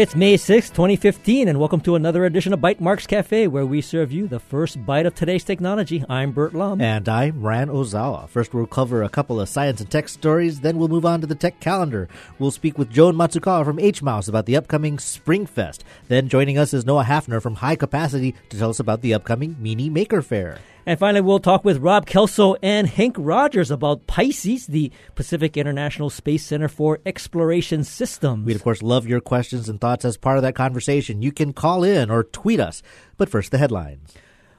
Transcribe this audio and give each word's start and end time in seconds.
It's 0.00 0.16
May 0.16 0.38
6, 0.38 0.70
2015, 0.70 1.46
and 1.46 1.60
welcome 1.60 1.82
to 1.82 1.94
another 1.94 2.24
edition 2.24 2.54
of 2.54 2.60
Bytemarks 2.60 3.06
Cafe, 3.06 3.48
where 3.48 3.66
we 3.66 3.82
serve 3.82 4.10
you 4.10 4.26
the 4.26 4.40
first 4.40 4.86
bite 4.86 5.04
of 5.04 5.14
today's 5.14 5.44
technology. 5.44 6.02
I'm 6.08 6.32
Burt 6.32 6.54
Lum. 6.54 6.80
And 6.80 7.06
I'm 7.06 7.42
Ryan 7.42 7.68
Ozawa. 7.68 8.26
First, 8.26 8.54
we'll 8.54 8.64
cover 8.64 9.02
a 9.02 9.10
couple 9.10 9.38
of 9.38 9.50
science 9.50 9.78
and 9.78 9.90
tech 9.90 10.08
stories, 10.08 10.60
then 10.60 10.78
we'll 10.78 10.88
move 10.88 11.04
on 11.04 11.20
to 11.20 11.26
the 11.26 11.34
tech 11.34 11.60
calendar. 11.60 12.08
We'll 12.38 12.50
speak 12.50 12.78
with 12.78 12.88
Joan 12.88 13.14
Matsukawa 13.14 13.62
from 13.62 13.76
HMAUS 13.76 14.26
about 14.26 14.46
the 14.46 14.56
upcoming 14.56 14.96
Springfest. 14.96 15.80
Then 16.08 16.30
joining 16.30 16.56
us 16.56 16.72
is 16.72 16.86
Noah 16.86 17.04
Hafner 17.04 17.42
from 17.42 17.56
HI 17.56 17.76
Capacity 17.76 18.34
to 18.48 18.58
tell 18.58 18.70
us 18.70 18.80
about 18.80 19.02
the 19.02 19.12
upcoming 19.12 19.54
Mini 19.58 19.90
Maker 19.90 20.22
Faire. 20.22 20.60
And 20.90 20.98
finally, 20.98 21.20
we'll 21.20 21.38
talk 21.38 21.64
with 21.64 21.78
Rob 21.78 22.04
Kelso 22.04 22.56
and 22.64 22.84
Hank 22.88 23.14
Rogers 23.16 23.70
about 23.70 24.08
Pisces, 24.08 24.66
the 24.66 24.90
Pacific 25.14 25.56
International 25.56 26.10
Space 26.10 26.44
Center 26.44 26.66
for 26.66 26.98
Exploration 27.06 27.84
Systems. 27.84 28.44
We'd, 28.44 28.56
of 28.56 28.64
course, 28.64 28.82
love 28.82 29.06
your 29.06 29.20
questions 29.20 29.68
and 29.68 29.80
thoughts 29.80 30.04
as 30.04 30.16
part 30.16 30.36
of 30.36 30.42
that 30.42 30.56
conversation. 30.56 31.22
You 31.22 31.30
can 31.30 31.52
call 31.52 31.84
in 31.84 32.10
or 32.10 32.24
tweet 32.24 32.58
us. 32.58 32.82
But 33.18 33.28
first, 33.28 33.52
the 33.52 33.58
headlines. 33.58 34.00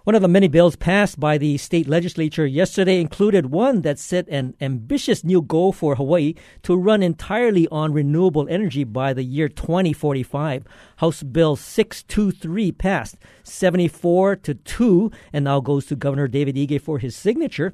One 0.03 0.15
of 0.15 0.23
the 0.23 0.27
many 0.27 0.47
bills 0.47 0.75
passed 0.75 1.19
by 1.19 1.37
the 1.37 1.57
state 1.57 1.87
legislature 1.87 2.47
yesterday 2.47 2.99
included 2.99 3.51
one 3.51 3.81
that 3.81 3.99
set 3.99 4.27
an 4.29 4.55
ambitious 4.59 5.23
new 5.23 5.43
goal 5.43 5.71
for 5.71 5.93
Hawaii 5.93 6.33
to 6.63 6.75
run 6.75 7.03
entirely 7.03 7.67
on 7.67 7.93
renewable 7.93 8.47
energy 8.49 8.83
by 8.83 9.13
the 9.13 9.21
year 9.21 9.47
2045. 9.47 10.65
House 10.97 11.21
Bill 11.21 11.55
623 11.55 12.71
passed 12.71 13.17
74 13.43 14.37
to 14.37 14.55
2 14.55 15.11
and 15.33 15.45
now 15.45 15.59
goes 15.59 15.85
to 15.85 15.95
Governor 15.95 16.27
David 16.27 16.55
Ige 16.55 16.81
for 16.81 16.97
his 16.97 17.15
signature. 17.15 17.71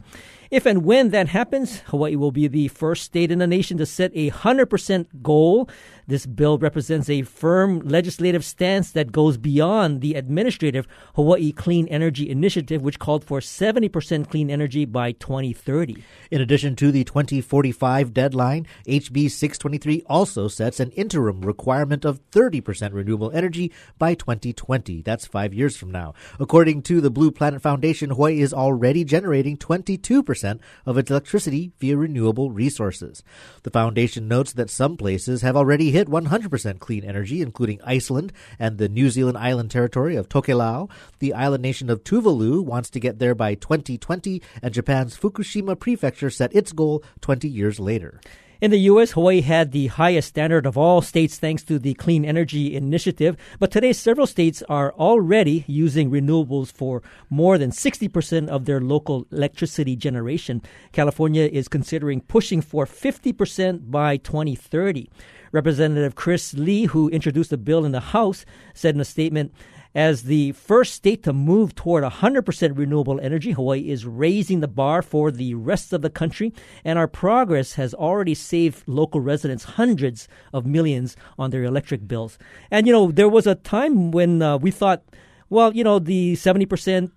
If 0.51 0.66
and 0.66 0.84
when 0.84 1.12
that 1.12 1.29
happens, 1.29 1.79
Hawaii 1.88 2.18
will 2.18 2.32
be 2.32 2.48
the 2.48 2.68
first 2.68 3.04
state 3.04 3.32
in 3.32 3.40
the 3.40 3.48
nation 3.48 3.77
to 3.77 3.85
set 3.85 4.12
a 4.13 4.32
100% 4.32 5.21
goal. 5.21 5.70
This 6.08 6.26
bill 6.26 6.58
represents 6.58 7.10
a 7.10 7.24
firm 7.24 7.80
legislative 7.80 8.46
stance 8.46 8.91
that 8.91 9.12
goes 9.12 9.36
beyond 9.36 10.00
the 10.00 10.13
administrative 10.13 10.88
Hawaii 11.16 11.52
Clean 11.52 11.86
Energy 11.90 12.30
Initiative, 12.30 12.82
which 12.82 12.98
called 12.98 13.26
for 13.26 13.41
70% 13.41 14.30
clean 14.30 14.50
energy 14.50 14.85
by 14.85 15.12
2030. 15.12 16.02
In 16.32 16.40
addition 16.40 16.78
to 16.78 16.94
the 16.94 17.04
2045 17.04 18.13
deadline, 18.13 18.66
HB 18.88 19.30
623 19.30 20.04
also 20.08 20.48
sets 20.48 20.80
an 20.80 20.91
interim 20.91 21.41
requirement 21.41 22.05
of 22.05 22.22
30% 22.32 22.94
renewable 22.94 23.32
energy 23.32 23.74
by 23.98 24.13
2020. 24.13 25.02
That's 25.02 25.28
five 25.28 25.54
years 25.54 25.76
from 25.76 25.91
now. 25.91 26.13
According 26.40 26.84
to 26.84 27.02
the 27.02 27.12
Blue 27.12 27.32
Planet 27.32 27.62
Foundation, 27.62 28.12
Hawaii 28.12 28.40
is 28.40 28.54
already 28.54 29.04
generating 29.04 29.58
22% 29.58 30.60
of 30.85 30.98
its 30.98 31.12
electricity 31.12 31.74
via 31.80 31.98
renewable 31.98 32.50
resources. 32.50 33.24
The 33.63 33.72
foundation 33.72 34.30
notes 34.30 34.54
that 34.54 34.70
some 34.70 34.96
places 34.96 35.41
have 35.41 35.58
already 35.58 35.91
hit 35.91 35.96
100% 36.05 36.79
clean 36.79 37.03
energy, 37.03 37.41
including 37.41 37.81
Iceland 37.84 38.31
and 38.59 38.77
the 38.77 38.87
New 38.87 39.09
Zealand 39.09 39.40
island 39.40 39.71
territory 39.71 40.15
of 40.15 40.29
Tokelau. 40.29 40.91
The 41.17 41.34
island 41.34 41.63
nation 41.63 41.89
of 41.89 42.04
Tuvalu 42.04 42.63
wants 42.63 42.91
to 42.91 42.99
get 42.99 43.17
there 43.17 43.34
by 43.34 43.55
2020, 43.55 44.43
and 44.62 44.71
Japan's 44.71 45.17
Fukushima 45.17 45.79
prefecture 45.79 46.29
set 46.29 46.55
its 46.55 46.71
goal 46.71 47.04
20 47.21 47.49
years 47.49 47.79
later. 47.79 48.21
In 48.60 48.72
the 48.72 48.90
U.S., 48.91 49.12
Hawaii 49.12 49.41
had 49.41 49.72
the 49.72 49.86
highest 49.86 50.30
standard 50.30 50.66
of 50.66 50.76
all 50.76 51.04
states 51.04 51.38
thanks 51.38 51.63
to 51.66 51.77
the 51.77 51.94
Clean 51.94 52.26
Energy 52.26 52.76
Initiative, 52.76 53.38
but 53.60 53.70
today 53.70 53.94
several 53.94 54.26
states 54.26 54.63
are 54.68 54.94
already 54.94 55.63
using 55.68 56.10
renewables 56.10 56.72
for 56.72 57.04
more 57.30 57.60
than 57.60 57.70
60% 57.70 58.48
of 58.48 58.66
their 58.66 58.82
local 58.82 59.28
electricity 59.32 59.96
generation. 59.96 60.63
California 60.91 61.44
is 61.44 61.68
considering 61.68 62.20
pushing 62.22 62.62
for 62.62 62.88
50% 62.88 63.91
by 63.91 64.17
2030. 64.17 65.07
Representative 65.51 66.16
Chris 66.16 66.56
Lee, 66.56 66.85
who 66.85 67.09
introduced 67.09 67.51
the 67.51 67.57
bill 67.57 67.85
in 67.85 67.91
the 67.91 68.00
House, 68.00 68.44
said 68.73 68.96
in 68.96 69.01
a 69.01 69.06
statement, 69.06 69.53
as 69.97 70.24
the 70.24 70.52
first 70.52 70.94
state 70.94 71.24
to 71.24 71.34
move 71.34 71.74
toward 71.74 72.03
100% 72.03 72.78
renewable 72.78 73.19
energy, 73.19 73.52
Hawaii 73.52 73.90
is 73.90 74.06
raising 74.06 74.59
the 74.59 74.68
bar 74.68 75.02
for 75.02 75.31
the 75.31 75.56
rest 75.56 75.91
of 75.91 76.03
the 76.03 76.09
country, 76.12 76.53
and 76.85 77.00
our 77.00 77.08
progress 77.08 77.74
has 77.74 77.96
already 77.96 78.35
saved 78.35 78.84
local 78.85 79.22
residents 79.22 79.63
hundreds 79.63 80.28
of 80.53 80.68
millions 80.68 81.18
on 81.40 81.50
their 81.50 81.63
electric 81.63 82.08
bills. 82.08 82.38
And, 82.69 82.85
you 82.85 82.94
know, 82.94 83.09
there 83.09 83.28
was 83.28 83.47
a 83.47 83.56
time 83.56 84.12
when 84.12 84.44
uh, 84.44 84.59
we 84.59 84.69
thought, 84.69 85.02
well, 85.50 85.75
you 85.75 85.84
know, 85.84 85.97
the 85.97 86.34
70%, 86.34 86.68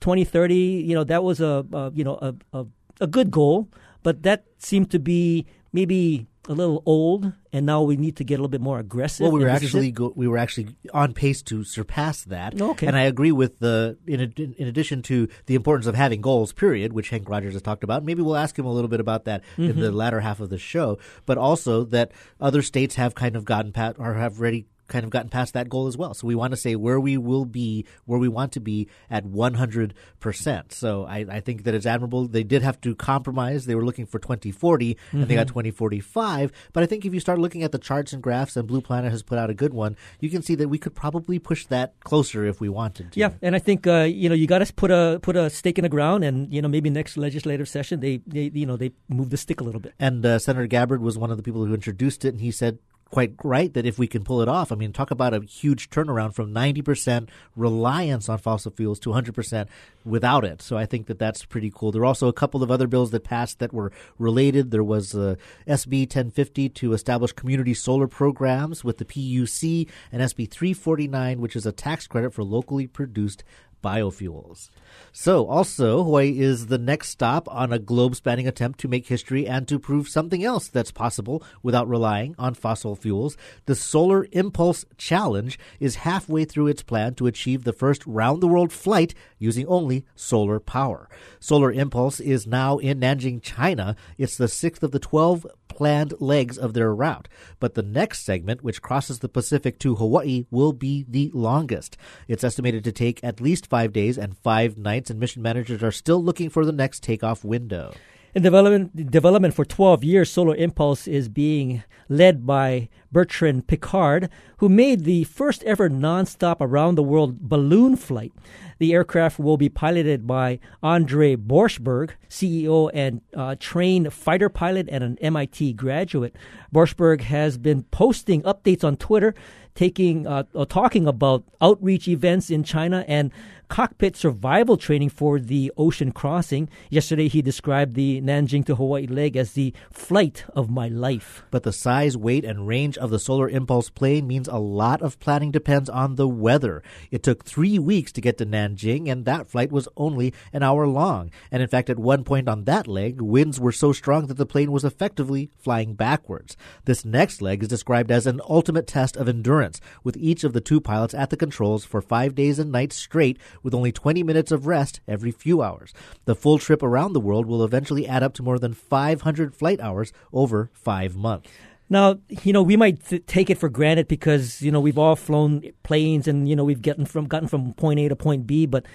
2030, 0.00 0.54
you 0.56 0.94
know, 0.94 1.04
that 1.04 1.22
was 1.22 1.38
a, 1.42 1.66
a 1.74 1.92
you 1.92 2.02
know, 2.02 2.18
a, 2.22 2.34
a, 2.54 2.66
a 3.02 3.06
good 3.06 3.30
goal, 3.30 3.68
but 4.02 4.22
that 4.22 4.46
seemed 4.56 4.90
to 4.92 4.98
be 4.98 5.44
maybe 5.74 6.29
a 6.48 6.52
little 6.52 6.82
old, 6.86 7.32
and 7.52 7.66
now 7.66 7.82
we 7.82 7.96
need 7.96 8.16
to 8.16 8.24
get 8.24 8.34
a 8.34 8.38
little 8.38 8.48
bit 8.48 8.60
more 8.60 8.78
aggressive. 8.78 9.24
Well, 9.24 9.32
we 9.32 9.40
were 9.40 9.50
actually 9.50 9.90
go, 9.90 10.12
we 10.16 10.26
were 10.26 10.38
actually 10.38 10.74
on 10.92 11.12
pace 11.12 11.42
to 11.42 11.64
surpass 11.64 12.24
that. 12.24 12.60
Okay, 12.60 12.86
and 12.86 12.96
I 12.96 13.02
agree 13.02 13.32
with 13.32 13.58
the 13.58 13.98
in, 14.06 14.20
in 14.56 14.66
addition 14.66 15.02
to 15.02 15.28
the 15.46 15.54
importance 15.54 15.86
of 15.86 15.94
having 15.94 16.20
goals. 16.20 16.52
Period, 16.52 16.92
which 16.92 17.10
Hank 17.10 17.28
Rogers 17.28 17.52
has 17.52 17.62
talked 17.62 17.84
about. 17.84 18.04
Maybe 18.04 18.22
we'll 18.22 18.36
ask 18.36 18.58
him 18.58 18.66
a 18.66 18.72
little 18.72 18.88
bit 18.88 19.00
about 19.00 19.26
that 19.26 19.42
mm-hmm. 19.52 19.64
in 19.64 19.80
the 19.80 19.88
mm-hmm. 19.88 19.96
latter 19.96 20.20
half 20.20 20.40
of 20.40 20.50
the 20.50 20.58
show. 20.58 20.98
But 21.26 21.38
also 21.38 21.84
that 21.84 22.12
other 22.40 22.62
states 22.62 22.94
have 22.94 23.14
kind 23.14 23.36
of 23.36 23.44
gotten 23.44 23.72
pat 23.72 23.96
or 23.98 24.14
have 24.14 24.40
already 24.40 24.66
kind 24.90 25.04
of 25.04 25.10
gotten 25.10 25.30
past 25.30 25.54
that 25.54 25.68
goal 25.70 25.86
as 25.86 25.96
well. 25.96 26.12
So 26.12 26.26
we 26.26 26.34
want 26.34 26.50
to 26.50 26.56
say 26.58 26.76
where 26.76 27.00
we 27.00 27.16
will 27.16 27.46
be, 27.46 27.86
where 28.04 28.18
we 28.18 28.28
want 28.28 28.52
to 28.52 28.60
be 28.60 28.88
at 29.08 29.24
100%. 29.24 30.72
So 30.72 31.04
I, 31.04 31.18
I 31.30 31.40
think 31.40 31.64
that 31.64 31.74
it's 31.74 31.86
admirable. 31.86 32.28
They 32.28 32.42
did 32.42 32.62
have 32.62 32.80
to 32.82 32.94
compromise. 32.94 33.64
They 33.64 33.74
were 33.74 33.84
looking 33.84 34.06
for 34.06 34.18
2040 34.18 34.94
mm-hmm. 34.94 35.16
and 35.16 35.26
they 35.28 35.34
got 35.34 35.46
mm-hmm. 35.46 35.60
2045. 35.60 36.52
But 36.72 36.82
I 36.82 36.86
think 36.86 37.06
if 37.06 37.14
you 37.14 37.20
start 37.20 37.38
looking 37.38 37.62
at 37.62 37.72
the 37.72 37.78
charts 37.78 38.12
and 38.12 38.22
graphs, 38.22 38.56
and 38.56 38.66
Blue 38.66 38.80
Planet 38.80 39.10
has 39.10 39.22
put 39.22 39.38
out 39.38 39.50
a 39.50 39.54
good 39.54 39.72
one, 39.72 39.96
you 40.20 40.28
can 40.30 40.42
see 40.42 40.54
that 40.56 40.68
we 40.68 40.78
could 40.78 40.94
probably 40.94 41.38
push 41.38 41.66
that 41.66 41.98
closer 42.00 42.44
if 42.44 42.60
we 42.60 42.68
wanted 42.68 43.12
to. 43.12 43.20
Yeah, 43.20 43.30
and 43.42 43.54
I 43.54 43.58
think 43.58 43.86
uh, 43.86 44.02
you 44.02 44.28
know 44.28 44.34
you 44.34 44.46
got 44.46 44.58
to 44.58 44.72
put 44.72 44.90
a 44.90 45.18
put 45.22 45.36
a 45.36 45.50
stake 45.50 45.78
in 45.78 45.82
the 45.82 45.88
ground, 45.88 46.24
and 46.24 46.52
you 46.52 46.62
know 46.62 46.68
maybe 46.68 46.90
next 46.90 47.16
legislative 47.16 47.68
session 47.68 48.00
they, 48.00 48.20
they 48.26 48.50
you 48.52 48.66
know 48.66 48.76
they 48.76 48.92
move 49.08 49.30
the 49.30 49.36
stick 49.36 49.60
a 49.60 49.64
little 49.64 49.80
bit. 49.80 49.94
And 49.98 50.24
uh, 50.24 50.38
Senator 50.38 50.66
Gabbard 50.66 51.00
was 51.00 51.18
one 51.18 51.30
of 51.30 51.36
the 51.36 51.42
people 51.42 51.64
who 51.64 51.74
introduced 51.74 52.24
it, 52.24 52.28
and 52.28 52.40
he 52.40 52.50
said 52.50 52.78
quite 53.10 53.34
right 53.42 53.72
that 53.74 53.86
if 53.86 53.98
we 53.98 54.06
can 54.06 54.24
pull 54.24 54.40
it 54.40 54.48
off, 54.48 54.70
I 54.70 54.76
mean, 54.76 54.92
talk 54.92 55.10
about 55.10 55.34
a 55.34 55.40
huge 55.40 55.90
turnaround 55.90 56.34
from 56.34 56.54
90% 56.54 57.28
reliance 57.56 58.28
on 58.28 58.38
fossil 58.38 58.70
fuels 58.70 59.00
to 59.00 59.10
100% 59.10 59.66
without 60.04 60.44
it. 60.44 60.62
So 60.62 60.76
I 60.76 60.86
think 60.86 61.06
that 61.06 61.18
that's 61.18 61.44
pretty 61.44 61.72
cool. 61.74 61.92
There 61.92 62.02
are 62.02 62.06
also 62.06 62.28
a 62.28 62.32
couple 62.32 62.62
of 62.62 62.70
other 62.70 62.86
bills 62.86 63.10
that 63.10 63.24
passed 63.24 63.58
that 63.58 63.72
were 63.72 63.92
related. 64.18 64.70
There 64.70 64.84
was 64.84 65.14
uh, 65.14 65.34
SB 65.66 66.02
1050 66.02 66.68
to 66.68 66.92
establish 66.92 67.32
community 67.32 67.74
solar 67.74 68.06
programs 68.06 68.84
with 68.84 68.98
the 68.98 69.04
PUC 69.04 69.88
and 70.12 70.22
SB 70.22 70.50
349, 70.50 71.40
which 71.40 71.56
is 71.56 71.66
a 71.66 71.72
tax 71.72 72.06
credit 72.06 72.32
for 72.32 72.44
locally 72.44 72.86
produced 72.86 73.44
biofuels. 73.82 74.70
So, 75.12 75.46
also, 75.46 76.02
Hawaii 76.02 76.38
is 76.38 76.66
the 76.66 76.78
next 76.78 77.08
stop 77.08 77.48
on 77.52 77.72
a 77.72 77.78
globe 77.78 78.14
spanning 78.16 78.46
attempt 78.46 78.78
to 78.80 78.88
make 78.88 79.06
history 79.06 79.46
and 79.46 79.66
to 79.68 79.78
prove 79.78 80.08
something 80.08 80.44
else 80.44 80.68
that's 80.68 80.92
possible 80.92 81.42
without 81.62 81.88
relying 81.88 82.34
on 82.38 82.54
fossil 82.54 82.94
fuels. 82.94 83.36
The 83.66 83.74
Solar 83.74 84.26
Impulse 84.32 84.84
Challenge 84.96 85.58
is 85.78 85.96
halfway 85.96 86.44
through 86.44 86.68
its 86.68 86.82
plan 86.82 87.14
to 87.14 87.26
achieve 87.26 87.64
the 87.64 87.72
first 87.72 88.06
round 88.06 88.40
the 88.40 88.48
world 88.48 88.72
flight 88.72 89.14
using 89.38 89.66
only 89.66 90.04
solar 90.14 90.60
power. 90.60 91.08
Solar 91.38 91.72
Impulse 91.72 92.20
is 92.20 92.46
now 92.46 92.78
in 92.78 93.00
Nanjing, 93.00 93.42
China. 93.42 93.96
It's 94.18 94.36
the 94.36 94.48
sixth 94.48 94.82
of 94.82 94.92
the 94.92 94.98
12 94.98 95.46
planned 95.70 96.12
legs 96.20 96.58
of 96.58 96.74
their 96.74 96.94
route. 96.94 97.28
But 97.58 97.74
the 97.74 97.82
next 97.82 98.24
segment, 98.24 98.62
which 98.62 98.82
crosses 98.82 99.20
the 99.20 99.28
Pacific 99.28 99.78
to 99.78 99.94
Hawaii, 99.94 100.44
will 100.50 100.74
be 100.74 101.06
the 101.08 101.30
longest. 101.32 101.96
It's 102.28 102.44
estimated 102.44 102.84
to 102.84 102.92
take 102.92 103.24
at 103.24 103.40
least 103.40 103.66
five 103.66 103.92
days 103.92 104.18
and 104.18 104.36
five 104.36 104.76
nights, 104.76 105.10
and 105.10 105.18
mission 105.18 105.40
managers 105.40 105.82
are 105.82 105.92
still 105.92 106.22
looking 106.22 106.50
for 106.50 106.66
the 106.66 106.72
next 106.72 107.02
takeoff 107.02 107.44
window. 107.44 107.94
In 108.32 108.44
development, 108.44 109.10
development 109.10 109.54
for 109.54 109.64
12 109.64 110.04
years, 110.04 110.30
Solar 110.30 110.54
Impulse 110.54 111.08
is 111.08 111.28
being 111.28 111.82
led 112.08 112.46
by 112.46 112.88
Bertrand 113.10 113.66
Piccard, 113.66 114.28
who 114.58 114.68
made 114.68 115.02
the 115.02 115.24
first 115.24 115.64
ever 115.64 115.90
nonstop 115.90 116.58
around 116.60 116.94
the 116.94 117.02
world 117.02 117.40
balloon 117.40 117.96
flight. 117.96 118.32
The 118.78 118.92
aircraft 118.92 119.40
will 119.40 119.56
be 119.56 119.68
piloted 119.68 120.28
by 120.28 120.60
Andre 120.80 121.34
Borschberg, 121.34 122.10
CEO 122.28 122.88
and 122.94 123.20
uh, 123.34 123.56
trained 123.58 124.12
fighter 124.12 124.48
pilot 124.48 124.88
and 124.92 125.02
an 125.02 125.18
MIT 125.20 125.72
graduate. 125.72 126.36
Borschberg 126.72 127.22
has 127.22 127.58
been 127.58 127.82
posting 127.84 128.42
updates 128.42 128.84
on 128.84 128.96
Twitter, 128.96 129.34
taking 129.74 130.26
uh, 130.26 130.44
talking 130.68 131.06
about 131.06 131.44
outreach 131.60 132.08
events 132.08 132.50
in 132.50 132.64
China 132.64 133.04
and 133.08 133.30
cockpit 133.68 134.16
survival 134.16 134.76
training 134.76 135.08
for 135.08 135.38
the 135.38 135.72
ocean 135.76 136.10
crossing. 136.10 136.68
Yesterday, 136.90 137.28
he 137.28 137.40
described 137.40 137.94
the 137.94 138.20
Nanjing 138.20 138.66
to 138.66 138.74
Hawaii 138.74 139.06
leg 139.06 139.36
as 139.36 139.52
the 139.52 139.72
flight 139.92 140.44
of 140.54 140.68
my 140.68 140.88
life. 140.88 141.44
But 141.52 141.62
the 141.62 141.72
size, 141.72 142.16
weight, 142.16 142.44
and 142.44 142.66
range 142.66 142.98
of 142.98 143.10
the 143.10 143.20
Solar 143.20 143.48
Impulse 143.48 143.88
plane 143.88 144.26
means 144.26 144.48
a 144.48 144.56
lot 144.56 145.00
of 145.02 145.20
planning 145.20 145.52
depends 145.52 145.88
on 145.88 146.16
the 146.16 146.26
weather. 146.26 146.82
It 147.12 147.22
took 147.22 147.44
three 147.44 147.78
weeks 147.78 148.10
to 148.12 148.20
get 148.20 148.38
to 148.38 148.46
Nanjing, 148.46 149.08
and 149.08 149.24
that 149.24 149.48
flight 149.48 149.70
was 149.70 149.88
only 149.96 150.34
an 150.52 150.64
hour 150.64 150.88
long. 150.88 151.30
And 151.52 151.62
in 151.62 151.68
fact, 151.68 151.88
at 151.88 151.98
one 151.98 152.24
point 152.24 152.48
on 152.48 152.64
that 152.64 152.88
leg, 152.88 153.20
winds 153.20 153.60
were 153.60 153.72
so 153.72 153.92
strong 153.92 154.26
that 154.26 154.36
the 154.36 154.46
plane 154.46 154.72
was 154.72 154.84
effectively 154.84 155.48
flying 155.56 155.94
backwards. 155.94 156.56
This 156.86 157.04
next 157.04 157.40
leg 157.40 157.62
is 157.62 157.68
described 157.68 158.10
as 158.10 158.26
an 158.26 158.40
ultimate 158.48 158.88
test 158.88 159.16
of 159.16 159.28
endurance 159.28 159.59
endurance, 159.60 159.80
with 160.02 160.16
each 160.16 160.44
of 160.44 160.52
the 160.52 160.60
two 160.60 160.80
pilots 160.80 161.14
at 161.14 161.30
the 161.30 161.36
controls 161.36 161.84
for 161.84 162.00
five 162.00 162.34
days 162.34 162.58
and 162.58 162.72
nights 162.72 162.96
straight, 162.96 163.38
with 163.62 163.74
only 163.74 163.92
20 163.92 164.22
minutes 164.22 164.50
of 164.50 164.66
rest 164.66 165.00
every 165.06 165.30
few 165.30 165.62
hours. 165.62 165.92
The 166.24 166.34
full 166.34 166.58
trip 166.58 166.82
around 166.82 167.12
the 167.12 167.20
world 167.20 167.46
will 167.46 167.64
eventually 167.64 168.06
add 168.06 168.22
up 168.22 168.34
to 168.34 168.42
more 168.42 168.58
than 168.58 168.74
500 168.74 169.54
flight 169.54 169.80
hours 169.80 170.12
over 170.32 170.70
five 170.72 171.14
months. 171.16 171.50
Now, 171.88 172.18
you 172.44 172.52
know, 172.52 172.62
we 172.62 172.76
might 172.76 173.04
th- 173.04 173.26
take 173.26 173.50
it 173.50 173.58
for 173.58 173.68
granted 173.68 174.06
because 174.06 174.62
you 174.62 174.70
know 174.70 174.80
we've 174.80 174.98
all 174.98 175.16
flown 175.16 175.62
planes 175.82 176.28
and 176.28 176.48
you 176.48 176.54
know 176.54 176.64
we've 176.64 176.82
gotten 176.82 177.04
from 177.04 177.26
gotten 177.26 177.48
from 177.48 177.74
point 177.74 177.98
A 177.98 178.08
to 178.08 178.16
point 178.16 178.46
B, 178.46 178.64
but 178.64 178.86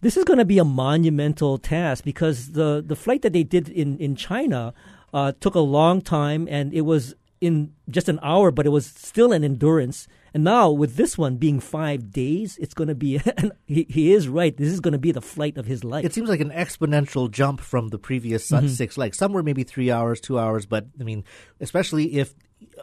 this 0.00 0.16
is 0.16 0.24
going 0.24 0.40
to 0.40 0.44
be 0.44 0.58
a 0.58 0.64
monumental 0.64 1.56
task 1.56 2.02
because 2.02 2.52
the 2.52 2.82
the 2.84 2.96
flight 2.96 3.22
that 3.22 3.32
they 3.32 3.44
did 3.44 3.68
in 3.68 3.96
in 3.98 4.16
China 4.16 4.74
uh, 5.14 5.32
took 5.38 5.54
a 5.54 5.60
long 5.60 6.00
time 6.00 6.48
and 6.50 6.74
it 6.74 6.80
was 6.80 7.14
in 7.42 7.74
just 7.90 8.08
an 8.08 8.20
hour, 8.22 8.52
but 8.52 8.66
it 8.66 8.70
was 8.70 8.86
still 8.86 9.32
an 9.32 9.42
endurance. 9.42 10.06
And 10.32 10.44
now 10.44 10.70
with 10.70 10.94
this 10.94 11.18
one 11.18 11.36
being 11.36 11.58
five 11.58 12.12
days, 12.12 12.56
it's 12.58 12.72
going 12.72 12.86
to 12.86 12.94
be. 12.94 13.20
he, 13.66 13.84
he 13.90 14.12
is 14.12 14.28
right. 14.28 14.56
This 14.56 14.72
is 14.72 14.78
going 14.78 14.92
to 14.92 14.98
be 14.98 15.10
the 15.10 15.20
flight 15.20 15.58
of 15.58 15.66
his 15.66 15.82
life. 15.82 16.04
It 16.04 16.14
seems 16.14 16.28
like 16.28 16.40
an 16.40 16.50
exponential 16.50 17.28
jump 17.28 17.60
from 17.60 17.88
the 17.88 17.98
previous 17.98 18.48
mm-hmm. 18.48 18.68
six 18.68 18.96
legs. 18.96 19.18
Some 19.18 19.32
were 19.32 19.42
maybe 19.42 19.64
three 19.64 19.90
hours, 19.90 20.20
two 20.20 20.38
hours, 20.38 20.64
but 20.64 20.86
I 21.00 21.02
mean, 21.02 21.24
especially 21.60 22.14
if 22.14 22.32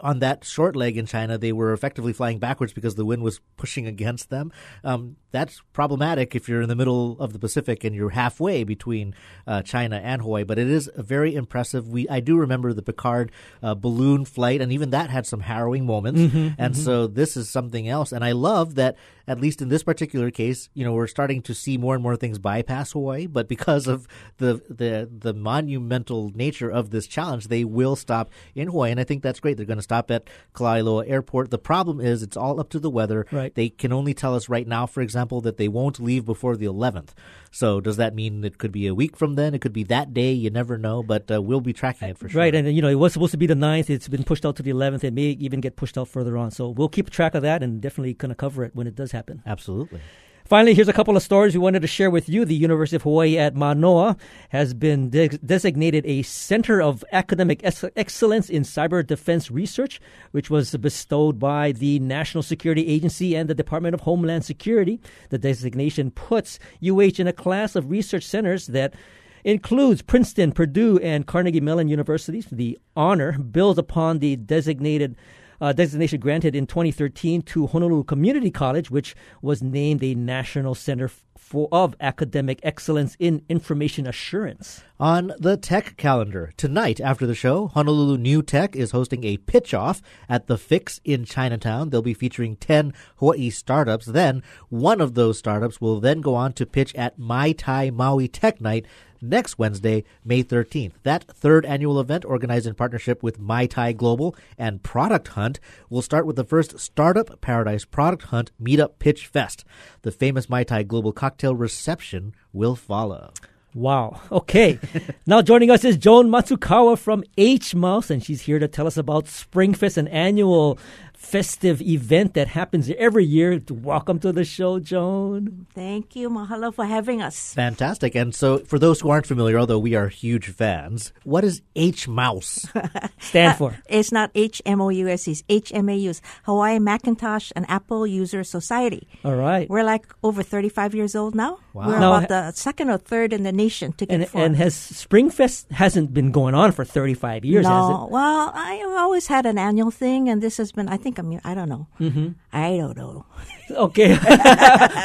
on 0.01 0.19
that 0.19 0.45
short 0.45 0.75
leg 0.75 0.97
in 0.97 1.06
China, 1.06 1.38
they 1.38 1.51
were 1.51 1.74
effectively 1.74 2.13
flying 2.13 2.39
backwards 2.39 2.74
because 2.74 2.95
the 2.95 3.06
wind 3.06 3.24
was 3.24 3.39
pushing 3.57 3.88
against 3.88 4.30
them. 4.30 4.51
Um, 4.83 5.18
that's 5.31 5.62
problematic 5.74 6.36
if 6.36 6.50
you're 6.50 6.62
in 6.62 6.69
the 6.69 6.75
middle 6.75 7.19
of 7.19 7.33
the 7.33 7.39
Pacific 7.39 7.83
and 7.83 7.95
you're 7.95 8.09
halfway 8.09 8.63
between 8.63 9.13
uh, 9.45 9.62
China 9.62 9.97
and 9.97 10.21
Hawaii. 10.21 10.44
But 10.44 10.57
it 10.57 10.68
is 10.68 10.89
very 10.95 11.36
impressive. 11.36 11.88
We 11.88 12.07
I 12.09 12.19
do 12.19 12.38
remember 12.38 12.74
the 12.74 12.81
Piccard 12.81 13.30
uh, 13.62 13.75
balloon 13.75 14.25
flight, 14.25 14.62
and 14.62 14.71
even 14.71 14.89
that 14.91 15.09
had 15.09 15.25
some 15.25 15.41
harrowing 15.41 15.86
moments. 15.86 16.19
Mm-hmm, 16.21 16.50
and 16.57 16.74
mm-hmm. 16.74 16.83
so 16.83 17.07
this 17.07 17.38
is 17.38 17.50
something 17.50 17.88
else. 17.88 18.12
And 18.12 18.24
I 18.24 18.31
love 18.31 18.75
that 18.75 18.97
at 19.27 19.39
least 19.39 19.62
in 19.62 19.69
this 19.69 19.83
particular 19.83 20.31
case, 20.31 20.69
you 20.74 20.83
know, 20.83 20.92
we're 20.94 21.06
starting 21.06 21.44
to 21.44 21.53
see 21.53 21.77
more 21.77 21.94
and 21.94 22.01
more 22.01 22.15
things 22.15 22.39
bypass 22.39 22.94
Hawaii. 22.94 23.27
But 23.27 23.47
because 23.47 23.88
of 23.88 24.07
the 24.38 24.62
the 24.68 25.07
the 25.12 25.33
monumental 25.33 26.31
nature 26.33 26.69
of 26.69 26.89
this 26.89 27.06
challenge, 27.06 27.47
they 27.47 27.63
will 27.63 27.95
stop 27.95 28.31
in 28.56 28.69
Hawaii, 28.69 28.92
and 28.92 29.00
I 29.00 29.03
think 29.03 29.21
that's 29.21 29.39
great. 29.39 29.57
They're 29.57 29.68
going 29.68 29.77
to 29.77 29.83
stop 29.89 30.12
at 30.12 30.30
Kalaeloa 30.53 31.09
Airport. 31.09 31.50
The 31.50 31.57
problem 31.57 32.00
is 32.00 32.21
it's 32.21 32.38
all 32.38 32.59
up 32.59 32.69
to 32.69 32.80
the 32.80 32.91
weather. 32.91 33.25
Right. 33.31 33.53
They 33.56 33.69
can 33.69 33.91
only 33.91 34.13
tell 34.13 34.36
us 34.36 34.47
right 34.47 34.68
now, 34.68 34.86
for 34.86 35.01
example, 35.01 35.41
that 35.41 35.57
they 35.57 35.68
won't 35.68 36.00
leave 36.00 36.25
before 36.25 36.56
the 36.56 36.68
11th. 36.68 37.09
So 37.50 37.81
does 37.81 37.97
that 37.97 38.13
mean 38.13 38.44
it 38.44 38.59
could 38.59 38.71
be 38.71 38.86
a 38.86 38.94
week 38.94 39.18
from 39.18 39.33
then? 39.33 39.56
It 39.56 39.62
could 39.62 39.74
be 39.74 39.83
that 39.86 40.13
day. 40.13 40.31
You 40.31 40.51
never 40.51 40.77
know, 40.77 41.01
but 41.01 41.31
uh, 41.31 41.41
we'll 41.41 41.62
be 41.62 41.74
tracking 41.74 42.09
it 42.09 42.19
for 42.19 42.30
sure. 42.30 42.39
Right, 42.39 42.53
and 42.53 42.71
you 42.71 42.83
know 42.83 42.88
it 42.88 43.01
was 43.01 43.13
supposed 43.13 43.31
to 43.31 43.38
be 43.38 43.47
the 43.47 43.56
9th. 43.56 43.89
It's 43.89 44.07
been 44.07 44.24
pushed 44.24 44.45
out 44.45 44.56
to 44.57 44.63
the 44.63 44.69
11th. 44.69 45.03
It 45.03 45.13
may 45.13 45.31
even 45.47 45.59
get 45.59 45.75
pushed 45.75 45.97
out 45.97 46.07
further 46.07 46.38
on. 46.38 46.51
So 46.51 46.69
we'll 46.69 46.89
keep 46.89 47.09
track 47.09 47.33
of 47.33 47.42
that 47.42 47.63
and 47.63 47.81
definitely 47.81 48.13
kind 48.13 48.31
of 48.31 48.38
cover 48.38 48.63
it 48.63 48.75
when 48.75 48.85
it 48.85 48.94
does 48.94 49.12
happen. 49.12 49.42
Absolutely. 49.47 50.01
Finally, 50.50 50.74
here's 50.74 50.88
a 50.88 50.94
couple 50.94 51.16
of 51.16 51.22
stories 51.22 51.54
we 51.54 51.60
wanted 51.60 51.84
to 51.84 51.88
share 51.88 52.10
with 52.10 52.28
you. 52.28 52.44
The 52.44 52.56
University 52.56 52.96
of 52.96 53.04
Hawaii 53.04 53.38
at 53.38 53.56
Manoa 53.56 54.18
has 54.50 54.74
been 54.74 55.12
de- 55.12 55.28
designated 55.28 56.04
a 56.07 56.24
Center 56.24 56.81
of 56.81 57.06
Academic 57.12 57.63
Ex- 57.63 57.86
Excellence 57.96 58.50
in 58.50 58.63
Cyber 58.63 59.06
Defense 59.06 59.51
Research, 59.51 60.01
which 60.31 60.50
was 60.50 60.75
bestowed 60.78 61.38
by 61.38 61.72
the 61.72 62.00
National 62.00 62.42
Security 62.42 62.88
Agency 62.88 63.36
and 63.36 63.48
the 63.48 63.54
Department 63.54 63.94
of 63.94 64.01
Homeland 64.01 64.44
Security. 64.44 65.00
The 65.30 65.38
designation 65.38 66.10
puts 66.10 66.57
UH 66.84 67.19
in 67.19 67.28
a 67.28 67.31
class 67.31 67.75
of 67.75 67.92
research 67.92 68.24
centers 68.24 68.66
that 68.68 68.95
includes 69.44 70.02
Princeton, 70.02 70.52
Purdue, 70.52 70.98
and 70.98 71.28
Carnegie 71.28 71.62
Mellon 71.62 71.90
universities. 71.90 72.48
The 72.52 72.80
honor 72.95 73.34
builds 73.38 73.78
upon 73.78 74.18
the 74.18 74.36
designated 74.36 75.16
uh, 75.61 75.73
designation 75.73 76.19
granted 76.19 76.56
in 76.56 76.67
2013 76.67 77.41
to 77.44 77.67
Honolulu 77.67 78.03
Community 78.03 78.51
College, 78.51 78.89
which 78.89 79.15
was 79.41 79.61
named 79.61 80.03
a 80.03 80.15
National 80.15 80.75
Center 80.75 81.09
for, 81.50 81.67
of 81.71 81.95
Academic 82.00 82.59
Excellence 82.61 83.15
in 83.19 83.44
Information 83.50 84.06
Assurance. 84.06 84.83
On 85.00 85.33
the 85.39 85.57
tech 85.57 85.97
calendar, 85.97 86.51
tonight 86.57 87.01
after 87.01 87.25
the 87.25 87.33
show, 87.33 87.67
Honolulu 87.67 88.17
New 88.17 88.44
Tech 88.44 88.75
is 88.75 88.91
hosting 88.91 89.23
a 89.23 89.38
pitch 89.38 89.73
off 89.73 90.01
at 90.27 90.47
the 90.47 90.57
Fix 90.57 91.01
in 91.03 91.25
Chinatown. 91.25 91.89
They'll 91.89 92.01
be 92.01 92.13
featuring 92.13 92.56
10 92.57 92.94
Hawaii 93.15 93.50
startups. 93.50 94.06
Then, 94.06 94.44
one 94.69 95.01
of 95.01 95.15
those 95.15 95.39
startups 95.39 95.81
will 95.81 96.00
then 96.00 96.21
go 96.21 96.35
on 96.35 96.53
to 96.53 96.65
pitch 96.65 96.94
at 96.94 97.17
Mai 97.17 97.53
Tai 97.53 97.89
Maui 97.91 98.27
Tech 98.27 98.61
Night 98.61 98.85
next 99.21 99.60
Wednesday, 99.60 100.04
May 100.24 100.44
13th. 100.44 100.94
That 101.04 101.24
third 101.24 101.66
annual 101.66 102.00
event, 102.00 102.25
organized 102.25 102.68
in 102.68 102.75
partnership 102.75 103.21
with 103.24 103.39
Mai 103.39 103.66
Tai 103.66 103.94
Global 103.94 104.36
and 104.57 104.83
Product 104.83 105.30
Hunt, 105.30 105.60
will 105.89 106.01
start 106.01 106.25
with 106.25 106.36
the 106.36 106.44
first 106.44 106.80
Startup 106.80 107.39
Paradise 107.42 107.86
Product 107.86 108.24
Hunt 108.24 108.51
Meetup 108.62 109.00
Pitch 109.00 109.27
Fest. 109.27 109.66
The 110.01 110.12
famous 110.12 110.50
Mai 110.50 110.63
Tai 110.63 110.83
Global 110.83 111.12
cocktail 111.12 111.56
reception 111.56 112.33
will 112.54 112.75
follow. 112.75 113.33
Wow. 113.74 114.21
Okay. 114.31 114.80
now 115.25 115.42
joining 115.42 115.69
us 115.69 115.83
is 115.83 115.98
Joan 115.98 116.30
Matsukawa 116.30 116.98
from 116.98 117.24
HMAUS, 117.38 118.10
and 118.10 118.24
she's 118.24 118.42
here 118.42 118.60
to 118.60 118.68
tell 118.68 118.88
us 118.88 118.98
about 118.98 119.25
Springfest, 119.25 119.98
an 119.98 120.07
annual 120.07 120.80
festive 121.19 121.81
event 121.81 122.33
that 122.33 122.48
happens 122.48 122.89
every 122.98 123.25
year. 123.25 123.62
Welcome 123.69 124.19
to 124.19 124.31
the 124.31 124.45
show, 124.45 124.80
Joan. 124.80 125.68
Thank 125.75 126.16
you. 126.16 126.30
Mahalo 126.30 126.74
for 126.74 126.86
having 126.86 127.21
us. 127.21 127.54
Fantastic. 127.54 128.16
And 128.16 128.33
so, 128.33 128.60
for 128.60 128.80
those 128.80 129.01
who 129.01 129.10
aren't 129.10 129.27
familiar, 129.27 129.60
although 129.60 129.77
we 129.77 129.95
are 129.95 130.07
huge 130.07 130.48
fans, 130.48 131.12
what 131.24 131.42
does 131.42 131.62
HMAUS 131.75 133.12
stand 133.19 133.57
for? 133.57 133.71
Uh, 133.71 133.75
it's 133.89 134.12
not 134.12 134.31
H 134.33 134.62
M 134.66 134.81
O 134.81 134.89
U 134.89 135.07
S, 135.10 135.27
it's 135.27 135.44
H 135.50 135.71
M 135.74 135.89
A 135.89 135.95
U 135.95 136.10
S, 136.10 136.21
Hawaii 136.44 136.80
Macintosh 136.80 137.51
and 137.56 137.69
Apple 137.69 138.07
User 138.07 138.44
Society. 138.44 139.07
All 139.24 139.36
right. 139.36 139.69
We're 139.69 139.83
like 139.83 140.07
over 140.24 140.42
35 140.42 140.95
years 140.95 141.16
old 141.16 141.36
now. 141.36 141.60
Wow. 141.74 141.88
We're 141.88 142.00
now, 142.00 142.16
about 142.16 142.30
the 142.30 142.51
second 142.54 142.89
or 142.89 142.98
third 142.98 143.33
in 143.33 143.44
the 143.44 143.51
nation 143.51 143.94
to 143.94 144.06
get 144.06 144.13
and, 144.13 144.27
formed. 144.27 144.45
And 144.45 144.56
has 144.57 144.74
Springfest 144.74 145.71
hasn't 145.71 146.13
been 146.13 146.31
going 146.31 146.56
on 146.56 146.71
for 146.71 146.86
35 146.86 147.45
years, 147.45 147.66
no. 147.66 147.69
has 147.69 147.89
it? 147.89 148.12
Well, 148.12 148.51
I've 148.56 148.98
always 148.98 149.27
had 149.27 149.45
an 149.45 149.57
annual 149.57 149.92
thing, 149.92 150.30
and 150.30 150.42
this 150.42 150.57
has 150.57 150.71
been, 150.71 150.88
I 150.89 150.98
think, 150.98 151.08
I 151.17 151.23
mean, 151.23 151.41
I 151.44 151.56
don't 151.56 151.69
know. 151.69 151.88
Mm-hmm. 152.00 152.29
I 152.53 152.77
don't 152.77 152.97
know. 152.97 153.25
okay. 153.71 154.09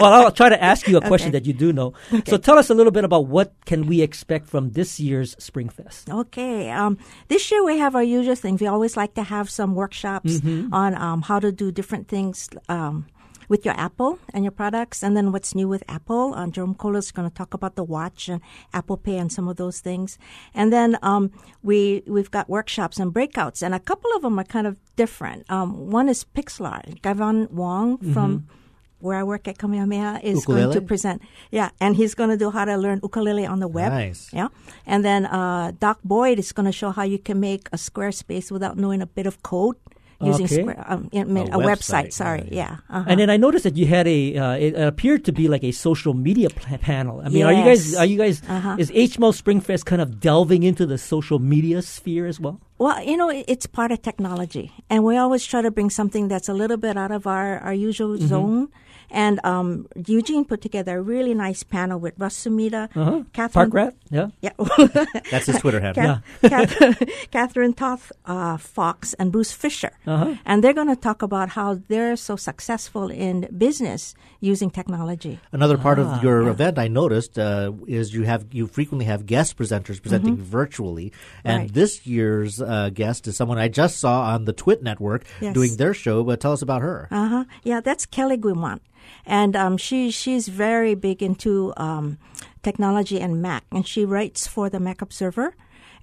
well, 0.01 0.13
I'll 0.13 0.33
try 0.33 0.51
to 0.51 0.63
ask 0.63 0.87
you 0.89 0.99
a 0.99 1.01
question 1.01 1.29
okay. 1.29 1.39
that 1.39 1.47
you 1.47 1.53
do 1.55 1.73
know. 1.73 1.95
Okay. 2.13 2.31
So 2.31 2.37
tell 2.37 2.59
us 2.59 2.69
a 2.69 2.75
little 2.75 2.93
bit 2.93 3.05
about 3.05 3.27
what 3.27 3.55
can 3.65 3.87
we 3.87 4.03
expect 4.03 4.49
from 4.49 4.71
this 4.73 4.99
year's 4.99 5.35
Springfest. 5.37 6.13
Okay. 6.13 6.71
Um, 6.71 6.99
this 7.29 7.51
year 7.51 7.65
we 7.65 7.79
have 7.79 7.95
our 7.95 8.03
usual 8.03 8.35
things. 8.35 8.61
We 8.61 8.67
always 8.67 8.97
like 8.97 9.15
to 9.15 9.23
have 9.23 9.49
some 9.49 9.75
workshops 9.75 10.41
mm-hmm. 10.41 10.75
on 10.75 10.95
um, 10.97 11.23
how 11.23 11.39
to 11.39 11.53
do 11.53 11.71
different 11.71 12.09
things. 12.09 12.51
Um, 12.69 13.07
with 13.49 13.65
your 13.65 13.75
Apple 13.79 14.19
and 14.33 14.45
your 14.45 14.53
products. 14.53 15.03
And 15.03 15.17
then 15.17 15.33
what's 15.33 15.55
new 15.55 15.69
with 15.69 15.83
Apple. 15.89 16.35
Uh, 16.35 16.47
Jerome 16.49 16.75
Kohler 16.75 16.99
is 16.99 17.13
going 17.13 17.29
to 17.29 17.35
talk 17.35 17.55
about 17.55 17.77
the 17.77 17.85
watch 17.85 18.29
and 18.29 18.41
Apple 18.73 18.97
Pay 18.97 19.19
and 19.19 19.33
some 19.33 19.49
of 19.49 19.57
those 19.57 19.81
things. 19.81 20.19
And 20.55 20.73
then 20.73 20.99
um, 21.03 21.31
we, 21.63 22.03
we've 22.07 22.31
got 22.31 22.49
workshops 22.49 22.99
and 22.99 23.13
breakouts, 23.13 23.63
and 23.63 23.75
a 23.75 23.81
couple 23.81 24.11
of 24.17 24.23
them 24.23 24.39
are 24.39 24.45
kind 24.45 24.67
of 24.67 24.79
different. 24.97 25.51
Um, 25.51 25.91
one 25.91 26.09
is 26.09 26.25
Pixlr. 26.25 27.01
Gavin 27.03 27.49
Wong 27.51 27.99
from 28.13 28.39
mm-hmm 28.39 28.61
where 29.05 29.19
I 29.19 29.23
work 29.23 29.47
at 29.47 29.59
Kamehameha 29.59 30.21
is 30.23 30.41
ukulele? 30.41 30.63
going 30.63 30.75
to 30.75 30.81
present. 30.81 31.23
Yeah, 31.51 31.71
and 31.79 31.95
he's 31.95 32.15
going 32.15 32.31
to 32.31 32.39
do 32.39 32.51
how 32.51 32.65
to 32.65 32.77
learn 32.77 33.01
ukulele 33.03 33.45
on 33.45 33.61
the 33.61 33.69
web. 33.69 33.93
Nice. 33.93 34.33
Yeah, 34.33 34.49
and 34.87 35.05
then 35.05 35.27
uh, 35.27 35.73
Doc 35.79 36.01
Boyd 36.03 36.39
is 36.39 36.53
going 36.53 36.65
to 36.65 36.73
show 36.73 36.91
how 36.91 37.03
you 37.03 37.19
can 37.19 37.39
make 37.39 37.69
a 37.69 37.77
Squarespace 37.77 38.51
without 38.51 38.79
knowing 38.79 39.03
a 39.03 39.07
bit 39.07 39.27
of 39.27 39.43
code 39.43 39.77
using 40.21 40.47
okay. 40.47 40.61
Square, 40.63 40.85
um, 40.87 41.09
a, 41.13 41.21
a, 41.21 41.59
website. 41.59 42.13
Sorry, 42.13 42.49
yeah. 42.51 42.57
yeah. 42.57 42.77
Uh-huh. 42.91 43.05
And 43.09 43.21
then 43.21 43.31
I 43.31 43.37
noticed 43.37 43.65
that 43.65 43.77
you 43.77 43.87
had 43.87 44.07
a. 44.07 44.37
Uh, 44.37 44.53
it 44.53 44.75
appeared 44.75 45.25
to 45.27 45.33
be 45.33 45.49
like 45.49 45.65
a 45.65 45.73
social 45.73 46.15
media 46.15 46.51
pl- 46.51 46.79
panel. 46.79 47.21
I 47.21 47.29
mean, 47.29 47.39
yes. 47.39 47.47
are 47.47 47.53
you 47.53 47.65
guys? 47.65 47.95
Are 47.97 48.07
you 48.07 48.19
guys? 48.19 48.43
Uh-huh. 48.49 48.77
Is 48.79 48.91
HMAUS 48.91 49.41
Springfest 49.43 49.85
kind 49.85 50.03
of 50.03 50.21
delving 50.21 50.63
into 50.63 50.87
the 50.87 50.99
social 50.99 51.39
media 51.39 51.83
sphere 51.83 52.27
as 52.27 52.41
well? 52.41 52.61
Well, 52.79 53.03
you 53.03 53.17
know, 53.17 53.31
it's 53.31 53.67
part 53.67 53.93
of 53.93 54.03
technology, 54.03 54.73
and 54.91 55.05
we 55.05 55.17
always 55.17 55.45
try 55.47 55.63
to 55.63 55.71
bring 55.71 55.91
something 55.91 56.29
that's 56.29 56.49
a 56.49 56.55
little 56.55 56.77
bit 56.77 56.97
out 56.97 57.13
of 57.13 57.27
our 57.27 57.59
our 57.59 57.75
usual 57.75 58.17
mm-hmm. 58.17 58.27
zone 58.27 58.69
and 59.15 59.41
um, 59.47 59.87
Eugene 60.07 60.45
put 60.45 60.61
together 60.61 60.99
a 60.99 61.03
really 61.03 61.35
nice 61.35 61.63
panel 61.63 61.99
with 62.01 62.15
Russ 62.19 62.37
Sumida, 62.45 62.91
uh-huh. 62.95 63.23
Catherine. 63.33 63.71
Park 63.71 63.75
Rat, 63.75 63.95
yeah. 64.11 64.29
Yeah. 64.43 64.51
That's 65.31 65.47
his 65.47 65.59
Twitter 65.61 65.81
handle. 65.81 66.05
yeah. 66.43 66.49
Catherine, 66.49 66.97
Catherine 67.31 67.73
Toth 67.75 68.11
uh, 68.27 68.57
Fox 68.57 69.15
and 69.15 69.31
Bruce 69.31 69.53
Fisher. 69.53 69.93
Uh-huh. 70.07 70.35
And 70.45 70.63
they're 70.63 70.75
going 70.75 70.89
to 70.89 70.97
talk 70.97 71.23
about 71.23 71.51
how 71.51 71.81
they're 71.89 72.17
so 72.17 72.35
successful 72.35 73.09
in 73.09 73.49
business 73.57 74.15
using 74.41 74.69
technology. 74.69 75.39
Another 75.53 75.79
part 75.79 76.01
ah, 76.01 76.17
of 76.17 76.23
your 76.23 76.43
yeah. 76.43 76.51
event 76.51 76.79
I 76.79 76.89
noticed 76.89 77.39
uh, 77.39 77.73
is 77.87 78.13
you 78.13 78.25
have 78.25 78.47
you 78.51 78.67
frequently 78.67 79.07
have 79.07 79.27
guest 79.27 79.57
presenters 79.57 80.03
presenting 80.03 80.35
mm-hmm. 80.35 80.43
virtually, 80.59 81.13
and 81.45 81.63
right. 81.63 81.73
this 81.73 82.05
year's 82.05 82.61
uh, 82.61 82.91
guest 82.93 83.29
is 83.29 83.37
someone 83.37 83.59
I 83.59 83.69
just 83.69 83.99
saw 83.99 84.35
on 84.35 84.45
the 84.45 84.53
Twit 84.53 84.83
Network 84.83 85.25
yes. 85.41 85.55
doing 85.55 85.77
their 85.77 85.95
show. 85.95 86.25
But 86.25 86.41
tell 86.41 86.53
us 86.53 86.63
about 86.63 86.83
her. 86.83 87.07
Uh 87.13 87.29
huh. 87.29 87.45
Yeah, 87.63 87.81
that's 87.81 88.07
Kelly 88.07 88.37
Guimont 88.37 88.81
and 89.27 89.55
um, 89.57 89.77
she 89.77 90.11
she's 90.11 90.49
very 90.49 90.95
big 90.95 91.23
into 91.23 91.73
um, 91.77 92.19
technology 92.63 93.21
and 93.21 93.41
Mac, 93.43 93.65
and 93.73 93.87
she 93.87 94.05
writes 94.05 94.47
for 94.47 94.69
the 94.71 94.81
Mac 94.81 95.03
Observer. 95.03 95.55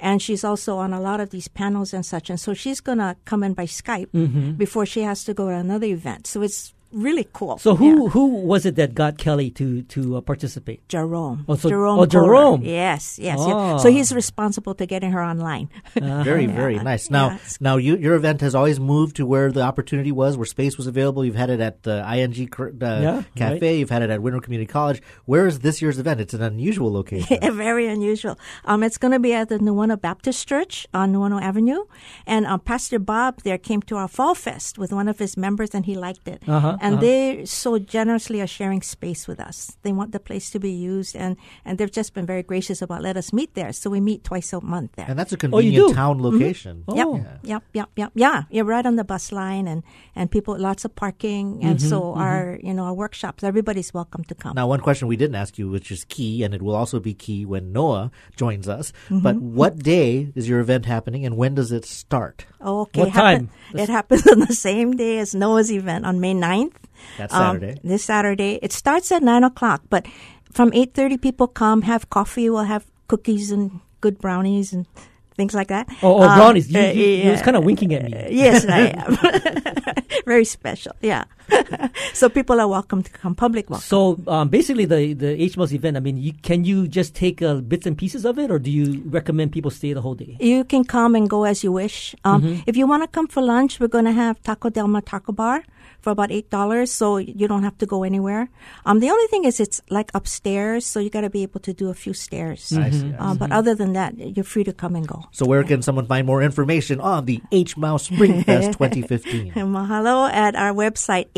and 0.03 0.20
she's 0.22 0.43
also 0.43 0.77
on 0.77 0.93
a 0.93 1.00
lot 1.00 1.20
of 1.22 1.29
these 1.29 1.48
panels 1.48 1.93
and 1.93 2.03
such. 2.03 2.29
And 2.31 2.39
so 2.39 2.53
she's 2.55 2.81
gonna 2.81 3.15
come 3.25 3.43
in 3.46 3.53
by 3.53 3.67
Skype 3.67 4.10
Mm-hmm. 4.13 4.51
before 4.58 4.86
she 4.86 5.01
has 5.03 5.24
to 5.25 5.34
go 5.34 5.46
to 5.50 5.55
another 5.55 5.86
event. 5.86 6.25
So 6.25 6.41
it's 6.41 6.74
really 6.91 7.27
cool. 7.33 7.57
So 7.57 7.75
who 7.75 8.03
Yeah. 8.03 8.10
who 8.10 8.25
was 8.45 8.65
it 8.65 8.75
that 8.75 8.93
got 8.95 9.17
Kelly 9.17 9.50
to 9.51 9.81
to 9.83 10.17
uh, 10.17 10.21
participate? 10.21 10.88
Jerome. 10.88 11.45
Oh, 11.48 11.55
so- 11.55 11.69
Jerome. 11.69 12.00
oh, 12.00 12.05
Kohler. 12.05 12.07
Jerome. 12.07 12.62
Yes, 12.63 13.17
yes, 13.19 13.38
Oh. 13.39 13.74
yes. 13.74 13.83
So 13.83 13.89
he's 13.91 14.13
responsible 14.13 14.74
to 14.75 14.86
getting 14.86 15.12
her 15.12 15.24
online. 15.24 15.69
Very, 15.95 16.45
very 16.62 16.75
Yeah. 16.75 16.83
nice. 16.83 17.10
Now, 17.10 17.29
Yeah, 17.31 17.38
now 17.60 17.75
you, 17.77 17.95
your 17.98 18.15
event 18.15 18.41
has 18.41 18.55
always 18.55 18.79
moved 18.79 19.15
to 19.17 19.25
where 19.25 19.51
the 19.51 19.62
opportunity 19.62 20.12
was, 20.12 20.38
where 20.38 20.45
space 20.45 20.77
was 20.77 20.88
available. 20.88 21.24
You've 21.25 21.36
had 21.36 21.50
it 21.50 21.60
at 21.60 21.83
the 21.83 22.03
ING 22.05 22.50
uh, 22.60 22.71
Yeah, 22.81 23.24
Cafe. 23.36 23.60
right. 23.62 23.77
You've 23.79 23.89
had 23.89 24.01
it 24.01 24.10
at 24.10 24.21
Windward 24.21 24.43
Community 24.43 24.67
College. 24.71 25.01
Where 25.25 25.48
is 25.48 25.60
this 25.60 25.81
year's 25.81 25.98
event? 26.00 26.19
It's 26.21 26.33
an 26.33 26.41
unusual 26.41 26.91
location. 26.91 27.38
Very 27.55 27.88
unusual. 27.88 28.38
Um, 28.65 28.83
it's 28.83 28.98
going 28.98 29.12
to 29.13 29.19
be 29.19 29.33
at 29.33 29.50
the 29.50 29.60
Nuuanu 29.60 30.00
Baptist 30.00 30.48
Church 30.48 30.88
on 30.93 31.13
Nuuanu 31.13 31.41
Avenue, 31.41 31.83
and 32.25 32.45
um, 32.45 32.60
Pastor 32.60 33.00
Bob 33.00 33.41
there 33.43 33.57
came 33.57 33.81
to 33.83 33.95
our 33.98 34.07
Fall 34.07 34.36
Fest 34.36 34.77
with 34.77 34.91
one 34.91 35.07
of 35.07 35.19
his 35.19 35.38
members, 35.38 35.74
and 35.74 35.86
he 35.86 35.95
liked 35.95 36.27
it. 36.27 36.43
Uh-huh, 36.48 36.77
and 36.82 36.96
uh-huh. 36.98 37.02
they 37.06 37.46
so 37.46 37.78
generously 37.78 38.42
are 38.42 38.48
sharing 38.50 38.82
space 38.82 39.28
with 39.30 39.40
us. 39.40 39.78
They 39.86 39.94
want 39.94 40.12
the 40.12 40.20
place 40.20 40.50
to 40.52 40.60
be 40.60 40.72
used, 40.74 41.16
and 41.16 41.38
and 41.64 41.78
they've 41.78 41.92
just 41.92 42.14
been 42.18 42.26
very 42.26 42.42
gracious 42.44 42.82
about 42.82 43.02
let 43.06 43.16
us 43.16 43.32
meet 43.32 43.54
there. 43.54 43.72
So 43.72 43.90
we 43.94 44.02
meet 44.02 44.24
twice 44.26 44.52
a 44.52 44.60
month 44.60 44.98
there. 44.98 45.06
and 45.08 45.18
that's 45.18 45.32
a 45.32 45.38
Oh, 45.38 45.46
convenient 45.62 45.88
do? 45.90 45.94
town 45.94 46.18
location. 46.22 46.84
Oh. 46.90 46.96
Yep, 46.98 47.08
Yeah. 47.08 47.38
yep, 47.54 47.64
yep, 47.74 47.90
yep. 47.96 48.12
Yeah, 48.16 48.44
you're 48.50 48.66
right 48.66 48.86
on 48.86 48.96
the 48.98 49.06
bus 49.06 49.32
line, 49.32 49.70
and 49.70 49.84
and 50.18 50.30
people 50.34 50.58
lots 50.58 50.84
of 50.84 50.92
parking, 50.98 51.62
and 51.62 51.78
Mm-hmm, 51.78 51.88
so 51.90 52.14
our 52.18 52.58
you 52.66 52.74
know 52.74 52.84
our 52.90 52.98
workshops. 52.98 53.44
Everybody's 53.46 53.94
welcome 53.94 54.24
to 54.26 54.36
come. 54.36 54.56
Now, 54.58 54.66
one 54.68 54.82
question 54.82 55.08
we 55.08 55.16
didn't 55.16 55.38
ask 55.38 55.62
you, 55.62 55.70
which 55.70 55.92
is 55.94 56.04
key, 56.10 56.42
and 56.44 56.54
it 56.58 56.62
will 56.66 56.76
also 56.76 57.00
be 57.00 57.14
key 57.14 57.46
when 57.46 57.72
Noah 57.72 58.10
joins 58.36 58.68
us. 58.68 58.92
Mm-hmm. 59.06 59.20
But 59.22 59.36
what 59.38 59.78
day 59.80 60.34
is 60.34 60.50
your 60.50 60.60
event 60.60 60.86
happening, 60.90 61.26
and 61.30 61.38
when 61.38 61.54
does 61.54 61.72
it 61.72 61.86
start? 61.86 62.46
Oh, 62.60 62.82
okay. 62.90 63.02
What 63.06 63.10
happen- 63.14 63.48
time? 63.48 63.80
It 63.80 63.90
happens 63.90 64.26
on 64.34 64.40
the 64.42 64.56
same 64.56 64.98
day 64.98 65.20
as 65.20 65.36
Noah's 65.36 65.72
event 65.72 66.06
on 66.06 66.20
May 66.20 66.34
9th. 66.34 66.71
That's 67.18 67.34
Um, 67.34 67.60
this 67.84 68.04
Saturday. 68.04 68.60
It 68.62 68.72
starts 68.72 69.12
at 69.12 69.22
9 69.24 69.44
o'clock, 69.44 69.82
but 69.90 70.06
from 70.51 70.72
8.30 70.72 71.22
people 71.22 71.48
come, 71.48 71.82
have 71.84 72.10
coffee. 72.10 72.50
We'll 72.50 72.63
have 72.70 72.86
cookies 73.08 73.51
and 73.51 73.80
good 74.01 74.18
brownies 74.20 74.74
and 74.74 74.86
things 75.36 75.54
like 75.54 75.68
that. 75.70 75.88
Oh, 76.04 76.20
oh 76.20 76.22
Um, 76.24 76.38
brownies! 76.38 76.70
You, 76.72 76.80
uh, 76.80 76.92
you, 76.92 77.06
you 77.25 77.32
was 77.32 77.42
kind 77.42 77.58
of 77.58 77.63
winking 77.63 77.94
at 77.94 78.04
me. 78.04 78.12
Yes, 78.30 78.66
I 78.68 78.94
am. 78.96 79.18
Very 80.25 80.46
special, 80.46 80.94
yeah. 81.01 81.24
so 82.13 82.30
people 82.30 82.60
are 82.62 82.68
welcome 82.68 83.01
to 83.04 83.12
come, 83.12 83.34
public 83.36 83.70
welcome. 83.70 83.84
So 83.84 84.20
um, 84.28 84.50
basically, 84.50 84.86
the 84.86 85.13
the 85.13 85.36
HMAUS 85.50 85.74
event. 85.74 85.98
I 85.98 86.00
mean, 86.00 86.18
you, 86.18 86.34
can 86.44 86.63
you 86.63 86.88
just 86.88 87.16
take 87.16 87.42
uh, 87.42 87.56
bits 87.56 87.86
and 87.88 87.98
pieces 87.98 88.24
of 88.25 88.38
it, 88.38 88.51
or 88.51 88.60
do 88.60 88.70
you 88.72 89.01
recommend 89.10 89.51
people 89.51 89.72
stay 89.72 89.94
the 89.94 90.01
whole 90.01 90.16
day? 90.16 90.38
You 90.40 90.63
can 90.63 90.84
come 90.86 91.16
and 91.16 91.30
go 91.30 91.44
as 91.44 91.63
you 91.63 91.72
wish. 91.72 92.16
Um, 92.24 92.42
Mm-hmm. 92.42 92.63
If 92.68 92.78
you 92.78 92.88
want 92.88 93.04
to 93.04 93.08
come 93.08 93.28
for 93.28 93.42
lunch, 93.42 93.80
we're 93.80 93.88
going 93.92 94.06
to 94.06 94.13
have 94.16 94.42
Taco 94.44 94.70
Del 94.70 94.88
Mar 94.88 95.01
Taco 95.01 95.32
Bar 95.32 95.63
for 96.01 96.10
about 96.10 96.31
eight 96.31 96.50
dollars, 96.50 96.91
so 96.91 97.17
you 97.17 97.48
don't 97.48 97.63
have 97.63 97.77
to 97.77 97.86
go 97.86 98.03
anywhere. 98.03 98.50
Um, 98.86 99.00
the 99.00 99.10
only 99.10 99.27
thing 99.27 99.46
is 99.46 99.60
it's 99.60 99.81
like 99.89 100.12
upstairs, 100.13 100.86
so 100.86 101.00
you 101.00 101.10
got 101.10 101.22
to 101.22 101.29
be 101.29 101.43
able 101.43 101.60
to 101.62 101.74
do 101.74 101.89
a 101.89 101.93
few 101.93 102.13
stairs. 102.13 102.74
I 102.74 102.89
see, 102.89 103.13
I 103.13 103.31
Um, 103.31 103.38
but 103.38 103.51
other 103.51 103.75
than 103.75 103.93
that, 103.93 104.17
you're 104.17 104.43
free 104.43 104.63
to 104.65 104.74
come 104.74 104.96
and 104.96 105.08
go. 105.08 105.24
So, 105.31 105.46
where 105.46 105.63
can 105.63 105.81
someone 105.81 106.05
find 106.08 106.25
more 106.25 106.41
information 106.41 107.00
on 107.00 107.25
the 107.25 107.41
HMAUS 107.51 108.01
Spring 108.12 108.43
Fest 108.43 108.74
2015? 108.74 109.53
And 109.55 109.70
mahalo 109.74 110.29
at 110.31 110.55
our 110.55 110.74
website 110.74 111.29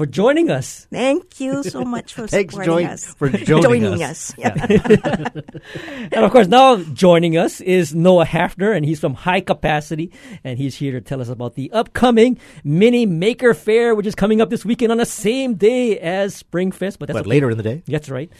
for 0.01 0.07
joining 0.07 0.49
us. 0.49 0.87
Thank 0.89 1.39
you 1.39 1.61
so 1.61 1.85
much 1.85 2.15
for 2.15 2.25
Thanks, 2.27 2.55
supporting 2.55 2.85
Joan, 2.87 2.93
us. 2.93 3.05
for 3.13 3.29
joining 3.29 4.01
us. 4.01 4.31
us. 4.31 4.35
Yeah. 4.37 5.29
And 6.13 6.25
of 6.25 6.31
course, 6.31 6.47
now 6.47 6.77
joining 6.77 7.37
us 7.37 7.61
is 7.61 7.93
Noah 7.93 8.25
Hafner, 8.25 8.75
and 8.75 8.83
he's 8.83 8.99
from 8.99 9.13
HI 9.13 9.41
Capacity, 9.41 10.11
and 10.43 10.57
he's 10.57 10.75
here 10.75 10.91
to 10.93 11.01
tell 11.01 11.21
us 11.21 11.29
about 11.29 11.53
the 11.53 11.71
upcoming 11.71 12.39
Mini 12.63 13.05
Maker 13.05 13.53
Faire, 13.53 13.93
which 13.93 14.07
is 14.07 14.15
coming 14.15 14.41
up 14.41 14.49
this 14.49 14.65
weekend 14.65 14.91
on 14.91 14.97
the 14.97 15.05
same 15.05 15.53
day 15.53 15.99
as 15.99 16.33
Spring 16.33 16.71
Fest. 16.71 16.97
But 16.97 17.07
that's 17.07 17.17
But 17.17 17.21
okay. 17.21 17.29
later 17.29 17.51
in 17.51 17.57
the 17.57 17.63
day. 17.63 17.83
That's 17.85 18.09
right. 18.09 18.31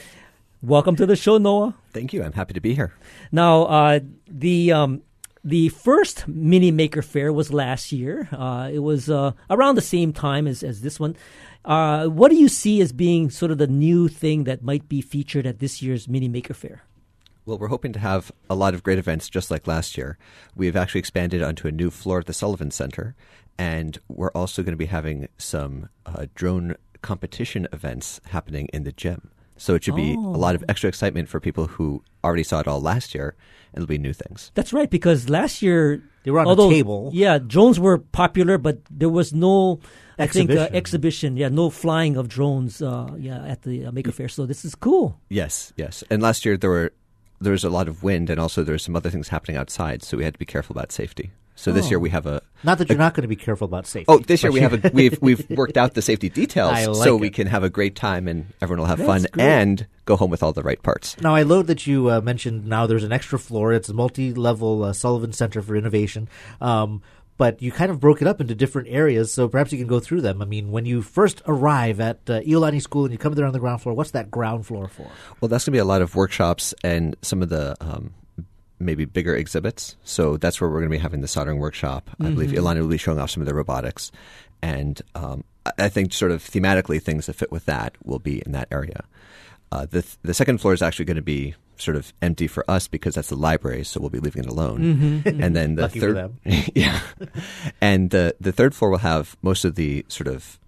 Welcome 0.63 0.95
to 0.95 1.05
the 1.05 1.15
show, 1.15 1.37
Noah. 1.37 1.75
Thank 1.93 2.11
you. 2.11 2.23
I'm 2.23 2.33
happy 2.33 2.55
to 2.55 2.61
be 2.61 2.73
here. 2.73 2.91
Now, 3.31 3.63
uh, 3.65 3.99
the 4.27 4.71
um, 4.71 5.03
the 5.43 5.69
first 5.69 6.27
Mini 6.27 6.71
Maker 6.71 7.01
Faire 7.01 7.33
was 7.33 7.51
last 7.51 7.91
year. 7.91 8.29
Uh, 8.31 8.69
it 8.71 8.79
was 8.79 9.09
uh, 9.09 9.31
around 9.49 9.75
the 9.75 9.81
same 9.81 10.13
time 10.13 10.47
as, 10.47 10.63
as 10.63 10.81
this 10.81 10.99
one. 10.99 11.15
Uh, 11.63 12.07
what 12.07 12.31
do 12.31 12.37
you 12.37 12.47
see 12.47 12.81
as 12.81 12.91
being 12.91 13.29
sort 13.29 13.51
of 13.51 13.57
the 13.57 13.67
new 13.67 14.07
thing 14.07 14.45
that 14.45 14.63
might 14.63 14.89
be 14.89 15.01
featured 15.01 15.45
at 15.45 15.59
this 15.59 15.81
year's 15.81 16.07
Mini 16.07 16.27
Maker 16.27 16.53
Faire? 16.53 16.83
Well, 17.45 17.57
we're 17.57 17.67
hoping 17.67 17.93
to 17.93 17.99
have 17.99 18.31
a 18.49 18.55
lot 18.55 18.73
of 18.73 18.83
great 18.83 18.99
events 18.99 19.29
just 19.29 19.49
like 19.49 19.67
last 19.67 19.97
year. 19.97 20.17
We've 20.55 20.75
actually 20.75 20.99
expanded 20.99 21.41
onto 21.41 21.67
a 21.67 21.71
new 21.71 21.89
floor 21.89 22.19
at 22.19 22.27
the 22.27 22.33
Sullivan 22.33 22.71
Center, 22.71 23.15
and 23.57 23.97
we're 24.07 24.31
also 24.31 24.63
going 24.63 24.73
to 24.73 24.77
be 24.77 24.85
having 24.85 25.27
some 25.37 25.89
uh, 26.05 26.27
drone 26.35 26.75
competition 27.01 27.67
events 27.73 28.21
happening 28.27 28.67
in 28.73 28.83
the 28.83 28.91
gym. 28.91 29.31
So 29.61 29.75
it 29.75 29.83
should 29.83 29.95
be 29.95 30.15
a 30.15 30.17
lot 30.17 30.55
of 30.55 30.65
extra 30.67 30.87
excitement 30.87 31.29
for 31.29 31.39
people 31.39 31.67
who 31.67 32.01
already 32.23 32.41
saw 32.41 32.61
it 32.61 32.67
all 32.67 32.81
last 32.81 33.13
year, 33.13 33.35
and 33.71 33.83
it'll 33.83 33.87
be 33.87 33.99
new 33.99 34.11
things. 34.11 34.49
That's 34.55 34.73
right, 34.73 34.89
because 34.89 35.29
last 35.29 35.61
year 35.61 36.01
They 36.23 36.31
were 36.31 36.39
on 36.39 36.47
a 36.47 36.49
although, 36.49 36.71
table. 36.71 37.11
Yeah, 37.13 37.37
drones 37.37 37.79
were 37.79 37.99
popular, 37.99 38.57
but 38.57 38.79
there 38.89 39.07
was 39.07 39.33
no, 39.33 39.79
I 40.17 40.25
think, 40.25 40.49
uh, 40.49 40.53
Exhibition. 40.73 40.75
exhibition. 40.75 41.37
Yeah, 41.37 41.49
no 41.49 41.69
flying 41.69 42.17
of 42.17 42.27
drones. 42.27 42.81
Uh, 42.81 43.13
yeah, 43.19 43.45
at 43.45 43.61
the 43.61 43.85
uh, 43.85 43.91
Maker 43.91 44.11
Faire. 44.11 44.29
So 44.29 44.47
this 44.47 44.65
is 44.65 44.73
cool. 44.73 45.21
Yes, 45.29 45.73
yes. 45.77 46.03
And 46.09 46.23
last 46.23 46.43
year 46.43 46.57
there 46.57 46.71
were 46.71 46.91
there 47.39 47.51
was 47.53 47.63
a 47.63 47.69
lot 47.69 47.87
of 47.87 48.01
wind, 48.01 48.31
and 48.31 48.39
also 48.39 48.63
there 48.63 48.73
were 48.73 48.79
some 48.79 48.95
other 48.95 49.11
things 49.11 49.29
happening 49.29 49.57
outside, 49.57 50.01
so 50.01 50.17
we 50.17 50.23
had 50.23 50.33
to 50.33 50.39
be 50.39 50.45
careful 50.45 50.73
about 50.75 50.91
safety. 50.91 51.29
So 51.53 51.71
this 51.71 51.91
year 51.91 51.99
we 51.99 52.09
have 52.09 52.25
a 52.25 52.41
Not 52.63 52.77
that 52.77 52.89
you're 52.89 52.97
not 52.97 53.13
going 53.13 53.23
to 53.23 53.27
be 53.27 53.35
careful 53.35 53.65
about 53.65 53.87
safety. 53.87 54.05
Oh, 54.07 54.19
this 54.19 54.43
year 54.43 54.51
we 54.51 54.59
have 54.61 54.85
a 54.85 54.91
we've 54.93 55.21
we've 55.21 55.49
worked 55.57 55.77
out 55.77 55.93
the 55.93 56.01
safety 56.01 56.29
details 56.29 56.71
like 56.71 56.83
so 57.03 57.15
we 57.15 57.29
can 57.29 57.47
have 57.47 57.63
a 57.63 57.69
great 57.69 57.95
time 57.95 58.27
and 58.27 58.53
everyone 58.61 58.81
will 58.81 58.87
have 58.87 58.99
That's 58.99 59.07
fun 59.23 59.25
great. 59.31 59.43
and 59.43 59.87
go 60.05 60.15
home 60.15 60.29
with 60.31 60.43
all 60.43 60.53
the 60.53 60.63
right 60.63 60.81
parts. 60.81 61.19
Now, 61.21 61.35
I 61.35 61.43
love 61.43 61.67
that 61.67 61.87
you 61.87 62.09
uh, 62.11 62.21
mentioned 62.21 62.67
now 62.67 62.85
there's 62.87 63.03
an 63.03 63.11
extra 63.11 63.39
floor. 63.39 63.73
It's 63.73 63.89
a 63.89 63.93
multi-level 63.93 64.83
uh, 64.83 64.93
Sullivan 64.93 65.33
Center 65.33 65.61
for 65.61 65.75
Innovation. 65.75 66.29
Um, 66.59 67.01
but 67.37 67.59
you 67.59 67.71
kind 67.71 67.89
of 67.89 67.99
broke 67.99 68.21
it 68.21 68.27
up 68.27 68.39
into 68.39 68.53
different 68.53 68.87
areas, 68.89 69.33
so 69.33 69.47
perhaps 69.47 69.71
you 69.71 69.79
can 69.79 69.87
go 69.87 69.99
through 69.99 70.21
them. 70.21 70.43
I 70.43 70.45
mean, 70.45 70.69
when 70.71 70.85
you 70.85 71.01
first 71.01 71.41
arrive 71.47 71.99
at 71.99 72.19
uh, 72.29 72.41
Iolani 72.41 72.79
School 72.79 73.05
and 73.05 73.11
you 73.11 73.17
come 73.17 73.33
there 73.33 73.47
on 73.47 73.53
the 73.53 73.57
ground 73.57 73.81
floor, 73.81 73.95
what's 73.95 74.11
that 74.11 74.29
ground 74.29 74.67
floor 74.67 74.87
for? 74.87 75.09
Well, 75.39 75.49
that's 75.49 75.65
going 75.65 75.71
to 75.71 75.75
be 75.77 75.79
a 75.79 75.85
lot 75.85 76.03
of 76.03 76.15
workshops 76.15 76.75
and 76.83 77.15
some 77.23 77.41
of 77.41 77.49
the 77.49 77.75
um, 77.81 78.13
maybe 78.81 79.05
bigger 79.05 79.35
exhibits. 79.35 79.95
So 80.03 80.37
that's 80.37 80.59
where 80.59 80.69
we're 80.69 80.79
going 80.79 80.91
to 80.91 80.97
be 80.97 81.01
having 81.01 81.21
the 81.21 81.27
soldering 81.27 81.59
workshop. 81.59 82.09
I 82.19 82.29
believe 82.29 82.51
Ilana 82.51 82.81
will 82.81 82.87
be 82.87 82.97
showing 82.97 83.19
off 83.19 83.29
some 83.31 83.41
of 83.41 83.47
the 83.47 83.53
robotics, 83.55 84.11
and 84.61 85.01
um, 85.15 85.43
I- 85.77 85.89
think 85.89 86.13
sort 86.13 86.31
of 86.31 86.43
thematically 86.43 87.01
things 87.01 87.25
that 87.27 87.33
fit 87.33 87.51
with 87.51 87.65
that 87.65 87.95
will 88.03 88.19
be 88.19 88.41
in 88.45 88.51
that 88.53 88.67
area. 88.71 89.03
Uh, 89.71 89.85
the 89.89 90.05
the 90.23 90.33
second 90.33 90.59
floor 90.59 90.73
is 90.73 90.81
actually 90.81 91.05
going 91.05 91.15
to 91.15 91.21
be 91.21 91.55
sort 91.77 91.95
of 91.97 92.13
empty 92.21 92.45
for 92.47 92.69
us 92.69 92.87
because 92.87 93.15
that's 93.15 93.29
the 93.29 93.35
library, 93.35 93.83
so 93.83 93.99
we'll 93.99 94.09
be 94.09 94.19
leaving 94.19 94.43
it 94.43 94.49
alone. 94.49 95.21
And 95.25 95.55
then 95.55 95.75
the 95.75 95.83
third, 96.01 96.15
yeah, 96.75 96.99
and 97.79 98.09
the 98.09 98.35
the 98.41 98.51
third 98.51 98.75
floor 98.75 98.91
will 98.91 98.97
have 98.99 99.37
most 99.41 99.63
of 99.65 99.75
the 99.75 100.05
sort 100.09 100.27
of 100.27 100.59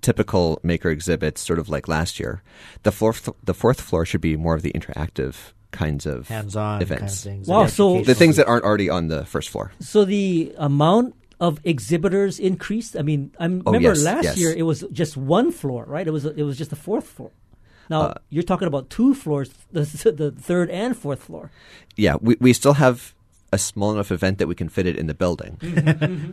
typical 0.00 0.60
maker 0.62 0.90
exhibits, 0.90 1.40
sort 1.40 1.58
of 1.58 1.68
like 1.68 1.88
last 1.88 2.20
year. 2.20 2.42
The 2.82 2.92
fourth 2.92 3.28
the 3.42 3.54
fourth 3.54 3.80
floor 3.80 4.04
should 4.04 4.20
be 4.20 4.36
more 4.36 4.54
of 4.54 4.62
the 4.62 4.72
interactive 4.72 5.52
kinds 5.70 6.06
of 6.06 6.28
Hands-on 6.28 6.80
kind 6.80 6.82
of 6.82 6.90
events. 6.90 7.22
things. 7.24 7.46
Wow, 7.48 7.66
so- 7.66 8.02
the 8.02 8.14
things 8.14 8.36
that 8.36 8.46
aren't 8.46 8.64
already 8.64 8.88
on 8.88 9.08
the 9.08 9.24
first 9.24 9.48
floor. 9.50 9.72
So 9.80 10.04
the 10.04 10.52
amount 10.58 11.14
of 11.40 11.60
exhibitors 11.64 12.38
increased. 12.40 12.96
I 12.96 13.02
mean, 13.02 13.30
I 13.38 13.44
Oh, 13.44 13.48
remember 13.66 13.80
yes, 13.94 14.02
last 14.02 14.24
yes. 14.24 14.38
year 14.38 14.52
it 14.56 14.62
was 14.62 14.84
just 14.92 15.16
one 15.16 15.52
floor, 15.52 15.84
right? 15.86 16.06
It 16.06 16.10
was 16.10 16.24
it 16.24 16.42
was 16.42 16.56
just 16.58 16.70
the 16.70 16.76
fourth 16.76 17.06
floor. 17.06 17.30
Now 17.90 18.00
Uh, 18.02 18.14
you're 18.28 18.42
talking 18.42 18.66
about 18.68 18.90
two 18.90 19.14
floors, 19.14 19.50
the, 19.72 19.82
the 20.16 20.30
third 20.32 20.68
and 20.70 20.96
fourth 20.96 21.22
floor. 21.22 21.50
Yeah, 21.96 22.16
we 22.20 22.36
we 22.40 22.52
still 22.52 22.74
have 22.74 23.14
a 23.52 23.58
small 23.58 23.92
enough 23.92 24.10
event 24.10 24.38
that 24.38 24.46
we 24.46 24.54
can 24.54 24.68
fit 24.68 24.86
it 24.86 24.96
in 24.96 25.06
the 25.06 25.14
building. 25.14 25.56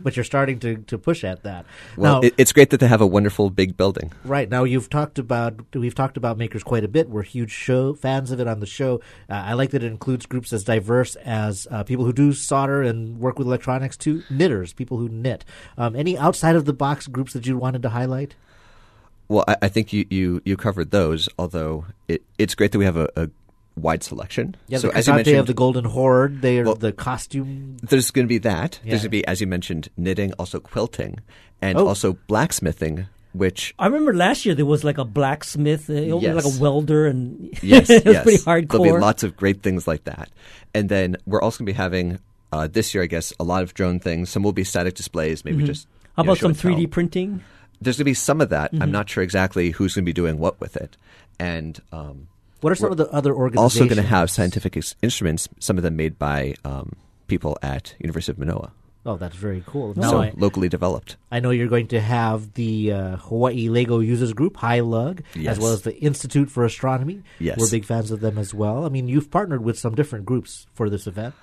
but 0.02 0.16
you're 0.16 0.24
starting 0.24 0.58
to, 0.60 0.76
to 0.76 0.98
push 0.98 1.24
at 1.24 1.42
that. 1.44 1.64
Well, 1.96 2.20
now, 2.20 2.26
it, 2.28 2.34
it's 2.36 2.52
great 2.52 2.70
that 2.70 2.80
they 2.80 2.88
have 2.88 3.00
a 3.00 3.06
wonderful 3.06 3.50
big 3.50 3.76
building. 3.76 4.12
Right 4.24 4.48
now, 4.48 4.64
you've 4.64 4.90
talked 4.90 5.18
about 5.18 5.60
we've 5.74 5.94
talked 5.94 6.16
about 6.16 6.36
makers 6.36 6.62
quite 6.62 6.84
a 6.84 6.88
bit. 6.88 7.08
We're 7.08 7.22
huge 7.22 7.50
show 7.50 7.94
fans 7.94 8.30
of 8.30 8.40
it 8.40 8.46
on 8.46 8.60
the 8.60 8.66
show. 8.66 9.00
Uh, 9.30 9.34
I 9.34 9.54
like 9.54 9.70
that 9.70 9.82
it 9.82 9.86
includes 9.86 10.26
groups 10.26 10.52
as 10.52 10.64
diverse 10.64 11.16
as 11.16 11.66
uh, 11.70 11.84
people 11.84 12.04
who 12.04 12.12
do 12.12 12.32
solder 12.32 12.82
and 12.82 13.18
work 13.18 13.38
with 13.38 13.46
electronics 13.46 13.96
to 13.98 14.22
knitters, 14.28 14.72
people 14.72 14.98
who 14.98 15.08
knit. 15.08 15.44
Um, 15.78 15.96
any 15.96 16.18
outside 16.18 16.56
of 16.56 16.64
the 16.64 16.72
box 16.72 17.06
groups 17.06 17.32
that 17.32 17.46
you 17.46 17.56
wanted 17.56 17.82
to 17.82 17.90
highlight? 17.90 18.34
Well, 19.28 19.44
I, 19.48 19.56
I 19.62 19.68
think 19.68 19.92
you, 19.92 20.06
you, 20.10 20.42
you 20.44 20.56
covered 20.56 20.90
those. 20.90 21.28
Although 21.38 21.86
it, 22.08 22.22
it's 22.38 22.54
great 22.54 22.72
that 22.72 22.78
we 22.78 22.84
have 22.84 22.96
a, 22.96 23.08
a 23.16 23.30
wide 23.76 24.02
selection. 24.02 24.56
Yeah, 24.68 24.78
so 24.78 24.88
the 24.88 24.96
as 24.96 25.06
you 25.06 25.12
Casate 25.12 25.16
mentioned, 25.16 25.38
of 25.38 25.46
the 25.46 25.54
Golden 25.54 25.84
Horde. 25.84 26.42
They 26.42 26.58
are 26.60 26.64
Well- 26.64 26.74
the 26.74 26.92
costume. 26.92 27.76
there's 27.82 28.10
going 28.10 28.26
to 28.26 28.28
be 28.28 28.38
that. 28.38 28.80
Yeah. 28.82 28.90
There's 28.90 29.02
going 29.02 29.10
to 29.10 29.10
be, 29.10 29.26
as 29.26 29.40
you 29.40 29.46
mentioned, 29.46 29.88
knitting, 29.96 30.32
also 30.34 30.60
quilting, 30.60 31.20
and 31.60 31.78
Oh. 31.78 31.86
also 31.88 32.18
blacksmithing 32.26 33.06
which 33.32 33.74
I 33.78 33.84
remember 33.84 34.14
last 34.14 34.46
year 34.46 34.54
there 34.54 34.64
was 34.64 34.82
like 34.82 34.96
a 34.96 35.04
blacksmith, 35.04 35.90
uh, 35.90 35.92
Yes. 35.92 36.34
like 36.34 36.46
a 36.46 36.58
welder, 36.58 37.06
and 37.06 37.50
yes, 37.62 37.90
it 37.90 38.04
was 38.06 38.14
yes. 38.14 38.22
pretty 38.22 38.38
hardcore. 38.42 38.68
There'll 38.82 38.96
be 38.96 39.00
lots 39.00 39.22
of 39.22 39.36
great 39.36 39.62
things 39.62 39.86
like 39.86 40.04
that. 40.04 40.30
And 40.72 40.88
then 40.88 41.18
we're 41.26 41.42
also 41.42 41.58
going 41.58 41.66
to 41.66 41.72
be 41.72 41.76
having 41.76 42.18
uh, 42.52 42.66
this 42.66 42.94
year, 42.94 43.02
I 43.02 43.06
guess, 43.06 43.34
a 43.38 43.44
lot 43.44 43.62
of 43.62 43.74
drone 43.74 44.00
things. 44.00 44.30
Some 44.30 44.42
will 44.42 44.52
be 44.54 44.64
static 44.64 44.94
displays, 44.94 45.44
maybe 45.44 45.64
just. 45.64 45.86
Mm-hmm. 45.86 45.92
How 46.16 46.22
you 46.22 46.26
know, 46.28 46.32
about 46.32 46.40
some 46.40 46.54
3D 46.54 46.76
tell. 46.84 46.88
printing? 46.88 47.44
There's 47.82 47.96
going 47.96 48.04
to 48.06 48.10
be 48.10 48.14
some 48.14 48.40
of 48.40 48.48
that. 48.48 48.72
Mm-hmm. 48.72 48.82
I'm 48.82 48.90
not 48.90 49.10
sure 49.10 49.22
exactly 49.22 49.70
who's 49.70 49.94
going 49.94 50.04
to 50.04 50.08
be 50.08 50.14
doing 50.14 50.38
what 50.38 50.58
with 50.58 50.76
it. 50.76 50.96
And 51.38 51.78
um, 51.92 52.28
What 52.60 52.72
are 52.72 52.76
some 52.76 52.90
of 52.90 52.96
the 52.96 53.08
other 53.10 53.34
organizations? 53.34 53.80
also 53.80 53.84
going 53.84 54.02
to 54.02 54.08
have 54.08 54.30
scientific 54.30 54.76
ex- 54.76 54.94
instruments, 55.02 55.48
some 55.60 55.76
of 55.76 55.82
them 55.82 55.96
made 55.96 56.18
by 56.18 56.54
um, 56.64 56.92
people 57.26 57.58
at 57.62 57.94
University 57.98 58.32
of 58.32 58.38
Manoa. 58.38 58.72
Oh, 59.04 59.16
that's 59.16 59.36
very 59.36 59.62
cool. 59.66 59.94
Now 59.94 60.10
so 60.10 60.22
I, 60.22 60.32
locally 60.36 60.68
developed. 60.68 61.16
I 61.30 61.38
know 61.38 61.50
you're 61.50 61.68
going 61.68 61.86
to 61.88 62.00
have 62.00 62.54
the 62.54 62.92
uh, 62.92 63.16
Hawaii 63.18 63.68
Lego 63.68 64.00
Users 64.00 64.32
Group, 64.32 64.56
HILUG, 64.56 65.22
as 65.46 65.60
well 65.60 65.72
as 65.72 65.82
the 65.82 65.96
Institute 66.00 66.50
for 66.50 66.64
Astronomy. 66.64 67.22
Yes. 67.38 67.56
We're 67.56 67.70
big 67.70 67.84
fans 67.84 68.10
of 68.10 68.18
them 68.18 68.36
as 68.36 68.52
well. 68.52 68.84
I 68.84 68.88
mean, 68.88 69.06
you've 69.06 69.30
partnered 69.30 69.62
with 69.62 69.78
some 69.78 69.94
different 69.94 70.24
groups 70.24 70.66
for 70.74 70.90
this 70.90 71.06
event. 71.06 71.36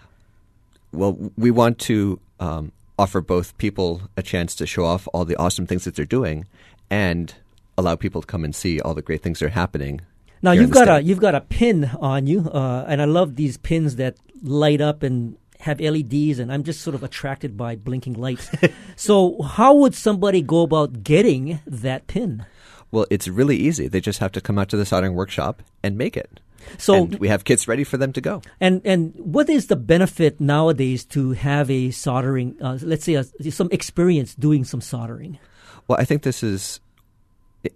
Well, 0.91 1.32
we 1.38 1.51
want 1.51 1.79
to 1.79 2.20
um, 2.41 2.74
offer 3.00 3.22
both 3.22 3.58
people 3.58 4.01
a 4.17 4.22
chance 4.22 4.55
to 4.55 4.67
show 4.67 4.84
off 4.84 5.08
all 5.13 5.24
the 5.24 5.38
awesome 5.38 5.65
things 5.65 5.86
that 5.86 5.96
they're 5.96 6.05
doing, 6.05 6.46
and 6.89 7.34
allow 7.77 7.96
people 7.96 8.22
to 8.22 8.27
come 8.27 8.43
and 8.43 8.53
see 8.53 8.82
all 8.82 8.93
the 8.93 9.01
great 9.01 9.22
things 9.22 9.39
that 9.39 9.46
are 9.46 9.50
happening. 9.50 10.01
Now 10.44 10.52
you've 10.52 10.72
got 10.72 10.90
a 10.90 11.02
you've 11.02 11.20
got 11.20 11.36
a 11.36 11.42
pin 11.42 11.90
on 12.00 12.28
you, 12.28 12.50
uh, 12.52 12.86
and 12.88 13.02
I 13.02 13.06
love 13.06 13.36
these 13.38 13.58
pins 13.58 13.96
that 13.96 14.18
light 14.44 14.82
up 14.82 15.02
and 15.02 15.38
have 15.62 15.80
LEDs, 15.80 16.38
and 16.38 16.52
I'm 16.52 16.64
just 16.64 16.82
sort 16.82 16.96
of 16.96 17.04
attracted 17.04 17.56
by 17.56 17.78
blinking 17.78 18.14
lights. 18.14 18.52
so, 18.98 19.42
how 19.42 19.74
would 19.76 19.96
somebody 19.96 20.42
go 20.42 20.64
about 20.64 21.02
getting 21.02 21.62
that 21.66 22.08
pin? 22.08 22.46
Well, 22.92 23.08
it's 23.10 23.28
really 23.28 23.56
easy. 23.56 23.88
They 23.88 24.02
just 24.02 24.20
have 24.20 24.34
to 24.34 24.42
come 24.42 24.60
out 24.60 24.70
to 24.70 24.78
the 24.78 24.86
soldering 24.86 25.16
workshop 25.16 25.64
and 25.82 25.98
make 25.98 26.16
it. 26.18 26.42
So, 26.78 26.96
and 26.96 27.16
we 27.20 27.30
have 27.30 27.46
kits 27.46 27.68
ready 27.68 27.84
for 27.84 27.98
them 27.98 28.14
to 28.14 28.22
go. 28.22 28.42
And 28.60 28.82
and 28.84 29.14
what 29.16 29.50
is 29.50 29.68
the 29.68 29.76
benefit 29.78 30.42
nowadays 30.42 31.06
to 31.06 31.32
have 31.32 31.72
a 31.72 31.92
soldering? 31.92 32.56
Uh, 32.62 32.78
let's 32.82 33.06
say 33.06 33.14
a, 33.14 33.24
some 33.24 33.70
experience 33.72 34.36
doing 34.36 34.66
some 34.66 34.82
soldering. 34.82 35.40
Well, 35.88 35.98
I 36.00 36.06
think 36.06 36.24
this 36.24 36.44
is, 36.44 36.80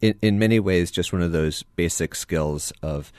in, 0.01 0.15
in 0.21 0.39
many 0.39 0.59
ways, 0.59 0.91
just 0.91 1.13
one 1.13 1.21
of 1.21 1.31
those 1.31 1.63
basic 1.75 2.15
skills 2.15 2.73
of 2.81 3.11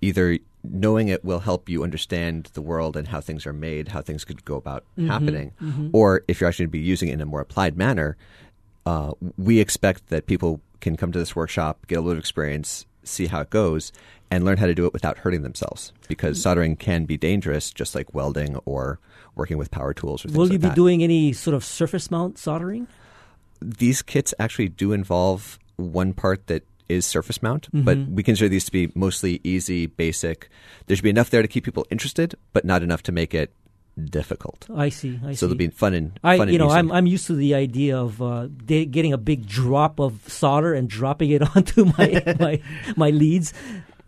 either 0.00 0.38
knowing 0.62 1.08
it 1.08 1.24
will 1.24 1.40
help 1.40 1.68
you 1.68 1.82
understand 1.82 2.50
the 2.52 2.62
world 2.62 2.96
and 2.96 3.08
how 3.08 3.20
things 3.20 3.46
are 3.46 3.52
made, 3.52 3.88
how 3.88 4.02
things 4.02 4.24
could 4.24 4.44
go 4.44 4.56
about 4.56 4.84
mm-hmm. 4.98 5.08
happening, 5.08 5.52
mm-hmm. 5.60 5.88
or 5.92 6.22
if 6.28 6.40
you're 6.40 6.48
actually 6.48 6.64
going 6.64 6.70
to 6.70 6.78
be 6.78 6.80
using 6.80 7.08
it 7.08 7.14
in 7.14 7.20
a 7.20 7.26
more 7.26 7.40
applied 7.40 7.76
manner, 7.76 8.16
uh, 8.86 9.12
we 9.38 9.58
expect 9.58 10.08
that 10.08 10.26
people 10.26 10.60
can 10.80 10.96
come 10.96 11.12
to 11.12 11.18
this 11.18 11.34
workshop, 11.34 11.86
get 11.86 11.98
a 11.98 12.00
little 12.00 12.18
experience, 12.18 12.86
see 13.04 13.26
how 13.26 13.40
it 13.40 13.50
goes, 13.50 13.92
and 14.30 14.44
learn 14.44 14.58
how 14.58 14.66
to 14.66 14.74
do 14.74 14.86
it 14.86 14.92
without 14.92 15.18
hurting 15.18 15.42
themselves. 15.42 15.92
Because 16.08 16.36
mm-hmm. 16.36 16.42
soldering 16.42 16.76
can 16.76 17.04
be 17.06 17.16
dangerous, 17.16 17.70
just 17.70 17.94
like 17.94 18.14
welding 18.14 18.56
or 18.64 18.98
working 19.34 19.56
with 19.56 19.70
power 19.70 19.94
tools 19.94 20.24
or 20.24 20.28
things 20.28 20.36
Will 20.36 20.44
like 20.44 20.52
you 20.52 20.58
be 20.58 20.68
that. 20.68 20.76
doing 20.76 21.02
any 21.02 21.32
sort 21.32 21.54
of 21.54 21.64
surface 21.64 22.10
mount 22.10 22.38
soldering? 22.38 22.86
these 23.60 24.02
kits 24.02 24.34
actually 24.38 24.68
do 24.68 24.92
involve 24.92 25.58
one 25.80 26.12
part 26.12 26.46
that 26.48 26.62
is 26.88 27.06
surface 27.06 27.40
mount, 27.42 27.68
but 27.72 27.96
Mm-hmm. 27.98 28.14
we 28.16 28.22
consider 28.22 28.48
these 28.48 28.64
to 28.64 28.72
be 28.72 28.90
mostly 28.94 29.40
easy, 29.44 29.86
basic. 29.86 30.48
There 30.86 30.96
should 30.96 31.04
be 31.04 31.10
enough 31.10 31.30
there 31.30 31.42
to 31.42 31.48
keep 31.48 31.64
people 31.64 31.86
interested, 31.90 32.34
but 32.52 32.64
not 32.64 32.82
enough 32.82 33.02
to 33.04 33.12
make 33.12 33.32
it 33.32 33.54
difficult. 34.10 34.66
I 34.74 34.88
see. 34.88 35.20
I 35.24 35.32
so 35.34 35.34
see. 35.34 35.46
they'll 35.48 35.56
be 35.56 35.68
fun 35.68 35.94
and 35.94 36.18
I, 36.24 36.36
fun 36.38 36.48
and 36.48 36.52
you 36.52 36.58
know, 36.58 36.66
easy. 36.68 36.78
I'm 36.78 36.90
I'm 36.90 37.06
used 37.06 37.26
to 37.28 37.34
the 37.34 37.54
idea 37.54 37.98
of 37.98 38.20
uh, 38.22 38.48
de- 38.48 38.86
getting 38.86 39.12
a 39.12 39.18
big 39.18 39.46
drop 39.46 40.00
of 40.00 40.20
solder 40.26 40.74
and 40.74 40.88
dropping 40.88 41.30
it 41.30 41.42
onto 41.56 41.84
my 41.96 42.22
my 42.40 42.60
my 42.96 43.10
leads, 43.10 43.52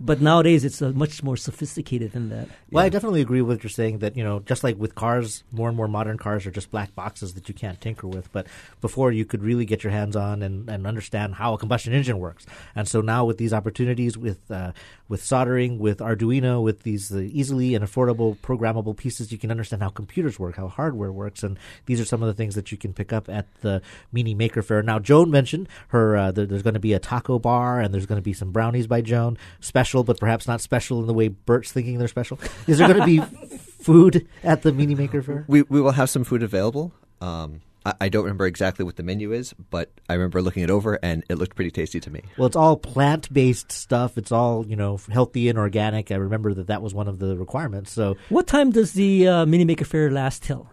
but 0.04 0.20
nowadays 0.20 0.64
it's 0.64 0.82
uh, 0.82 0.90
much 0.90 1.22
more 1.22 1.36
sophisticated 1.36 2.12
than 2.12 2.28
that. 2.30 2.48
Well, 2.70 2.84
I 2.84 2.88
definitely 2.88 3.20
agree 3.20 3.40
with 3.40 3.56
what 3.58 3.64
you're 3.64 3.70
saying 3.70 3.98
that, 3.98 4.16
you 4.16 4.24
know, 4.24 4.40
just 4.40 4.64
like 4.64 4.76
with 4.76 4.94
cars, 4.94 5.44
more 5.52 5.68
and 5.68 5.76
more 5.76 5.86
modern 5.86 6.18
cars 6.18 6.44
are 6.44 6.50
just 6.50 6.70
black 6.70 6.94
boxes 6.94 7.34
that 7.34 7.48
you 7.48 7.54
can't 7.54 7.80
tinker 7.80 8.08
with. 8.08 8.30
But 8.32 8.48
before 8.80 9.12
you 9.12 9.24
could 9.24 9.42
really 9.42 9.64
get 9.64 9.84
your 9.84 9.92
hands 9.92 10.16
on 10.16 10.42
and, 10.42 10.68
and 10.68 10.86
understand 10.86 11.36
how 11.36 11.54
a 11.54 11.58
combustion 11.58 11.92
engine 11.92 12.18
works. 12.18 12.46
And 12.74 12.88
so 12.88 13.00
now 13.00 13.24
with 13.24 13.38
these 13.38 13.52
opportunities 13.52 14.18
with 14.18 14.50
uh, 14.50 14.72
with 15.12 15.22
soldering, 15.22 15.78
with 15.78 15.98
Arduino, 15.98 16.62
with 16.62 16.84
these 16.84 17.12
uh, 17.14 17.18
easily 17.18 17.74
and 17.74 17.84
affordable 17.84 18.34
programmable 18.38 18.96
pieces, 18.96 19.30
you 19.30 19.36
can 19.36 19.50
understand 19.50 19.82
how 19.82 19.90
computers 19.90 20.38
work, 20.38 20.56
how 20.56 20.68
hardware 20.68 21.12
works. 21.12 21.42
And 21.42 21.58
these 21.84 22.00
are 22.00 22.06
some 22.06 22.22
of 22.22 22.28
the 22.28 22.32
things 22.32 22.54
that 22.54 22.72
you 22.72 22.78
can 22.78 22.94
pick 22.94 23.12
up 23.12 23.28
at 23.28 23.46
the 23.60 23.82
Mini 24.10 24.34
Maker 24.34 24.62
Faire. 24.62 24.82
Now, 24.82 24.98
Joan 24.98 25.30
mentioned 25.30 25.68
her, 25.88 26.16
uh, 26.16 26.32
there, 26.32 26.46
there's 26.46 26.62
going 26.62 26.72
to 26.72 26.80
be 26.80 26.94
a 26.94 26.98
taco 26.98 27.38
bar 27.38 27.78
and 27.78 27.92
there's 27.92 28.06
going 28.06 28.16
to 28.16 28.22
be 28.22 28.32
some 28.32 28.52
brownies 28.52 28.86
by 28.86 29.02
Joan, 29.02 29.36
special, 29.60 30.02
but 30.02 30.18
perhaps 30.18 30.48
not 30.48 30.62
special 30.62 31.00
in 31.00 31.06
the 31.06 31.12
way 31.12 31.28
Bert's 31.28 31.70
thinking 31.70 31.98
they're 31.98 32.08
special. 32.08 32.40
Is 32.66 32.78
there 32.78 32.88
going 32.88 33.00
to 33.00 33.04
be 33.04 33.20
food 33.58 34.26
at 34.42 34.62
the 34.62 34.72
Mini 34.72 34.94
Maker 34.94 35.20
Faire? 35.20 35.44
we 35.46 35.60
we 35.60 35.82
will 35.82 35.92
have 35.92 36.08
some 36.08 36.24
food 36.24 36.42
available. 36.42 36.90
Um, 37.20 37.60
I, 37.84 37.94
I 38.02 38.08
don't 38.08 38.24
remember 38.24 38.46
exactly 38.46 38.84
what 38.84 38.96
the 38.96 39.02
menu 39.02 39.32
is, 39.32 39.54
but 39.70 39.90
I 40.08 40.14
remember 40.14 40.42
looking 40.42 40.62
it 40.62 40.70
over 40.70 40.98
and 41.02 41.24
it 41.28 41.36
looked 41.36 41.56
pretty 41.56 41.70
tasty 41.70 42.00
to 42.00 42.10
me. 42.10 42.22
Well, 42.36 42.46
it's 42.46 42.56
all 42.56 42.76
plant 42.76 43.32
based 43.32 43.72
stuff. 43.72 44.16
It's 44.18 44.32
all, 44.32 44.66
you 44.66 44.76
know, 44.76 44.98
healthy 45.10 45.48
and 45.48 45.58
organic. 45.58 46.10
I 46.10 46.16
remember 46.16 46.54
that 46.54 46.66
that 46.68 46.82
was 46.82 46.94
one 46.94 47.08
of 47.08 47.18
the 47.18 47.36
requirements. 47.36 47.92
So, 47.92 48.16
What 48.28 48.46
time 48.46 48.70
does 48.70 48.92
the 48.92 49.28
uh, 49.28 49.46
Mini 49.46 49.64
Maker 49.64 49.84
Faire 49.84 50.10
last 50.10 50.42
till? 50.42 50.68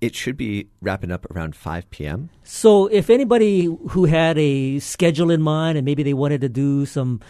It 0.00 0.14
should 0.14 0.36
be 0.36 0.68
wrapping 0.80 1.10
up 1.10 1.28
around 1.34 1.56
5 1.56 1.90
p.m. 1.90 2.30
So, 2.44 2.86
if 2.86 3.10
anybody 3.10 3.64
who 3.64 4.04
had 4.04 4.38
a 4.38 4.78
schedule 4.78 5.30
in 5.30 5.42
mind 5.42 5.76
and 5.76 5.84
maybe 5.84 6.04
they 6.04 6.14
wanted 6.14 6.40
to 6.42 6.48
do 6.48 6.86
some, 6.86 7.20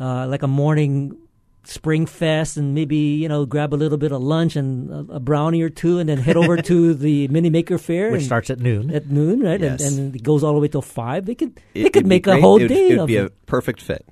uh, 0.00 0.26
like 0.26 0.42
a 0.42 0.48
morning 0.48 1.16
spring 1.66 2.06
fest 2.06 2.56
and 2.56 2.74
maybe, 2.74 2.96
you 2.96 3.28
know, 3.28 3.44
grab 3.46 3.74
a 3.74 3.76
little 3.76 3.98
bit 3.98 4.12
of 4.12 4.22
lunch 4.22 4.56
and 4.56 4.90
a, 5.10 5.14
a 5.14 5.20
brownie 5.20 5.60
or 5.62 5.68
two 5.70 5.98
and 5.98 6.08
then 6.08 6.18
head 6.18 6.36
over 6.36 6.56
to 6.56 6.94
the 7.06 7.28
Mini 7.28 7.50
Maker 7.50 7.76
Faire. 7.78 8.10
which 8.12 8.20
and- 8.20 8.26
starts 8.26 8.50
at 8.50 8.60
noon. 8.60 8.90
at 8.94 9.08
noon, 9.10 9.40
right? 9.40 9.60
Yes. 9.60 9.82
And, 9.82 9.98
and 9.98 10.16
it 10.16 10.22
goes 10.22 10.42
all 10.44 10.54
the 10.54 10.60
way 10.60 10.68
till 10.68 10.82
five. 10.82 11.26
They 11.26 11.34
could 11.34 11.60
they 11.74 11.90
could 11.90 12.06
make 12.06 12.26
a 12.26 12.30
great. 12.32 12.40
whole 12.42 12.56
It 12.58 12.62
would- 12.62 12.68
day 12.68 12.86
It 12.88 12.90
would 12.92 13.00
of 13.00 13.06
be 13.08 13.16
it. 13.16 13.26
a 13.26 13.30
perfect 13.46 13.80
fit. 13.82 14.06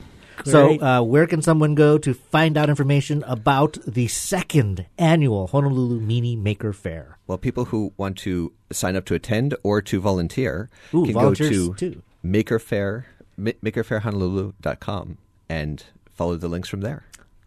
So, 0.45 0.79
uh, 0.83 1.01
where 1.01 1.29
can 1.29 1.43
someone 1.43 1.77
go 1.77 1.97
to 1.97 2.13
find 2.13 2.59
out 2.59 2.69
information 2.69 3.23
about 3.23 3.79
the 3.87 4.09
second 4.09 4.85
annual 4.99 5.47
Honolulu 5.47 6.01
Mini 6.01 6.35
Maker 6.35 6.73
Faire? 6.73 7.19
Well, 7.29 7.39
people 7.39 7.67
who 7.67 7.95
want 7.97 8.19
to 8.19 8.53
sign 8.73 8.97
up 8.97 9.05
to 9.07 9.15
attend 9.15 9.55
or 9.63 9.81
to 9.83 10.01
volunteer 10.01 10.69
Ooh, 10.93 11.05
can 11.05 11.15
go 11.15 11.33
to 11.35 11.75
too. 11.75 12.03
makerfair, 12.25 13.05
ma- 13.37 13.53
makerfairhonolulu.com 13.63 15.19
and 15.49 15.85
follow 16.13 16.37
the 16.37 16.49
links 16.49 16.69
from 16.69 16.81
there. 16.81 17.05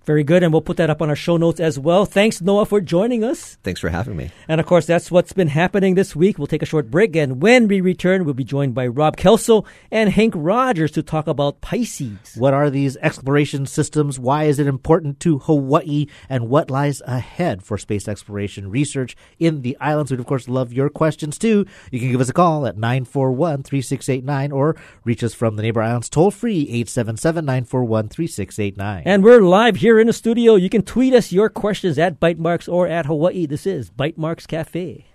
Very 0.07 0.23
good, 0.23 0.41
and 0.41 0.53
we'll 0.53 0.61
put 0.61 0.77
that 0.77 0.89
up 0.89 1.01
on 1.01 1.09
our 1.09 1.17
show 1.17 1.35
notes 1.35 1.59
as 1.59 1.77
well. 1.77 2.05
Thanks, 2.05 2.39
Noah, 2.39 2.65
for 2.65 2.79
joining 2.79 3.25
us. 3.25 3.57
Thanks 3.61 3.81
for 3.81 3.89
having 3.89 4.15
me. 4.15 4.31
And 4.47 4.61
of 4.61 4.65
course, 4.65 4.85
that's 4.85 5.11
what's 5.11 5.33
been 5.33 5.49
happening 5.49 5.95
this 5.95 6.15
week. 6.15 6.37
We'll 6.37 6.47
take 6.47 6.61
a 6.61 6.65
short 6.65 6.89
break, 6.89 7.13
and 7.17 7.41
when 7.41 7.67
we 7.67 7.81
return, 7.81 8.23
we'll 8.23 8.33
be 8.33 8.45
joined 8.45 8.73
by 8.73 8.87
Rob 8.87 9.17
Kelso 9.17 9.65
and 9.91 10.09
Hank 10.09 10.33
Rogers 10.33 10.91
to 10.91 11.03
talk 11.03 11.27
about 11.27 11.59
Pisces. 11.59 12.35
What 12.37 12.53
are 12.53 12.69
these 12.69 12.95
exploration 13.01 13.65
systems? 13.65 14.17
Why 14.17 14.45
is 14.45 14.59
it 14.59 14.67
important 14.67 15.19
to 15.19 15.39
Hawaii? 15.39 16.05
And 16.29 16.47
what 16.47 16.71
lies 16.71 17.01
ahead 17.01 17.61
for 17.61 17.77
space 17.77 18.07
exploration 18.07 18.71
research 18.71 19.17
in 19.39 19.61
the 19.61 19.75
islands? 19.81 20.09
We'd, 20.09 20.21
of 20.21 20.25
course, 20.25 20.47
love 20.47 20.71
your 20.71 20.89
questions 20.89 21.37
too. 21.37 21.65
You 21.91 21.99
can 21.99 22.11
give 22.11 22.21
us 22.21 22.29
a 22.29 22.33
call 22.33 22.65
at 22.65 22.77
941 22.77 23.63
3689 23.63 24.53
or 24.53 24.77
reach 25.03 25.21
us 25.21 25.33
from 25.33 25.57
the 25.57 25.63
neighbor 25.63 25.81
islands 25.81 26.07
toll 26.07 26.31
free 26.31 26.61
877 26.61 27.43
941 27.43 28.07
3689. 28.07 29.03
And 29.05 29.21
we're 29.21 29.41
live 29.41 29.75
here 29.75 29.96
in 29.99 30.07
the 30.07 30.13
studio. 30.13 30.55
You 30.55 30.69
can 30.69 30.81
tweet 30.81 31.13
us 31.13 31.31
your 31.31 31.49
questions 31.49 31.97
at 31.97 32.19
Bytemarks 32.19 32.71
or 32.71 32.87
at 32.87 33.05
Hawaii. 33.05 33.45
This 33.45 33.65
is 33.65 33.89
Bytemarks 33.91 34.47
Cafe. 34.47 35.05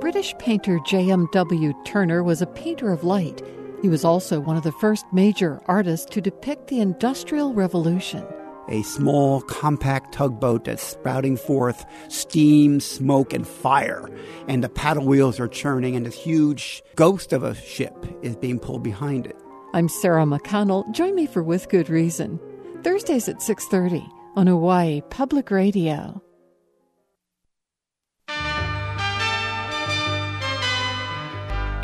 British 0.00 0.34
painter 0.38 0.78
J.M.W. 0.86 1.74
Turner 1.84 2.22
was 2.22 2.40
a 2.40 2.46
painter 2.46 2.90
of 2.92 3.04
light. 3.04 3.42
He 3.82 3.88
was 3.88 4.04
also 4.04 4.40
one 4.40 4.56
of 4.56 4.62
the 4.62 4.72
first 4.72 5.04
major 5.12 5.60
artists 5.66 6.06
to 6.10 6.20
depict 6.20 6.68
the 6.68 6.80
Industrial 6.80 7.52
Revolution. 7.52 8.24
a 8.68 8.82
small, 8.82 9.40
compact 9.42 10.12
tugboat 10.12 10.64
that's 10.64 10.82
spouting 10.82 11.36
forth 11.36 11.84
steam, 12.08 12.80
smoke, 12.80 13.32
and 13.32 13.46
fire. 13.46 14.08
And 14.46 14.62
the 14.62 14.68
paddle 14.68 15.06
wheels 15.06 15.40
are 15.40 15.48
churning, 15.48 15.96
and 15.96 16.06
this 16.06 16.14
huge 16.14 16.82
ghost 16.96 17.32
of 17.32 17.42
a 17.42 17.54
ship 17.54 17.94
is 18.22 18.36
being 18.36 18.58
pulled 18.58 18.82
behind 18.82 19.26
it. 19.26 19.36
I'm 19.78 19.88
Sarah 19.88 20.24
McConnell. 20.24 20.90
Join 20.90 21.14
me 21.14 21.24
for 21.24 21.40
With 21.40 21.68
Good 21.68 21.88
Reason. 21.88 22.40
Thursdays 22.82 23.28
at 23.28 23.40
6:30 23.40 24.04
on 24.34 24.48
Hawaii 24.48 25.02
Public 25.02 25.52
Radio. 25.52 26.20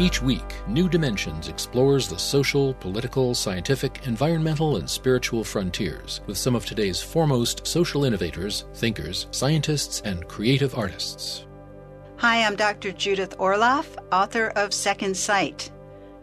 Each 0.01 0.21
week, 0.21 0.43
New 0.67 0.89
Dimensions 0.89 1.47
explores 1.47 2.09
the 2.09 2.19
social, 2.19 2.75
political, 2.75 3.33
scientific, 3.33 4.01
environmental, 4.09 4.79
and 4.79 4.91
spiritual 4.91 5.45
frontiers 5.45 6.21
with 6.27 6.37
some 6.37 6.57
of 6.57 6.67
today's 6.67 7.01
foremost 7.01 7.65
social 7.65 8.05
innovators, 8.05 8.65
thinkers, 8.75 9.29
scientists, 9.31 10.03
and 10.05 10.27
creative 10.27 10.77
artists. 10.77 11.47
Hi, 12.17 12.45
I'm 12.45 12.57
Dr. 12.57 12.91
Judith 12.91 13.39
Orloff, 13.39 13.87
author 14.11 14.49
of 14.57 14.75
Second 14.75 15.17
Sight. 15.17 15.71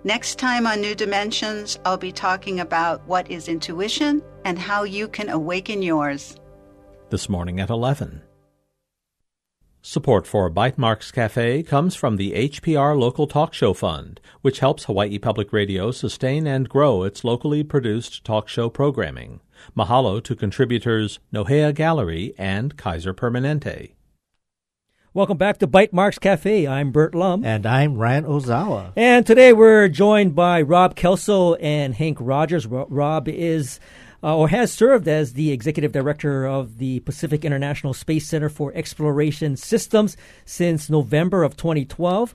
Next 0.04 0.40
time 0.40 0.66
on 0.66 0.82
New 0.82 0.96
Dimensions, 0.96 1.78
I'll 1.86 1.96
be 1.96 2.12
talking 2.12 2.60
about 2.60 3.08
what 3.08 3.30
is 3.30 3.48
intuition 3.48 4.24
and 4.46 4.58
how 4.58 4.84
you 4.84 5.08
can 5.08 5.30
awaken 5.30 5.84
yours. 5.84 6.36
This 7.12 7.30
morning 7.30 7.60
at 7.60 7.70
11. 7.70 8.24
Support 9.84 10.26
for 10.26 10.50
Bytemarks 10.50 11.14
Cafe 11.14 11.62
comes 11.62 11.94
from 11.94 12.18
the 12.18 12.32
HPR 12.32 13.00
Local 13.00 13.28
Talk 13.28 13.54
Show 13.54 13.76
Fund, 13.76 14.20
which 14.42 14.60
helps 14.60 14.86
Hawaii 14.86 15.20
Public 15.20 15.54
Radio 15.54 15.92
sustain 15.92 16.48
and 16.48 16.68
grow 16.68 17.04
its 17.04 17.24
locally 17.24 17.64
produced 17.64 18.24
talk 18.24 18.48
show 18.48 18.70
programming. 18.70 19.40
Mahalo 19.78 20.24
to 20.24 20.36
contributors 20.36 21.20
Nohea 21.32 21.76
Gallery 21.76 22.34
and 22.40 22.76
Kaiser 22.76 23.14
Permanente. 23.14 23.92
Welcome 25.14 25.38
back 25.38 25.58
to 25.58 25.68
Bytemarks 25.68 26.22
Cafe. 26.22 26.66
I'm 26.66 26.92
Burt 26.92 27.14
Lum. 27.14 27.44
And 27.44 27.66
I'm 27.66 27.98
Ryan 27.98 28.24
Ozawa. 28.24 28.94
And 28.96 29.28
today 29.28 29.52
we're 29.52 29.90
joined 29.90 30.36
by 30.36 30.62
Rob 30.62 30.96
Kelso 30.96 31.56
and 31.56 31.94
Hank 31.94 32.18
Rogers. 32.22 32.66
Rob 32.66 33.28
is 33.28 33.82
uh, 34.24 34.38
or 34.38 34.48
has 34.48 34.72
served 34.72 35.10
as 35.10 35.34
the 35.34 35.52
executive 35.52 35.92
director 35.92 36.48
of 36.48 36.78
the 36.78 37.02
Pacific 37.02 37.44
International 37.44 37.94
Space 37.94 38.26
Center 38.26 38.48
for 38.48 38.74
Exploration 38.74 39.58
Systems 39.58 40.16
since 40.46 40.90
November 40.90 41.44
of 41.44 41.58
2012. 41.58 42.34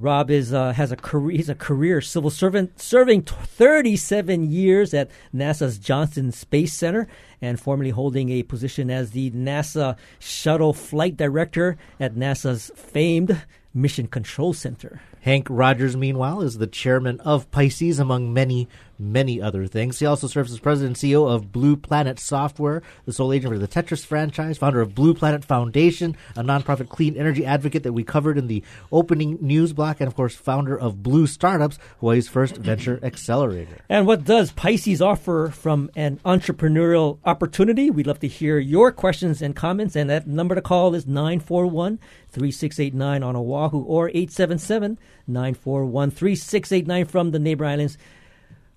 Rob 0.00 0.30
is 0.30 0.54
uh, 0.54 0.72
has 0.72 0.90
a 0.90 0.96
career. 0.96 1.36
He's 1.36 1.48
a 1.48 1.54
career 1.54 2.00
civil 2.00 2.30
servant, 2.30 2.80
serving 2.80 3.22
37 3.22 4.50
years 4.50 4.94
at 4.94 5.10
NASA's 5.34 5.78
Johnson 5.78 6.32
Space 6.32 6.72
Center, 6.72 7.06
and 7.42 7.60
formerly 7.60 7.90
holding 7.90 8.30
a 8.30 8.42
position 8.42 8.90
as 8.90 9.10
the 9.10 9.30
NASA 9.32 9.96
Shuttle 10.18 10.72
Flight 10.72 11.16
Director 11.16 11.76
at 11.98 12.14
NASA's 12.14 12.70
famed 12.74 13.42
Mission 13.74 14.06
Control 14.06 14.54
Center. 14.54 15.02
Hank 15.20 15.46
Rogers, 15.50 15.96
meanwhile, 15.96 16.40
is 16.40 16.56
the 16.56 16.66
chairman 16.66 17.20
of 17.20 17.50
Pisces, 17.50 17.98
among 17.98 18.32
many 18.32 18.68
many 19.00 19.40
other 19.40 19.66
things. 19.66 19.98
He 19.98 20.06
also 20.06 20.26
serves 20.26 20.52
as 20.52 20.60
president 20.60 21.02
and 21.02 21.12
CEO 21.12 21.28
of 21.28 21.50
Blue 21.50 21.76
Planet 21.76 22.18
Software, 22.18 22.82
the 23.06 23.12
sole 23.12 23.32
agent 23.32 23.52
for 23.52 23.58
the 23.58 23.68
Tetris 23.68 24.04
franchise, 24.04 24.58
founder 24.58 24.80
of 24.80 24.94
Blue 24.94 25.14
Planet 25.14 25.44
Foundation, 25.44 26.16
a 26.36 26.42
nonprofit 26.42 26.88
clean 26.88 27.16
energy 27.16 27.44
advocate 27.44 27.82
that 27.82 27.92
we 27.92 28.04
covered 28.04 28.38
in 28.38 28.46
the 28.46 28.62
opening 28.92 29.38
news 29.40 29.72
block, 29.72 30.00
and 30.00 30.08
of 30.08 30.14
course, 30.14 30.34
founder 30.34 30.78
of 30.78 31.02
Blue 31.02 31.26
Startups, 31.26 31.78
Hawaii's 32.00 32.28
first 32.28 32.56
venture 32.56 33.00
accelerator. 33.02 33.78
And 33.88 34.06
what 34.06 34.24
does 34.24 34.52
Pisces 34.52 35.00
offer 35.00 35.48
from 35.48 35.90
an 35.96 36.20
entrepreneurial 36.24 37.18
opportunity? 37.24 37.90
We'd 37.90 38.06
love 38.06 38.20
to 38.20 38.28
hear 38.28 38.58
your 38.58 38.92
questions 38.92 39.42
and 39.42 39.56
comments, 39.56 39.96
and 39.96 40.10
that 40.10 40.26
number 40.26 40.54
to 40.54 40.62
call 40.62 40.94
is 40.94 41.06
941 41.06 41.98
3689 42.28 43.22
on 43.22 43.36
Oahu 43.36 43.82
or 43.82 44.08
877 44.08 44.98
941 45.26 46.10
3689 46.10 47.04
from 47.06 47.30
the 47.30 47.38
neighbor 47.38 47.64
islands. 47.64 47.98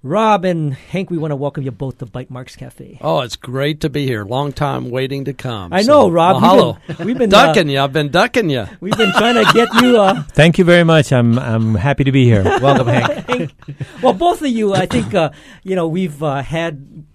Rob 0.06 0.44
and 0.44 0.74
Hank, 0.74 1.10
we 1.10 1.18
want 1.18 1.32
to 1.32 1.38
welcome 1.38 1.64
you 1.64 1.72
both 1.72 2.00
to 2.00 2.06
Bytemarks 2.06 2.58
Cafe. 2.58 2.98
Oh, 3.00 3.22
it's 3.22 3.38
great 3.38 3.80
to 3.80 3.90
be 3.90 4.06
here. 4.06 4.26
Long 4.26 4.52
time 4.52 4.90
waiting 4.90 5.24
to 5.24 5.34
come. 5.34 5.72
I 5.72 5.82
so, 5.82 5.92
know, 5.92 6.10
Rob. 6.10 6.42
Well, 6.42 6.78
we've 6.90 6.98
been, 6.98 7.08
we've 7.08 7.18
been 7.18 7.30
ducking 7.30 7.70
uh, 7.70 7.72
you. 7.72 7.80
I've 7.80 7.94
been 7.94 8.10
ducking 8.10 8.50
you. 8.50 8.68
We've 8.82 8.98
been 8.98 9.14
trying 9.14 9.36
to 9.36 9.50
get 9.54 9.74
you. 9.82 10.02
Uh, 10.02 10.24
Thank 10.34 10.58
you 10.58 10.66
very 10.66 10.84
much. 10.84 11.14
I'm 11.14 11.40
I'm 11.40 11.76
happy 11.76 12.04
to 12.04 12.12
be 12.12 12.26
here. 12.26 12.44
welcome, 12.62 12.88
Hank. 12.88 13.28
Hank. 13.30 13.54
Well, 14.02 14.12
both 14.12 14.42
of 14.42 14.50
you, 14.50 14.74
I 14.74 14.88
think 14.88 15.14
uh, 15.14 15.30
you 15.64 15.74
know 15.74 15.88
we've 15.88 16.22
uh, 16.22 16.42
had 16.42 17.06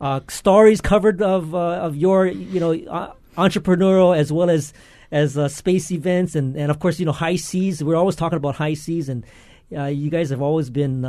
uh, 0.00 0.20
stories 0.28 0.80
covered 0.80 1.20
of 1.20 1.54
uh, 1.54 1.58
of 1.58 1.96
your 1.96 2.26
you 2.28 2.60
know 2.60 3.14
entrepreneurial 3.36 4.16
as 4.16 4.32
well 4.32 4.48
as 4.48 4.72
as 5.12 5.36
space 5.54 5.92
events 5.92 6.34
and 6.34 6.56
and 6.56 6.70
of 6.70 6.78
course 6.78 6.98
you 6.98 7.04
know 7.04 7.12
HI-SEAS. 7.12 7.84
We're 7.84 7.94
always 7.96 8.16
talking 8.16 8.38
about 8.38 8.56
HI-SEAS 8.56 9.10
and. 9.10 9.26
you 9.70 10.08
guys 10.08 10.30
have 10.30 10.40
always 10.40 10.70
been 10.70 11.04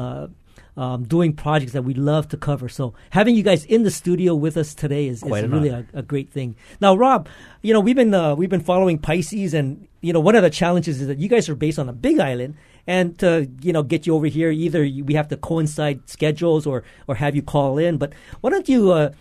um, 0.79 1.03
doing 1.03 1.33
projects 1.33 1.73
that 1.73 1.81
we 1.81 1.93
love 1.93 2.29
to 2.29 2.37
cover. 2.37 2.69
So 2.69 2.93
having 3.09 3.35
you 3.35 3.43
guys 3.43 3.65
in 3.65 3.83
the 3.83 3.91
studio 3.91 4.33
with 4.33 4.55
us 4.55 4.73
today 4.73 5.09
is, 5.09 5.21
is 5.21 5.29
really 5.29 5.67
a, 5.67 5.85
a, 5.93 6.01
great 6.01 6.31
thing. 6.31 6.55
Now, 6.79 6.95
Rob, 6.95 7.27
you 7.61 7.73
know 7.73 7.81
we've 7.81 7.97
been 7.97 8.13
uh, 8.13 8.33
we've 8.33 8.49
been 8.49 8.61
following 8.61 8.97
Pisces, 8.97 9.53
and 9.53 9.89
you 9.99 10.13
know 10.13 10.21
one 10.21 10.35
of 10.35 10.41
the 10.41 10.49
challenges 10.49 11.01
is 11.01 11.07
that 11.07 11.19
you 11.19 11.27
guys 11.27 11.49
are 11.49 11.55
based 11.55 11.79
on 11.79 11.89
a 11.89 11.93
big 11.93 12.21
island, 12.21 12.55
and 12.87 13.19
to 13.19 13.51
you 13.61 13.73
know 13.73 13.83
get 13.83 14.07
you 14.07 14.15
over 14.15 14.27
here, 14.27 14.51
either 14.51 14.83
we 15.03 15.15
have 15.15 15.27
to 15.27 15.37
coincide 15.37 16.09
schedules 16.09 16.65
or 16.65 16.85
or 17.09 17.15
have 17.15 17.35
you 17.35 17.41
call 17.41 17.77
in. 17.77 17.97
But 17.97 18.13
why 18.39 18.49
don't 18.49 18.69
you? 18.69 18.93
Uh, 18.93 19.11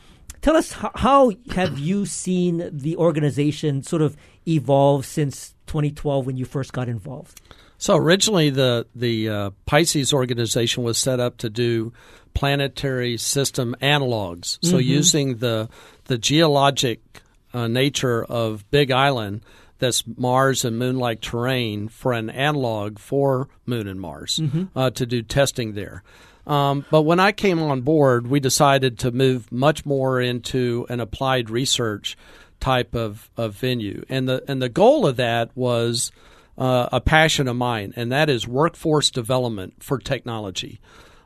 tell 0.43 0.57
us 0.57 0.71
how, 0.71 0.93
how 0.95 1.33
have 1.57 1.77
you 1.77 2.07
seen 2.07 2.71
the 2.73 2.97
organization 2.97 3.83
sort 3.83 4.03
of 4.03 4.17
evolve 4.47 5.05
since 5.05 5.57
2012 5.67 6.25
when 6.25 6.37
you 6.37 6.45
first 6.45 6.73
got 6.73 6.89
involved? 6.89 7.41
So 7.79 7.97
originally, 7.97 8.51
the 8.51 8.87
the 8.95 9.29
uh, 9.29 9.51
Pisces 9.65 10.13
organization 10.13 10.83
was 10.83 10.99
set 10.99 11.21
up 11.21 11.39
to 11.39 11.49
do 11.49 11.93
planetary 12.35 13.17
system 13.17 13.75
analogs. 13.81 14.59
So 14.63 14.77
mm-hmm. 14.77 14.89
using 14.89 15.37
the 15.37 15.69
the 16.05 16.19
geologic 16.19 17.01
uh, 17.55 17.69
nature 17.69 18.25
of 18.25 18.69
Big 18.71 18.91
Island, 18.91 19.43
that's 19.79 20.05
Mars 20.17 20.65
and 20.65 20.79
Moon-like 20.79 21.21
terrain, 21.21 21.89
for 21.89 22.13
an 22.13 22.31
analog 22.31 22.99
for 22.99 23.49
Moon 23.65 23.87
and 23.87 24.01
Mars 24.01 24.41
mm-hmm. 24.43 24.65
uh, 24.77 24.91
to 24.91 25.07
do 25.07 25.23
testing 25.23 25.75
there. 25.75 26.03
Um, 26.47 26.85
but 26.91 27.03
when 27.03 27.21
I 27.21 27.33
came 27.33 27.63
on 27.63 27.83
board, 27.83 28.27
we 28.27 28.41
decided 28.41 28.99
to 29.01 29.11
move 29.11 29.53
much 29.53 29.85
more 29.85 30.21
into 30.21 30.87
an 30.89 30.99
applied 30.99 31.51
research 31.51 32.17
type 32.59 32.95
of, 32.95 33.31
of 33.37 33.55
venue, 33.55 34.05
and 34.09 34.29
the 34.29 34.43
and 34.49 34.61
the 34.61 34.69
goal 34.69 35.07
of 35.07 35.17
that 35.17 35.51
was 35.55 36.11
uh, 36.59 36.89
a 36.93 37.01
passion 37.01 37.49
of 37.49 37.57
mine, 37.57 37.93
and 37.97 38.11
that 38.11 38.29
is 38.29 38.47
workforce 38.47 39.11
development 39.11 39.83
for 39.83 39.99
technology, 39.99 40.81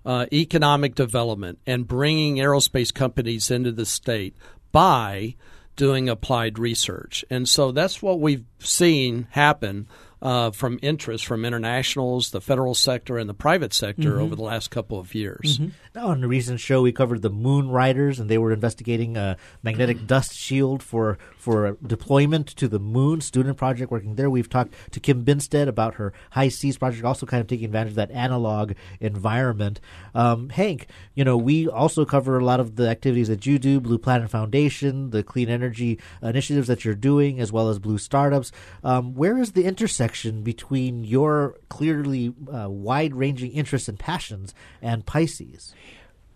uh, 0.04 0.26
economic 0.32 0.94
development, 0.94 1.58
and 1.66 1.88
bringing 1.88 2.36
aerospace 2.36 2.92
companies 2.92 3.50
into 3.50 3.72
the 3.72 3.86
state 3.86 4.36
by 4.70 5.34
doing 5.74 6.08
applied 6.08 6.58
research. 6.58 7.24
And 7.30 7.48
so 7.48 7.72
that's 7.72 8.02
what 8.02 8.20
we've 8.20 8.44
seen 8.58 9.26
happen 9.30 9.88
uh, 10.20 10.52
from 10.52 10.78
interest 10.82 11.26
from 11.26 11.44
internationals, 11.44 12.30
the 12.30 12.40
federal 12.40 12.74
sector, 12.74 13.18
and 13.18 13.28
the 13.28 13.34
private 13.34 13.72
sector 13.72 14.12
mm-hmm. 14.12 14.22
over 14.22 14.36
the 14.36 14.42
last 14.42 14.70
couple 14.70 14.98
of 14.98 15.14
years. 15.14 15.58
Mm-hmm. 15.58 15.70
Now, 15.96 16.08
on 16.08 16.22
a 16.22 16.28
recent 16.28 16.60
show, 16.60 16.82
we 16.82 16.92
covered 16.92 17.22
the 17.22 17.30
Moon 17.30 17.68
Riders, 17.68 18.20
and 18.20 18.30
they 18.30 18.38
were 18.38 18.52
investigating 18.52 19.16
a 19.16 19.36
magnetic 19.64 20.06
dust 20.06 20.34
shield 20.34 20.82
for 20.82 21.18
for 21.42 21.76
deployment 21.84 22.46
to 22.48 22.68
the 22.68 22.78
moon. 22.78 23.20
Student 23.20 23.56
project 23.56 23.90
working 23.90 24.14
there. 24.14 24.30
We've 24.30 24.48
talked 24.48 24.74
to 24.92 25.00
Kim 25.00 25.24
Binsted 25.24 25.66
about 25.66 25.94
her 25.94 26.12
HI-SEAS 26.34 26.78
project, 26.78 27.04
also 27.04 27.26
kind 27.26 27.40
of 27.40 27.46
taking 27.46 27.64
advantage 27.64 27.92
of 27.92 27.96
that 27.96 28.10
analog 28.12 28.72
environment. 29.00 29.80
Um, 30.14 30.50
Hank, 30.50 30.86
you 31.14 31.24
know, 31.24 31.36
we 31.36 31.68
also 31.68 32.04
cover 32.04 32.38
a 32.38 32.44
lot 32.44 32.60
of 32.60 32.76
the 32.76 32.88
activities 32.88 33.28
that 33.28 33.46
you 33.46 33.58
do, 33.58 33.80
Blue 33.80 33.98
Planet 33.98 34.30
Foundation, 34.30 35.10
the 35.10 35.22
clean 35.22 35.48
energy 35.48 35.98
initiatives 36.22 36.68
that 36.68 36.84
you're 36.84 36.94
doing, 36.94 37.40
as 37.40 37.50
well 37.50 37.68
as 37.68 37.78
Blue 37.78 37.98
Startups. 37.98 38.52
Um, 38.84 39.14
where 39.14 39.38
is 39.38 39.52
the 39.52 39.64
intersection? 39.64 40.42
between 40.52 41.02
your 41.04 41.56
clearly 41.68 42.34
uh, 42.52 42.68
wide 42.68 43.14
ranging 43.14 43.52
interests 43.52 43.88
and 43.88 43.98
passions 43.98 44.54
and 44.80 45.06
Pisces? 45.06 45.74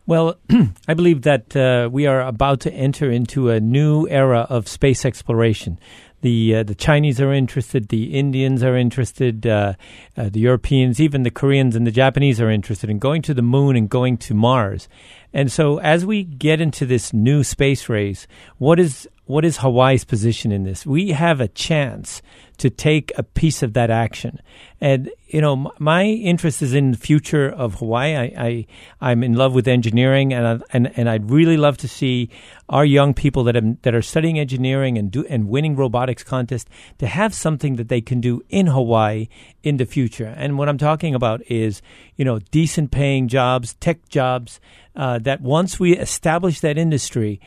Well, 0.09 0.37
I 0.88 0.95
believe 0.95 1.23
that 1.23 1.57
uh, 1.57 1.88
we 1.90 2.07
are 2.07 2.21
about 2.21 2.61
to 2.61 2.73
enter 2.73 3.11
into 3.11 3.51
a 3.51 3.59
new 3.59 4.07
era 4.09 4.47
of 4.49 4.69
space 4.69 5.05
exploration. 5.05 5.81
The 6.21 6.57
uh, 6.57 6.62
the 6.62 6.77
Chinese 6.77 7.21
are 7.21 7.33
interested, 7.33 7.88
the 7.88 8.14
Indians 8.14 8.62
are 8.62 8.77
interested, 8.77 9.47
uh, 9.47 9.75
uh, 10.16 10.29
the 10.29 10.40
Europeans, 10.40 11.01
even 11.01 11.25
the 11.25 11.31
Koreans 11.31 11.75
and 11.75 11.87
the 11.87 11.90
Japanese 11.90 12.40
are 12.40 12.51
interested 12.51 12.88
in 12.88 13.01
going 13.01 13.21
to 13.23 13.35
the 13.35 13.42
moon 13.42 13.77
and 13.77 13.88
going 13.88 14.16
to 14.19 14.35
Mars. 14.35 14.88
And 15.35 15.51
so, 15.51 15.79
as 15.79 16.07
we 16.07 16.23
get 16.23 16.61
into 16.61 16.87
this 16.87 17.12
new 17.12 17.42
space 17.42 17.88
race, 17.88 18.29
what 18.59 18.79
is 18.79 19.09
what 19.26 19.44
is 19.44 19.58
Hawaii's 19.58 20.04
position 20.04 20.52
in 20.52 20.62
this? 20.62 20.86
We 20.86 21.10
have 21.10 21.40
a 21.40 21.48
chance 21.48 22.22
to 22.58 22.70
take 22.70 23.12
a 23.18 23.22
piece 23.22 23.62
of 23.62 23.74
that 23.74 23.90
action. 23.90 24.40
And 24.80 25.10
you 25.26 25.40
know, 25.40 25.72
my 25.78 26.04
interest 26.04 26.62
is 26.62 26.72
in 26.72 26.92
the 26.92 26.96
future 26.96 27.48
of 27.48 27.74
Hawaii. 27.74 28.16
I, 28.16 28.66
I 29.00 29.12
am 29.12 29.22
in 29.22 29.34
love 29.34 29.54
with 29.54 29.66
engineering, 29.66 30.32
and 30.32 30.46
I, 30.46 30.64
and 30.72 30.92
and 30.96 31.10
I'd 31.10 31.30
really 31.30 31.56
love 31.56 31.76
to 31.78 31.88
see 31.88 32.30
our 32.68 32.84
young 32.84 33.12
people 33.12 33.44
that 33.44 33.56
have, 33.56 33.82
that 33.82 33.94
are 33.94 34.02
studying 34.02 34.38
engineering 34.38 34.96
and 34.96 35.10
do 35.10 35.26
and 35.26 35.48
winning 35.48 35.76
robotics 35.76 36.22
contests 36.22 36.70
to 36.98 37.06
have 37.06 37.34
something 37.34 37.76
that 37.76 37.88
they 37.88 38.00
can 38.00 38.20
do 38.20 38.42
in 38.48 38.68
Hawaii 38.68 39.28
in 39.62 39.78
the 39.78 39.86
future. 39.86 40.32
And 40.36 40.56
what 40.56 40.68
I'm 40.68 40.78
talking 40.78 41.14
about 41.14 41.42
is 41.50 41.82
you 42.16 42.24
know 42.24 42.38
decent 42.50 42.92
paying 42.92 43.28
jobs, 43.28 43.74
tech 43.74 44.08
jobs. 44.08 44.60
Uh, 44.94 45.18
that 45.18 45.42
once 45.42 45.78
we 45.78 45.94
establish 45.94 46.60
that 46.60 46.78
industry, 46.78 47.38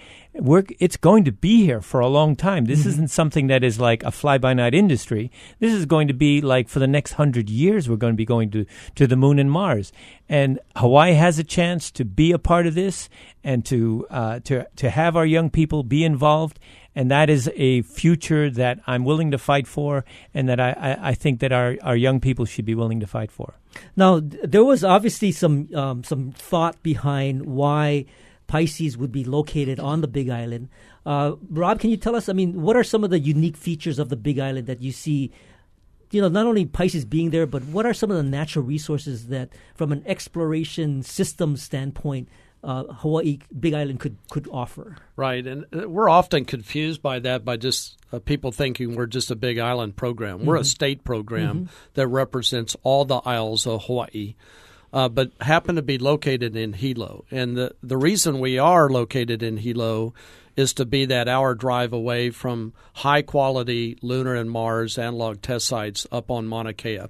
we're, 0.41 0.63
it's 0.79 0.97
going 0.97 1.23
to 1.25 1.31
be 1.31 1.65
here 1.65 1.81
for 1.81 1.99
a 1.99 2.07
long 2.07 2.35
time. 2.35 2.65
This 2.65 2.79
mm-hmm. 2.79 2.89
isn't 2.89 3.07
something 3.09 3.47
that 3.47 3.63
is 3.63 3.79
like 3.79 4.03
a 4.03 4.11
fly 4.11 4.37
by 4.37 4.53
night 4.53 4.73
industry. 4.73 5.31
This 5.59 5.73
is 5.73 5.85
going 5.85 6.07
to 6.07 6.13
be 6.13 6.41
like 6.41 6.69
for 6.69 6.79
the 6.79 6.87
next 6.87 7.13
hundred 7.13 7.49
years, 7.49 7.89
we're 7.89 7.95
going 7.95 8.13
to 8.13 8.17
be 8.17 8.25
going 8.25 8.51
to, 8.51 8.65
to 8.95 9.07
the 9.07 9.15
moon 9.15 9.39
and 9.39 9.51
Mars. 9.51 9.91
And 10.27 10.59
Hawaii 10.75 11.13
has 11.13 11.39
a 11.39 11.43
chance 11.43 11.91
to 11.91 12.05
be 12.05 12.31
a 12.31 12.39
part 12.39 12.67
of 12.67 12.75
this 12.75 13.09
and 13.43 13.65
to, 13.65 14.05
uh, 14.09 14.39
to, 14.41 14.67
to 14.75 14.89
have 14.89 15.15
our 15.15 15.25
young 15.25 15.49
people 15.49 15.83
be 15.83 16.03
involved 16.03 16.59
and 16.95 17.11
that 17.11 17.29
is 17.29 17.49
a 17.55 17.81
future 17.83 18.49
that 18.49 18.79
I'm 18.85 19.05
willing 19.05 19.31
to 19.31 19.37
fight 19.37 19.67
for, 19.67 20.03
and 20.33 20.49
that 20.49 20.59
I, 20.59 20.71
I, 20.71 21.09
I 21.09 21.13
think 21.13 21.39
that 21.39 21.53
our, 21.53 21.77
our 21.81 21.95
young 21.95 22.19
people 22.19 22.45
should 22.45 22.65
be 22.65 22.75
willing 22.75 22.99
to 22.99 23.07
fight 23.07 23.31
for. 23.31 23.53
Now, 23.95 24.19
there 24.21 24.65
was 24.65 24.83
obviously 24.83 25.31
some 25.31 25.73
um, 25.75 26.03
some 26.03 26.31
thought 26.31 26.81
behind 26.83 27.45
why 27.45 28.05
Pisces 28.49 28.97
would 28.97 29.11
be 29.11 29.23
located 29.23 29.79
on 29.79 30.01
the 30.01 30.07
Big 30.07 30.27
Island. 30.27 30.69
Uh, 31.05 31.35
Rob, 31.49 31.79
can 31.79 31.91
you 31.91 31.97
tell 31.97 32.15
us? 32.15 32.27
I 32.27 32.33
mean, 32.33 32.61
what 32.63 32.75
are 32.75 32.83
some 32.83 33.03
of 33.03 33.11
the 33.11 33.19
unique 33.19 33.55
features 33.55 33.99
of 33.99 34.09
the 34.09 34.15
Big 34.15 34.39
Island 34.39 34.65
that 34.67 34.81
you 34.81 34.91
see? 34.91 35.31
You 36.11 36.21
know, 36.21 36.27
not 36.27 36.47
only 36.47 36.65
Pisces 36.65 37.05
being 37.05 37.29
there, 37.29 37.45
but 37.45 37.63
what 37.65 37.85
are 37.85 37.93
some 37.93 38.09
of 38.09 38.17
the 38.17 38.23
natural 38.23 38.65
resources 38.65 39.27
that, 39.27 39.49
from 39.75 39.91
an 39.91 40.03
exploration 40.07 41.03
system 41.03 41.57
standpoint, 41.57 42.27
uh, 42.63 42.85
Hawaii 42.85 43.37
Big 43.57 43.75
Island 43.75 43.99
could 43.99 44.17
could 44.31 44.47
offer. 44.51 44.97
Right, 45.15 45.45
and 45.45 45.65
uh, 45.71 45.87
we're 45.87 46.09
often 46.09 46.43
confused 46.43 47.03
by 47.03 47.19
that 47.19 47.45
by 47.45 47.55
just 47.55 47.97
uh, 48.11 48.17
people 48.17 48.51
thinking 48.51 48.95
we're 48.95 49.05
just 49.05 49.29
a 49.29 49.35
Big 49.35 49.59
Island 49.59 49.95
program. 49.95 50.43
We're 50.43 50.55
mm-hmm. 50.55 50.61
a 50.61 50.65
state 50.65 51.03
program 51.03 51.55
mm-hmm. 51.55 51.73
that 51.93 52.07
represents 52.07 52.75
all 52.81 53.05
the 53.05 53.19
isles 53.19 53.67
of 53.67 53.85
Hawaii. 53.85 54.33
Uh, 54.91 55.07
but 55.07 55.31
happen 55.41 55.75
to 55.75 55.81
be 55.81 55.97
located 55.97 56.55
in 56.55 56.73
Hilo. 56.73 57.25
And 57.29 57.55
the, 57.55 57.75
the 57.83 57.97
reason 57.97 58.39
we 58.39 58.57
are 58.57 58.89
located 58.89 59.43
in 59.43 59.57
Hilo 59.57 60.13
is 60.55 60.73
to 60.73 60.85
be 60.85 61.05
that 61.05 61.27
hour 61.27 61.55
drive 61.55 61.93
away 61.93 62.31
from 62.31 62.73
high 62.95 63.21
quality 63.21 63.97
lunar 64.01 64.35
and 64.35 64.49
Mars 64.49 64.97
analog 64.97 65.41
test 65.41 65.67
sites 65.67 66.07
up 66.11 66.31
on 66.31 66.47
Mauna 66.47 66.73
Kea. 66.73 67.05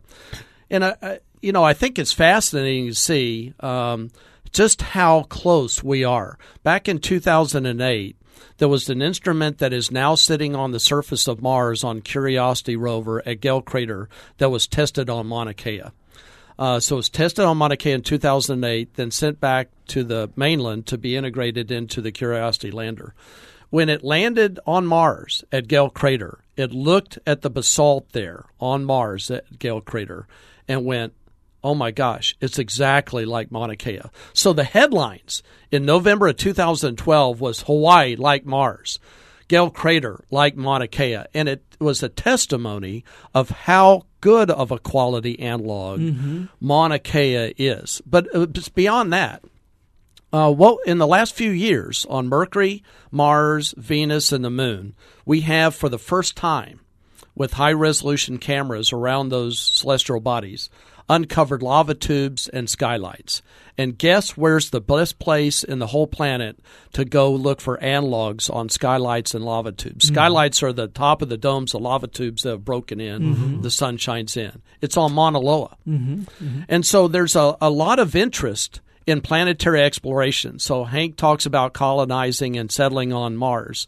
And, 0.69 0.85
I, 0.85 0.95
I 1.01 1.19
you 1.41 1.51
know, 1.51 1.63
I 1.63 1.73
think 1.73 1.97
it's 1.97 2.13
fascinating 2.13 2.87
to 2.87 2.95
see 2.95 3.53
um, 3.59 4.11
just 4.51 4.81
how 4.81 5.23
close 5.23 5.83
we 5.83 6.03
are. 6.03 6.37
Back 6.63 6.87
in 6.87 6.99
2008, 6.99 8.15
there 8.57 8.67
was 8.67 8.89
an 8.89 9.01
instrument 9.01 9.57
that 9.59 9.73
is 9.73 9.91
now 9.91 10.15
sitting 10.15 10.55
on 10.55 10.71
the 10.71 10.79
surface 10.79 11.27
of 11.27 11.41
Mars 11.41 11.83
on 11.83 12.01
Curiosity 12.01 12.75
rover 12.75 13.25
at 13.27 13.41
Gale 13.41 13.61
Crater 13.61 14.09
that 14.37 14.49
was 14.49 14.67
tested 14.67 15.09
on 15.09 15.27
Mauna 15.27 15.53
Kea. 15.53 15.83
Uh, 16.59 16.77
so 16.77 16.95
it 16.95 16.97
was 16.97 17.09
tested 17.09 17.45
on 17.45 17.55
Mauna 17.55 17.77
Kea 17.77 17.93
in 17.93 18.01
2008, 18.01 18.95
then 18.95 19.11
sent 19.11 19.39
back 19.39 19.69
to 19.87 20.03
the 20.03 20.29
mainland 20.35 20.85
to 20.87 20.97
be 20.97 21.15
integrated 21.15 21.71
into 21.71 22.01
the 22.01 22.11
Curiosity 22.11 22.69
lander. 22.69 23.15
When 23.69 23.87
it 23.87 24.03
landed 24.03 24.59
on 24.67 24.85
Mars 24.85 25.45
at 25.53 25.69
Gale 25.69 25.89
Crater, 25.89 26.43
it 26.57 26.73
looked 26.73 27.17
at 27.25 27.43
the 27.43 27.49
basalt 27.49 28.11
there 28.11 28.45
on 28.59 28.83
Mars 28.83 29.31
at 29.31 29.57
Gale 29.57 29.79
Crater 29.79 30.27
and 30.67 30.83
went, 30.83 31.13
Oh 31.63 31.75
my 31.75 31.91
gosh, 31.91 32.35
it's 32.41 32.59
exactly 32.59 33.23
like 33.23 33.51
Mauna 33.51 33.77
Kea. 33.77 34.01
So 34.33 34.51
the 34.51 34.63
headlines 34.65 35.41
in 35.71 35.85
November 35.85 36.27
of 36.27 36.37
2012 36.37 37.39
was 37.39 37.63
Hawaii 37.63 38.17
like 38.17 38.45
Mars, 38.45 38.99
Gale 39.47 39.69
Crater 39.69 40.25
like 40.29 40.57
Mauna 40.57 40.87
Kea, 40.87 41.23
and 41.33 41.47
it 41.47 41.63
was 41.79 42.03
a 42.03 42.09
testimony 42.09 43.05
of 43.33 43.49
how 43.49 44.05
good 44.21 44.51
of 44.51 44.71
a 44.71 44.79
quality 44.79 45.39
analog 45.39 45.99
mm-hmm. 45.99 46.45
Mauna 46.59 46.99
Kea 46.99 47.53
is. 47.57 48.01
But 48.05 48.27
it's 48.33 48.69
beyond 48.69 49.13
that. 49.13 49.43
Uh, 50.31 50.51
what 50.51 50.85
in 50.85 50.99
the 50.99 51.07
last 51.07 51.33
few 51.33 51.49
years 51.49 52.05
on 52.09 52.27
Mercury, 52.27 52.83
Mars, 53.11 53.73
Venus, 53.77 54.31
and 54.31 54.45
the 54.45 54.51
Moon, 54.51 54.93
we 55.25 55.41
have 55.41 55.73
for 55.73 55.89
the 55.89 55.97
first 55.97 56.35
time 56.35 56.81
with 57.35 57.53
high 57.53 57.73
resolution 57.73 58.37
cameras 58.37 58.93
around 58.93 59.29
those 59.29 59.57
celestial 59.57 60.19
bodies 60.19 60.69
uncovered 61.09 61.63
lava 61.63 61.95
tubes 61.95 62.47
and 62.47 62.69
skylights. 62.69 63.41
And 63.79 63.97
guess 63.97 64.35
where's 64.35 64.71
the 64.71 64.81
best 64.81 65.19
place 65.19 65.63
in 65.63 65.79
the 65.79 65.87
whole 65.87 66.05
planet 66.05 66.59
to 66.91 67.05
go 67.05 67.31
look 67.31 67.61
for 67.61 67.77
analogs 67.77 68.53
on 68.53 68.67
skylights 68.67 69.33
and 69.33 69.45
lava 69.45 69.71
tubes? 69.71 70.07
Mm-hmm. 70.07 70.15
Skylights 70.15 70.61
are 70.63 70.73
the 70.73 70.89
top 70.89 71.21
of 71.21 71.29
the 71.29 71.37
domes, 71.37 71.71
the 71.71 71.79
lava 71.79 72.07
tubes 72.07 72.43
that 72.43 72.49
have 72.49 72.65
broken 72.65 72.99
in, 72.99 73.21
mm-hmm. 73.21 73.61
the 73.61 73.71
sun 73.71 73.95
shines 73.95 74.35
in. 74.35 74.61
It's 74.81 74.97
on 74.97 75.13
Mauna 75.13 75.39
Loa. 75.39 75.77
Mm-hmm. 75.87 76.13
mm-hmm. 76.23 76.61
And 76.67 76.85
so 76.85 77.07
there's 77.07 77.37
a, 77.37 77.55
a 77.61 77.69
lot 77.69 77.99
of 77.99 78.17
interest 78.17 78.81
in 79.07 79.21
planetary 79.21 79.81
exploration. 79.81 80.59
So 80.59 80.83
Hank 80.83 81.15
talks 81.15 81.45
about 81.45 81.71
colonizing 81.73 82.57
and 82.57 82.69
settling 82.69 83.13
on 83.13 83.37
Mars. 83.37 83.87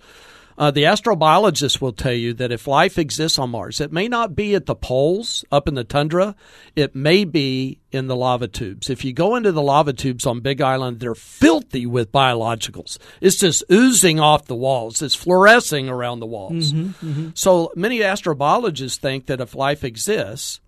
Uh, 0.57 0.71
the 0.71 0.83
astrobiologists 0.83 1.81
will 1.81 1.93
tell 1.93 2.13
you 2.13 2.33
that 2.33 2.51
if 2.51 2.67
life 2.67 2.97
exists 2.97 3.39
on 3.39 3.49
Mars, 3.51 3.81
it 3.81 3.91
may 3.91 4.07
not 4.07 4.35
be 4.35 4.55
at 4.55 4.65
the 4.65 4.75
poles 4.75 5.43
up 5.51 5.67
in 5.67 5.75
the 5.75 5.83
tundra, 5.83 6.35
it 6.75 6.95
may 6.95 7.23
be 7.23 7.79
in 7.91 8.07
the 8.07 8.15
lava 8.15 8.47
tubes. 8.47 8.89
If 8.89 9.03
you 9.03 9.13
go 9.13 9.35
into 9.35 9.51
the 9.51 9.61
lava 9.61 9.93
tubes 9.93 10.25
on 10.25 10.39
Big 10.39 10.61
Island, 10.61 10.99
they're 10.99 11.15
filthy 11.15 11.85
with 11.85 12.11
biologicals. 12.11 12.97
It's 13.19 13.37
just 13.37 13.63
oozing 13.71 14.19
off 14.19 14.45
the 14.45 14.55
walls, 14.55 15.01
it's 15.01 15.15
fluorescing 15.15 15.89
around 15.89 16.19
the 16.19 16.25
walls. 16.25 16.73
Mm-hmm, 16.73 17.07
mm-hmm. 17.07 17.29
So 17.33 17.71
many 17.75 17.99
astrobiologists 17.99 18.97
think 18.97 19.25
that 19.27 19.41
if 19.41 19.55
life 19.55 19.83
exists, 19.83 20.59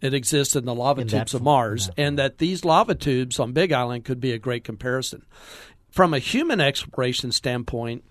it 0.00 0.14
exists 0.14 0.54
in 0.54 0.64
the 0.64 0.74
lava 0.74 1.02
in 1.02 1.08
tubes 1.08 1.34
of 1.34 1.42
Mars, 1.42 1.90
and 1.96 2.18
that 2.18 2.38
these 2.38 2.64
lava 2.64 2.94
tubes 2.94 3.40
on 3.40 3.52
Big 3.52 3.72
Island 3.72 4.04
could 4.04 4.20
be 4.20 4.32
a 4.32 4.38
great 4.38 4.62
comparison. 4.62 5.24
From 5.90 6.14
a 6.14 6.20
human 6.20 6.60
exploration 6.60 7.32
standpoint, 7.32 8.04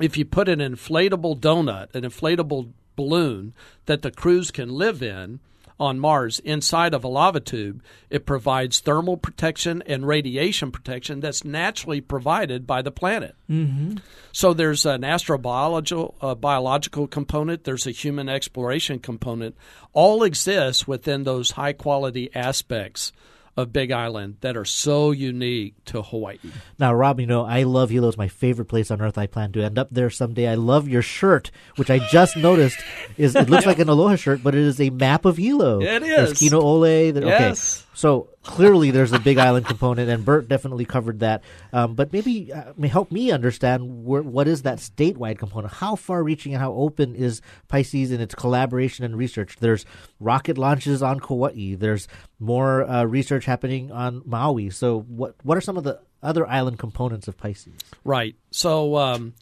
if 0.00 0.16
you 0.16 0.24
put 0.24 0.48
an 0.48 0.60
inflatable 0.60 1.38
donut, 1.38 1.94
an 1.94 2.02
inflatable 2.02 2.72
balloon 2.96 3.54
that 3.86 4.02
the 4.02 4.10
crews 4.10 4.50
can 4.50 4.68
live 4.68 5.02
in 5.02 5.40
on 5.78 5.98
Mars 5.98 6.38
inside 6.38 6.94
of 6.94 7.04
a 7.04 7.08
lava 7.08 7.40
tube, 7.40 7.82
it 8.08 8.24
provides 8.24 8.80
thermal 8.80 9.16
protection 9.16 9.82
and 9.86 10.06
radiation 10.06 10.72
protection 10.72 11.20
that's 11.20 11.44
naturally 11.44 12.00
provided 12.00 12.66
by 12.66 12.80
the 12.80 12.90
planet. 12.90 13.34
Mm-hmm. 13.50 13.96
So 14.32 14.54
there's 14.54 14.86
an 14.86 15.02
astrobiological 15.02 16.14
uh, 16.20 16.34
biological 16.34 17.06
component, 17.06 17.64
there's 17.64 17.86
a 17.86 17.90
human 17.90 18.28
exploration 18.28 18.98
component, 18.98 19.54
all 19.92 20.22
exists 20.22 20.88
within 20.88 21.24
those 21.24 21.52
high 21.52 21.74
quality 21.74 22.30
aspects 22.34 23.12
of 23.56 23.72
Big 23.72 23.90
Island 23.90 24.36
that 24.42 24.56
are 24.56 24.64
so 24.64 25.10
unique 25.10 25.74
to 25.86 26.02
Hawaii. 26.02 26.38
Now, 26.78 26.92
Rob, 26.92 27.20
you 27.20 27.26
know, 27.26 27.44
I 27.44 27.62
love 27.62 27.90
Hilo. 27.90 28.08
It's 28.08 28.18
my 28.18 28.28
favorite 28.28 28.66
place 28.66 28.90
on 28.90 29.00
earth. 29.00 29.16
I 29.16 29.26
plan 29.26 29.52
to 29.52 29.62
end 29.64 29.78
up 29.78 29.88
there 29.90 30.10
someday. 30.10 30.48
I 30.48 30.54
love 30.54 30.88
your 30.88 31.02
shirt, 31.02 31.50
which 31.76 31.90
I 31.90 31.98
just 32.10 32.36
noticed 32.36 32.78
is 33.16 33.34
it 33.34 33.48
looks 33.48 33.66
like 33.66 33.78
an 33.78 33.88
Aloha 33.88 34.16
shirt, 34.16 34.42
but 34.42 34.54
it 34.54 34.60
is 34.60 34.80
a 34.80 34.90
map 34.90 35.24
of 35.24 35.38
Hilo. 35.38 35.80
It 35.80 36.02
is. 36.02 36.38
There's 36.38 36.52
Kinoole. 36.52 37.12
There, 37.14 37.24
yes. 37.24 37.78
Okay. 37.78 37.86
So 37.96 38.28
clearly 38.42 38.90
there's 38.90 39.12
a 39.12 39.18
big 39.18 39.38
island 39.38 39.64
component, 39.64 40.10
and 40.10 40.22
Bert 40.22 40.48
definitely 40.48 40.84
covered 40.84 41.20
that. 41.20 41.42
Um, 41.72 41.94
but 41.94 42.12
maybe 42.12 42.52
uh, 42.52 42.74
may 42.76 42.88
help 42.88 43.10
me 43.10 43.30
understand 43.30 44.04
where, 44.04 44.20
what 44.22 44.46
is 44.46 44.62
that 44.62 44.78
statewide 44.78 45.38
component? 45.38 45.72
How 45.72 45.96
far-reaching 45.96 46.52
and 46.52 46.60
how 46.60 46.72
open 46.74 47.14
is 47.14 47.40
Pisces 47.68 48.12
in 48.12 48.20
its 48.20 48.34
collaboration 48.34 49.06
and 49.06 49.16
research? 49.16 49.56
There's 49.60 49.86
rocket 50.20 50.58
launches 50.58 51.02
on 51.02 51.20
Kauai. 51.20 51.74
There's 51.76 52.06
more 52.38 52.88
uh, 52.88 53.04
research 53.04 53.44
happening 53.44 53.90
on 53.90 54.22
Maui. 54.24 54.70
So 54.70 55.00
what 55.00 55.34
what 55.42 55.56
are 55.56 55.62
some 55.62 55.76
of 55.76 55.84
the 55.84 56.00
other 56.22 56.46
island 56.46 56.78
components 56.78 57.28
of 57.28 57.36
Pisces? 57.36 57.74
Right. 58.04 58.36
So. 58.50 58.96
Um, 58.96 59.34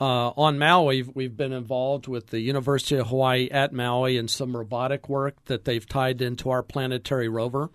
uh, 0.00 0.32
on 0.36 0.58
Maui, 0.58 1.04
we've 1.04 1.36
been 1.36 1.52
involved 1.52 2.08
with 2.08 2.26
the 2.30 2.40
University 2.40 2.96
of 2.96 3.06
Hawaii 3.06 3.48
at 3.52 3.72
Maui 3.72 4.18
and 4.18 4.28
some 4.28 4.56
robotic 4.56 5.08
work 5.08 5.36
that 5.44 5.64
they've 5.64 5.86
tied 5.86 6.20
into 6.20 6.50
our 6.50 6.64
planetary 6.64 7.28
rover. 7.28 7.70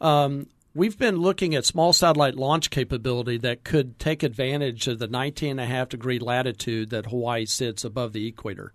Um, 0.00 0.48
we've 0.74 0.98
been 0.98 1.18
looking 1.18 1.54
at 1.54 1.64
small 1.64 1.92
satellite 1.92 2.34
launch 2.34 2.70
capability 2.70 3.38
that 3.38 3.62
could 3.62 4.00
take 4.00 4.24
advantage 4.24 4.88
of 4.88 4.98
the 4.98 5.06
19.5 5.06 5.88
degree 5.88 6.18
latitude 6.18 6.90
that 6.90 7.06
Hawaii 7.06 7.46
sits 7.46 7.84
above 7.84 8.12
the 8.14 8.26
equator. 8.26 8.72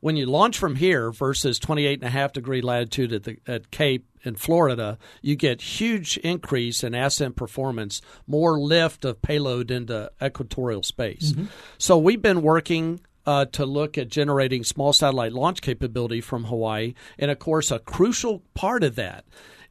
When 0.00 0.16
you 0.16 0.26
launch 0.26 0.58
from 0.58 0.76
here 0.76 1.10
versus 1.10 1.58
28.5 1.58 2.32
degree 2.32 2.60
latitude 2.60 3.12
at, 3.14 3.22
the, 3.22 3.38
at 3.46 3.70
Cape 3.70 4.06
in 4.24 4.36
Florida, 4.36 4.98
you 5.22 5.36
get 5.36 5.60
huge 5.60 6.16
increase 6.18 6.82
in 6.82 6.94
ascent 6.94 7.36
performance, 7.36 8.00
more 8.26 8.58
lift 8.58 9.04
of 9.04 9.22
payload 9.22 9.70
into 9.70 10.10
equatorial 10.22 10.82
space. 10.82 11.32
Mm-hmm. 11.32 11.44
So 11.78 11.98
we've 11.98 12.22
been 12.22 12.42
working 12.42 13.00
uh, 13.26 13.46
to 13.46 13.64
look 13.64 13.96
at 13.96 14.08
generating 14.08 14.64
small 14.64 14.92
satellite 14.92 15.32
launch 15.32 15.62
capability 15.62 16.20
from 16.20 16.44
Hawaii. 16.44 16.94
And 17.18 17.30
of 17.30 17.38
course, 17.38 17.70
a 17.70 17.78
crucial 17.78 18.42
part 18.54 18.84
of 18.84 18.96
that 18.96 19.24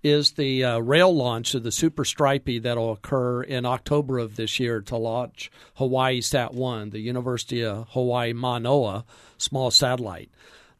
is 0.04 0.34
the 0.34 0.64
uh, 0.64 0.80
rail 0.80 1.16
launch 1.16 1.56
of 1.56 1.64
the 1.64 1.72
Super 1.72 2.04
Strypi 2.04 2.62
that'll 2.62 2.92
occur 2.92 3.42
in 3.42 3.66
October 3.66 4.18
of 4.20 4.36
this 4.36 4.60
year 4.60 4.82
to 4.82 4.98
launch 4.98 5.50
Hawaii 5.76 6.20
Sat 6.20 6.54
1, 6.54 6.90
the 6.90 7.00
University 7.00 7.64
of 7.64 7.88
Hawaii 7.92 8.34
Manoa 8.34 9.06
small 9.38 9.72
satellite. 9.72 10.30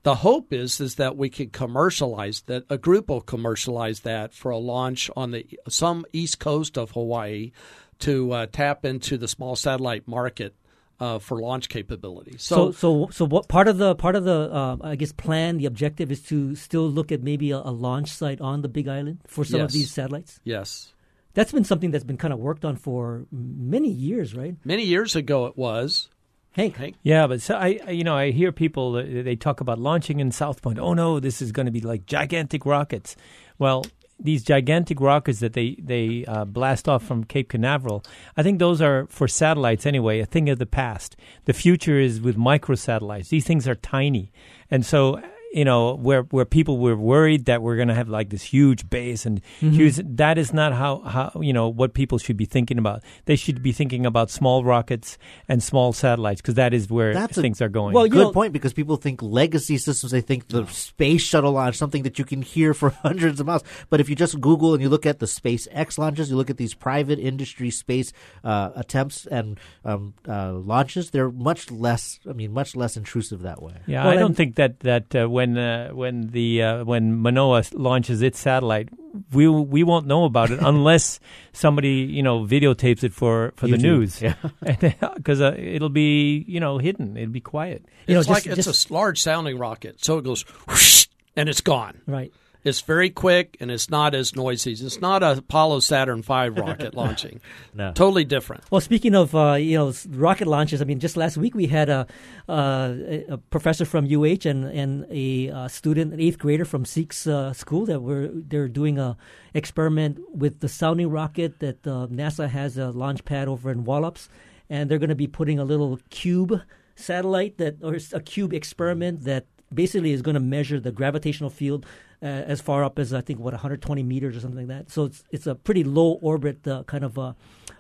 The 0.04 0.16
hope 0.16 0.52
is 0.52 0.82
is 0.82 0.96
that 0.96 1.16
we 1.16 1.30
can 1.30 1.50
commercialize 1.50 2.42
that 2.44 2.66
a 2.70 2.78
group 2.78 3.10
will 3.10 3.22
commercialize 3.22 4.02
that 4.02 4.34
for 4.34 4.52
a 4.52 4.58
launch 4.58 5.10
on 5.16 5.32
the 5.32 5.48
some 5.70 6.06
east 6.12 6.40
coast 6.40 6.78
of 6.78 6.92
Hawaii 6.92 7.52
to 8.00 8.32
uh, 8.32 8.46
tap 8.52 8.84
into 8.84 9.18
the 9.18 9.30
small 9.30 9.56
satellite 9.56 10.06
market 10.08 10.56
uh, 11.00 11.20
for 11.20 11.40
launch 11.40 11.70
capability. 11.70 12.38
So, 12.38 12.72
so, 12.72 13.08
so, 13.08 13.10
so, 13.12 13.26
what 13.26 13.48
part 13.48 13.68
of 13.68 13.78
the 13.78 13.96
part 13.96 14.16
of 14.16 14.26
the 14.26 14.50
uh, 14.52 14.78
I 14.82 14.96
guess 14.96 15.12
plan, 15.12 15.58
the 15.58 15.66
objective 15.66 16.12
is 16.12 16.22
to 16.24 16.56
still 16.56 16.90
look 16.90 17.12
at 17.12 17.24
maybe 17.24 17.52
a, 17.52 17.58
a 17.58 17.72
launch 17.72 18.10
site 18.10 18.42
on 18.42 18.62
the 18.62 18.70
Big 18.70 18.88
Island 18.88 19.20
for 19.26 19.44
some 19.44 19.62
yes. 19.62 19.70
of 19.70 19.74
these 19.74 19.92
satellites. 19.92 20.40
Yes, 20.44 20.94
that's 21.34 21.52
been 21.52 21.64
something 21.64 21.92
that's 21.92 22.04
been 22.04 22.18
kind 22.18 22.34
of 22.34 22.40
worked 22.40 22.66
on 22.66 22.76
for 22.76 23.26
many 23.32 23.90
years, 23.90 24.36
right? 24.36 24.56
Many 24.64 24.84
years 24.84 25.16
ago, 25.16 25.46
it 25.46 25.58
was. 25.58 26.10
Hank. 26.54 26.76
Hank. 26.78 26.96
Yeah, 27.04 27.28
but 27.28 27.42
so 27.42 27.56
I, 27.56 27.80
I- 27.88 27.92
you 27.92 28.04
know, 28.04 28.16
I 28.16 28.32
hear 28.32 28.52
people 28.52 28.96
uh, 28.96 29.04
they 29.24 29.36
talk 29.36 29.60
about 29.62 29.80
launching 29.80 30.20
in 30.20 30.32
South 30.32 30.62
Point. 30.62 30.80
Oh 30.80 30.94
no, 30.94 31.20
this 31.20 31.42
is 31.42 31.52
going 31.52 31.66
to 31.66 31.72
be 31.72 31.82
like 31.82 32.06
gigantic 32.06 32.66
rockets. 32.66 33.16
Well, 33.60 33.86
these 34.20 34.44
gigantic 34.44 35.02
rockets 35.02 35.40
that 35.40 35.54
they 35.54 35.76
they 35.80 36.26
uh, 36.28 36.46
blast 36.46 36.88
off 36.88 37.04
from 37.04 37.24
Cape 37.24 37.50
Canaveral, 37.50 38.04
I 38.38 38.44
think 38.44 38.60
those 38.60 38.82
are 38.82 39.08
for 39.08 39.28
satellites 39.28 39.86
anyway, 39.86 40.20
a 40.20 40.26
thing 40.26 40.50
of 40.50 40.60
the 40.60 40.66
past. 40.68 41.16
The 41.46 41.54
future 41.54 42.00
is 42.00 42.22
with 42.22 42.38
microsatellites. 42.38 43.30
These 43.30 43.46
things 43.46 43.68
are 43.68 43.76
tiny, 43.76 44.32
and 44.72 44.86
so. 44.86 45.22
You 45.54 45.66
know, 45.66 45.94
where 45.94 46.24
where 46.24 46.46
people 46.46 46.80
were 46.80 46.96
worried 46.96 47.46
that 47.46 47.62
we're 47.62 47.76
going 47.76 47.90
to 47.90 47.94
have 47.94 48.10
like 48.10 48.30
this 48.32 48.42
huge 48.42 48.90
base 48.90 49.26
and 49.28 49.40
huge, 49.60 50.00
that 50.04 50.40
is 50.40 50.52
not 50.52 50.74
how, 50.74 51.02
how 51.02 51.40
you 51.42 51.54
know 51.54 51.70
what 51.70 51.94
people 51.94 52.18
should 52.18 52.38
be 52.38 52.46
thinking 52.46 52.80
about. 52.80 53.04
They 53.26 53.36
should 53.36 53.62
be 53.62 53.72
thinking 53.72 54.04
about 54.08 54.32
small 54.32 54.64
rockets 54.64 55.20
and 55.48 55.62
small 55.62 55.94
satellites 55.94 56.42
because 56.42 56.56
that 56.56 56.74
is 56.74 56.90
where 56.90 57.14
That's 57.14 57.38
a- 57.38 57.42
things 57.42 57.62
are 57.62 57.70
going. 57.70 57.94
Well, 57.94 58.08
you 58.08 58.14
Good 58.14 58.24
know- 58.24 58.32
point 58.32 58.52
because 58.52 58.74
people 58.74 58.96
think 58.98 59.22
legacy 59.22 59.78
systems. 59.78 60.12
They 60.12 60.22
think 60.22 60.48
the 60.48 60.66
space 60.68 61.22
shuttle 61.22 61.52
launch, 61.52 61.76
something 61.76 62.02
that 62.02 62.18
you 62.18 62.26
can 62.26 62.42
hear 62.42 62.74
for 62.74 62.90
hundreds 63.04 63.40
of 63.40 63.46
miles. 63.46 63.64
But 63.92 64.00
if 64.02 64.10
you 64.10 64.16
just 64.16 64.42
Google 64.42 64.74
and 64.74 64.82
you 64.82 64.90
look 64.90 65.06
at 65.06 65.20
the 65.20 65.28
SpaceX 65.28 66.00
launches, 66.00 66.32
you 66.32 66.36
look 66.36 66.50
at 66.50 66.58
these 66.58 66.74
private 66.74 67.20
industry 67.20 67.70
space 67.70 68.12
uh, 68.44 68.72
attempts 68.76 69.28
and 69.28 69.60
um, 69.86 70.16
uh, 70.28 70.54
launches, 70.54 71.12
they're 71.12 71.30
much 71.30 71.70
less. 71.70 72.20
I 72.28 72.34
mean, 72.34 72.52
much 72.54 72.76
less 72.76 72.98
intrusive 72.98 73.44
that 73.44 73.62
way. 73.62 73.76
Yeah, 73.86 74.06
Well, 74.06 74.14
I 74.14 74.16
don't 74.18 74.34
think 74.34 74.56
that 74.56 74.80
that 74.80 75.16
uh, 75.16 75.30
when 75.30 75.43
uh, 75.58 75.90
when 75.90 76.28
the 76.32 76.64
uh, 76.64 76.84
when 76.84 77.18
Manoa 77.18 77.64
launches 77.74 78.22
its 78.22 78.40
satellite, 78.40 78.90
we 79.32 79.48
we 79.48 79.84
won't 79.84 80.08
know 80.08 80.24
about 80.26 80.52
it 80.52 80.60
unless 80.62 81.20
somebody 81.54 82.08
you 82.10 82.24
know 82.24 82.46
videotapes 82.46 83.04
it 83.04 83.14
for 83.14 83.54
for 83.56 83.68
the 83.68 83.78
YouTube, 83.78 83.82
news. 83.82 84.22
yeah. 84.22 84.36
because 85.16 85.42
uh, 85.42 85.56
it'll 85.58 85.90
be 85.90 86.44
you 86.48 86.60
know 86.60 86.78
hidden. 86.78 87.18
It'll 87.18 87.32
be 87.32 87.42
quiet. 87.42 87.86
You 88.08 88.14
know, 88.16 88.20
it's 88.22 88.28
just- 88.30 88.46
like 88.48 88.58
it's 88.58 88.66
just- 88.66 88.90
a 88.90 88.94
large 88.94 89.20
sounding 89.22 89.58
rocket, 89.58 90.04
so 90.04 90.18
it 90.18 90.24
goes 90.24 90.44
whoosh, 90.68 91.08
and 91.36 91.50
it's 91.50 91.62
gone. 91.62 92.02
Right. 92.08 92.32
It's 92.64 92.82
very 92.82 93.10
quick 93.10 93.58
and 93.60 93.70
it's 93.70 93.90
not 93.90 94.16
as 94.16 94.36
noisy. 94.36 94.72
It's 94.72 95.02
not 95.02 95.22
a 95.22 95.32
Apollo 95.34 95.82
Saturn 95.82 96.22
V 96.22 96.50
rocket 96.50 96.94
launching. 96.96 97.42
No. 97.74 97.92
Totally 97.92 98.24
different. 98.24 98.64
Well, 98.72 98.82
speaking 98.82 99.16
of 99.16 99.36
uh, 99.36 99.54
you 99.54 99.78
know 99.78 99.94
rocket 100.10 100.48
launches, 100.48 100.82
I 100.82 100.86
mean, 100.86 101.00
just 101.00 101.18
last 101.18 101.38
week 101.38 101.56
we 101.56 101.68
had 101.68 101.90
a, 101.90 102.08
uh, 102.48 102.94
a 103.30 103.38
professor 103.38 103.86
from 103.86 104.06
UH 104.06 104.46
and 104.46 104.66
and 104.66 105.06
a 105.10 105.50
uh, 105.50 105.68
student, 105.68 106.14
an 106.14 106.22
eighth 106.22 106.40
grader 106.40 106.66
from 106.66 106.86
Seek's 106.86 107.28
uh, 107.28 107.52
school 107.54 107.86
that 107.86 108.02
were 108.02 108.30
they're 108.32 108.70
doing 108.70 108.98
a 108.98 109.18
experiment 109.54 110.20
with 110.34 110.62
the 110.62 110.70
sounding 110.70 111.10
rocket 111.10 111.60
that 111.60 111.86
uh, 111.86 112.08
NASA 112.08 112.48
has 112.50 112.78
a 112.78 112.92
launch 112.92 113.26
pad 113.26 113.48
over 113.48 113.72
in 113.72 113.84
Wallops, 113.84 114.30
and 114.70 114.90
they're 114.90 115.00
going 115.00 115.10
to 115.10 115.16
be 115.16 115.28
putting 115.28 115.60
a 115.60 115.66
little 115.66 116.00
cube 116.10 116.62
satellite 116.96 117.58
that 117.58 117.84
or 117.84 117.98
a 118.14 118.22
cube 118.22 118.54
experiment 118.54 119.24
that 119.24 119.48
basically 119.74 120.12
is 120.12 120.22
going 120.22 120.36
to 120.36 120.40
measure 120.40 120.80
the 120.80 120.92
gravitational 120.92 121.50
field 121.50 121.86
uh, 122.22 122.26
as 122.26 122.62
far 122.62 122.84
up 122.84 123.00
as 123.00 123.14
I 123.14 123.22
think 123.22 123.40
what 123.40 123.54
120 123.54 124.04
meters 124.04 124.38
or 124.38 124.40
something 124.40 124.68
like 124.68 124.68
that. 124.68 124.92
So 124.92 125.06
it's 125.06 125.24
it's 125.32 125.48
a 125.48 125.56
pretty 125.56 125.84
low 125.84 126.20
orbit 126.22 126.68
uh, 126.68 126.84
kind 126.84 127.04
of 127.04 127.18
uh, 127.18 127.34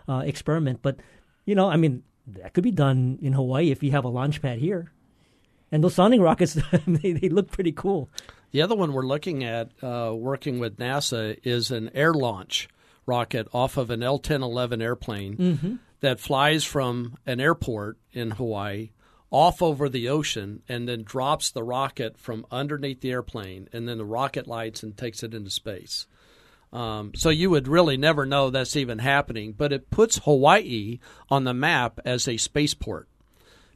uh, 0.07 0.23
experiment, 0.25 0.79
but 0.81 0.97
you 1.45 1.55
know, 1.55 1.69
I 1.69 1.77
mean, 1.77 2.03
that 2.27 2.53
could 2.53 2.63
be 2.63 2.71
done 2.71 3.19
in 3.21 3.33
Hawaii 3.33 3.71
if 3.71 3.83
you 3.83 3.91
have 3.91 4.05
a 4.05 4.09
launch 4.09 4.41
pad 4.41 4.59
here. 4.59 4.91
And 5.71 5.83
those 5.83 5.95
sounding 5.95 6.21
rockets, 6.21 6.53
they, 6.87 7.13
they 7.13 7.29
look 7.29 7.51
pretty 7.51 7.71
cool. 7.71 8.09
The 8.51 8.61
other 8.61 8.75
one 8.75 8.93
we're 8.93 9.05
looking 9.05 9.43
at, 9.43 9.71
uh, 9.81 10.13
working 10.15 10.59
with 10.59 10.77
NASA, 10.77 11.37
is 11.43 11.71
an 11.71 11.89
air 11.95 12.13
launch 12.13 12.69
rocket 13.05 13.47
off 13.53 13.77
of 13.77 13.89
an 13.89 14.03
L 14.03 14.13
1011 14.13 14.81
airplane 14.81 15.79
that 16.01 16.19
flies 16.19 16.63
from 16.63 17.17
an 17.25 17.39
airport 17.39 17.97
in 18.11 18.31
Hawaii 18.31 18.91
off 19.33 19.63
over 19.63 19.89
the 19.89 20.07
ocean 20.07 20.61
and 20.69 20.87
then 20.87 21.03
drops 21.03 21.49
the 21.49 21.63
rocket 21.63 22.17
from 22.19 22.45
underneath 22.51 23.01
the 23.01 23.11
airplane, 23.11 23.67
and 23.73 23.89
then 23.89 23.97
the 23.97 24.05
rocket 24.05 24.47
lights 24.47 24.83
and 24.83 24.95
takes 24.95 25.23
it 25.23 25.33
into 25.33 25.49
space. 25.49 26.05
Um, 26.71 27.13
so 27.15 27.29
you 27.29 27.49
would 27.49 27.67
really 27.67 27.97
never 27.97 28.25
know 28.25 28.49
that's 28.49 28.75
even 28.75 28.99
happening, 28.99 29.53
but 29.53 29.73
it 29.73 29.89
puts 29.89 30.19
Hawaii 30.19 30.99
on 31.29 31.43
the 31.43 31.53
map 31.53 31.99
as 32.05 32.27
a 32.27 32.37
spaceport. 32.37 33.09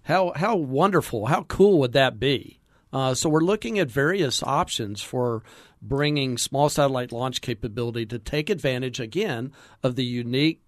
How 0.04 0.32
how 0.36 0.56
wonderful, 0.56 1.26
how 1.26 1.44
cool 1.44 1.80
would 1.80 1.94
that 1.94 2.20
be? 2.20 2.60
Uh, 2.94 3.14
so 3.14 3.28
we're 3.28 3.42
looking 3.42 3.80
at 3.80 3.92
various 3.92 4.42
options 4.44 5.02
for 5.02 5.44
bringing 5.82 6.38
small 6.38 6.70
satellite 6.70 7.12
launch 7.12 7.42
capability 7.42 8.06
to 8.06 8.20
take 8.20 8.50
advantage 8.50 9.00
again 9.00 9.52
of 9.84 9.96
the 9.96 10.06
unique 10.06 10.62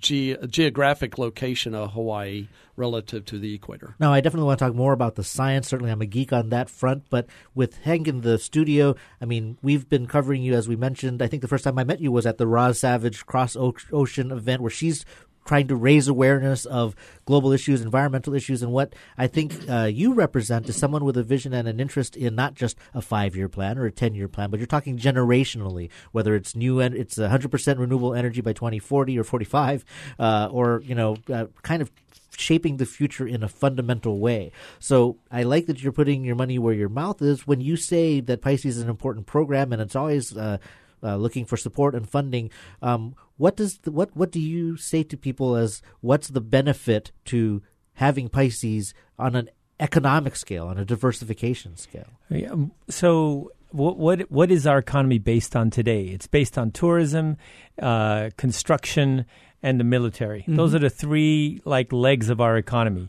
ge- 0.00 0.36
geographic 0.48 1.18
location 1.18 1.74
of 1.74 1.92
Hawaii 1.92 2.48
relative 2.76 3.24
to 3.26 3.38
the 3.38 3.54
equator. 3.54 3.94
Now, 3.98 4.12
I 4.12 4.20
definitely 4.20 4.46
want 4.46 4.58
to 4.58 4.64
talk 4.64 4.74
more 4.74 4.92
about 4.92 5.14
the 5.14 5.24
science. 5.24 5.68
Certainly, 5.68 5.92
I'm 5.92 6.00
a 6.00 6.06
geek 6.06 6.32
on 6.32 6.48
that 6.48 6.70
front. 6.70 7.04
But 7.10 7.26
with 7.54 7.78
Hank 7.78 8.08
in 8.08 8.22
the 8.22 8.38
studio, 8.38 8.96
I 9.20 9.26
mean, 9.26 9.58
we've 9.62 9.88
been 9.88 10.06
covering 10.06 10.42
you, 10.42 10.54
as 10.54 10.68
we 10.68 10.76
mentioned. 10.76 11.22
I 11.22 11.26
think 11.26 11.42
the 11.42 11.48
first 11.48 11.64
time 11.64 11.78
I 11.78 11.84
met 11.84 12.00
you 12.00 12.10
was 12.10 12.26
at 12.26 12.38
the 12.38 12.46
Roz 12.46 12.78
Savage 12.80 13.26
Cross 13.26 13.56
Ocean 13.56 14.32
event 14.32 14.62
where 14.62 14.70
she's 14.70 15.04
trying 15.44 15.68
to 15.68 15.76
raise 15.76 16.08
awareness 16.08 16.64
of 16.64 16.94
global 17.24 17.52
issues, 17.52 17.80
environmental 17.80 18.34
issues, 18.34 18.62
and 18.62 18.72
what 18.72 18.94
I 19.16 19.26
think 19.26 19.54
uh, 19.68 19.84
you 19.84 20.14
represent 20.14 20.68
is 20.68 20.76
someone 20.76 21.04
with 21.04 21.16
a 21.16 21.22
vision 21.22 21.52
and 21.52 21.66
an 21.66 21.80
interest 21.80 22.16
in 22.16 22.34
not 22.34 22.54
just 22.54 22.76
a 22.94 23.02
five-year 23.02 23.48
plan 23.48 23.78
or 23.78 23.86
a 23.86 23.92
ten-year 23.92 24.28
plan, 24.28 24.50
but 24.50 24.60
you're 24.60 24.66
talking 24.66 24.98
generationally. 24.98 25.90
Whether 26.12 26.34
it's 26.34 26.54
new 26.54 26.80
and 26.80 26.94
it's 26.94 27.16
100% 27.16 27.78
renewable 27.78 28.14
energy 28.14 28.40
by 28.40 28.52
2040 28.52 29.18
or 29.18 29.24
45, 29.24 29.84
uh, 30.18 30.48
or 30.50 30.82
you 30.84 30.94
know, 30.94 31.16
uh, 31.32 31.46
kind 31.62 31.82
of 31.82 31.90
shaping 32.36 32.76
the 32.78 32.86
future 32.86 33.26
in 33.26 33.42
a 33.42 33.48
fundamental 33.48 34.18
way. 34.18 34.52
So 34.78 35.18
I 35.30 35.42
like 35.42 35.66
that 35.66 35.82
you're 35.82 35.92
putting 35.92 36.24
your 36.24 36.36
money 36.36 36.58
where 36.58 36.74
your 36.74 36.88
mouth 36.88 37.20
is 37.22 37.46
when 37.46 37.60
you 37.60 37.76
say 37.76 38.20
that 38.20 38.40
Pisces 38.40 38.76
is 38.76 38.82
an 38.82 38.88
important 38.88 39.26
program 39.26 39.72
and 39.72 39.82
it's 39.82 39.96
always 39.96 40.36
uh, 40.36 40.58
uh, 41.02 41.16
looking 41.16 41.44
for 41.44 41.56
support 41.56 41.94
and 41.94 42.08
funding. 42.08 42.50
Um, 42.82 43.14
what 43.40 43.56
does 43.56 43.78
the, 43.78 43.90
what 43.90 44.14
what 44.14 44.30
do 44.30 44.38
you 44.38 44.76
say 44.76 45.02
to 45.02 45.16
people 45.16 45.56
as 45.56 45.80
what's 46.02 46.28
the 46.28 46.42
benefit 46.42 47.10
to 47.24 47.62
having 47.94 48.28
Pisces 48.28 48.92
on 49.18 49.34
an 49.34 49.48
economic 49.80 50.36
scale, 50.36 50.66
on 50.66 50.76
a 50.76 50.84
diversification 50.84 51.78
scale? 51.78 52.10
Yeah, 52.28 52.50
um, 52.50 52.72
So, 52.90 53.50
what, 53.70 53.96
what 53.96 54.30
what 54.30 54.50
is 54.50 54.66
our 54.66 54.76
economy 54.76 55.18
based 55.18 55.56
on 55.56 55.70
today? 55.70 56.08
It's 56.08 56.26
based 56.26 56.58
on 56.58 56.70
tourism, 56.70 57.38
uh, 57.80 58.28
construction, 58.36 59.24
and 59.62 59.80
the 59.80 59.84
military. 59.84 60.44
Those 60.46 60.74
are 60.74 60.78
the 60.78 60.90
three 60.90 61.62
like 61.64 61.94
legs 61.94 62.28
of 62.28 62.42
our 62.42 62.58
economy. 62.58 63.08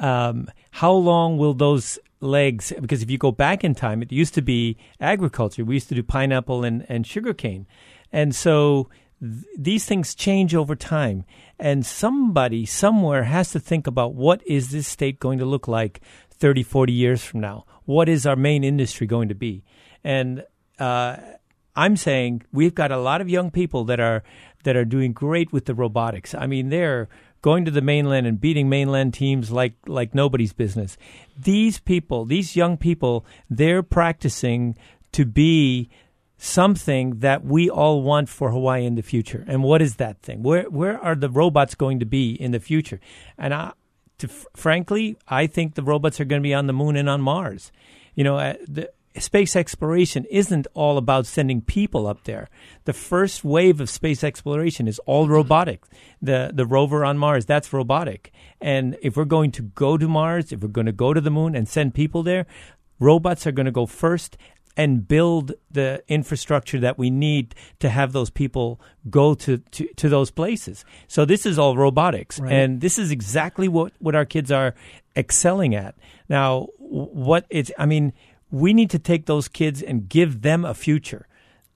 Um, 0.00 0.48
how 0.72 0.92
long 0.92 1.38
will 1.38 1.54
those 1.54 2.00
legs? 2.20 2.72
Because 2.80 3.00
if 3.04 3.12
you 3.12 3.18
go 3.18 3.30
back 3.30 3.62
in 3.62 3.76
time, 3.76 4.02
it 4.02 4.10
used 4.10 4.34
to 4.34 4.42
be 4.42 4.76
agriculture. 5.00 5.64
We 5.64 5.74
used 5.74 5.88
to 5.90 5.94
do 5.94 6.02
pineapple 6.02 6.64
and 6.64 6.84
and 6.88 7.06
sugarcane, 7.06 7.68
and 8.10 8.34
so 8.34 8.88
th- 9.20 9.44
these 9.56 9.84
things 9.84 10.14
change 10.14 10.54
over 10.54 10.74
time. 10.76 11.24
And 11.58 11.84
somebody 11.84 12.66
somewhere 12.66 13.24
has 13.24 13.50
to 13.52 13.60
think 13.60 13.86
about 13.86 14.14
what 14.14 14.46
is 14.46 14.70
this 14.70 14.86
state 14.86 15.18
going 15.18 15.38
to 15.38 15.44
look 15.44 15.68
like 15.68 16.00
30, 16.30 16.62
40 16.62 16.92
years 16.92 17.24
from 17.24 17.40
now? 17.40 17.64
What 17.84 18.08
is 18.08 18.26
our 18.26 18.36
main 18.36 18.64
industry 18.64 19.06
going 19.06 19.28
to 19.28 19.34
be? 19.34 19.64
And 20.04 20.44
uh, 20.78 21.16
I'm 21.74 21.96
saying 21.96 22.42
we've 22.52 22.74
got 22.74 22.92
a 22.92 22.98
lot 22.98 23.20
of 23.20 23.28
young 23.28 23.50
people 23.50 23.84
that 23.84 24.00
are 24.00 24.22
that 24.64 24.76
are 24.76 24.84
doing 24.84 25.12
great 25.12 25.52
with 25.52 25.66
the 25.66 25.74
robotics. 25.74 26.34
I 26.34 26.46
mean, 26.46 26.68
they're 26.68 27.08
going 27.40 27.64
to 27.64 27.70
the 27.70 27.80
mainland 27.80 28.26
and 28.26 28.40
beating 28.40 28.68
mainland 28.68 29.14
teams 29.14 29.50
like 29.50 29.74
like 29.86 30.14
nobody's 30.14 30.52
business. 30.52 30.96
These 31.38 31.78
people, 31.78 32.24
these 32.24 32.56
young 32.56 32.76
people, 32.76 33.24
they're 33.48 33.82
practicing 33.82 34.76
to 35.12 35.24
be 35.24 35.88
something 36.38 37.18
that 37.18 37.44
we 37.44 37.68
all 37.68 38.02
want 38.02 38.28
for 38.28 38.50
Hawaii 38.50 38.86
in 38.86 38.94
the 38.94 39.02
future. 39.02 39.44
And 39.46 39.62
what 39.62 39.82
is 39.82 39.96
that 39.96 40.22
thing? 40.22 40.42
Where 40.42 40.70
where 40.70 40.98
are 40.98 41.16
the 41.16 41.28
robots 41.28 41.74
going 41.74 41.98
to 41.98 42.06
be 42.06 42.32
in 42.32 42.52
the 42.52 42.60
future? 42.60 43.00
And 43.36 43.52
I, 43.52 43.72
to, 44.18 44.28
frankly, 44.56 45.16
I 45.26 45.46
think 45.46 45.74
the 45.74 45.82
robots 45.82 46.20
are 46.20 46.24
going 46.24 46.40
to 46.40 46.46
be 46.46 46.54
on 46.54 46.66
the 46.66 46.72
moon 46.72 46.96
and 46.96 47.08
on 47.08 47.20
Mars. 47.20 47.72
You 48.14 48.24
know, 48.24 48.38
uh, 48.38 48.54
the 48.66 48.90
space 49.18 49.56
exploration 49.56 50.24
isn't 50.30 50.66
all 50.74 50.96
about 50.96 51.26
sending 51.26 51.60
people 51.60 52.06
up 52.06 52.24
there. 52.24 52.48
The 52.84 52.92
first 52.92 53.44
wave 53.44 53.80
of 53.80 53.90
space 53.90 54.22
exploration 54.22 54.86
is 54.86 55.00
all 55.06 55.28
robotic. 55.28 55.82
The 56.22 56.52
the 56.54 56.66
rover 56.66 57.04
on 57.04 57.18
Mars, 57.18 57.46
that's 57.46 57.72
robotic. 57.72 58.32
And 58.60 58.96
if 59.02 59.16
we're 59.16 59.24
going 59.24 59.50
to 59.52 59.62
go 59.62 59.98
to 59.98 60.06
Mars, 60.06 60.52
if 60.52 60.60
we're 60.60 60.68
going 60.68 60.86
to 60.86 60.92
go 60.92 61.12
to 61.12 61.20
the 61.20 61.30
moon 61.30 61.56
and 61.56 61.68
send 61.68 61.94
people 61.94 62.22
there, 62.22 62.46
robots 63.00 63.46
are 63.46 63.52
going 63.52 63.66
to 63.66 63.72
go 63.72 63.86
first 63.86 64.36
and 64.78 65.08
build 65.08 65.52
the 65.72 66.04
infrastructure 66.06 66.78
that 66.78 66.96
we 66.96 67.10
need 67.10 67.54
to 67.80 67.88
have 67.90 68.12
those 68.12 68.30
people 68.30 68.80
go 69.10 69.34
to, 69.34 69.58
to, 69.58 69.88
to 69.94 70.08
those 70.08 70.30
places. 70.30 70.84
So 71.08 71.24
this 71.24 71.44
is 71.44 71.58
all 71.58 71.76
robotics. 71.76 72.38
Right. 72.38 72.52
And 72.52 72.80
this 72.80 72.96
is 72.96 73.10
exactly 73.10 73.66
what, 73.66 73.92
what 73.98 74.14
our 74.14 74.24
kids 74.24 74.52
are 74.52 74.76
excelling 75.16 75.74
at. 75.74 75.96
Now, 76.28 76.68
what 76.78 77.44
it's, 77.50 77.72
I 77.76 77.86
mean, 77.86 78.12
we 78.52 78.72
need 78.72 78.88
to 78.90 79.00
take 79.00 79.26
those 79.26 79.48
kids 79.48 79.82
and 79.82 80.08
give 80.08 80.42
them 80.42 80.64
a 80.64 80.74
future. 80.74 81.26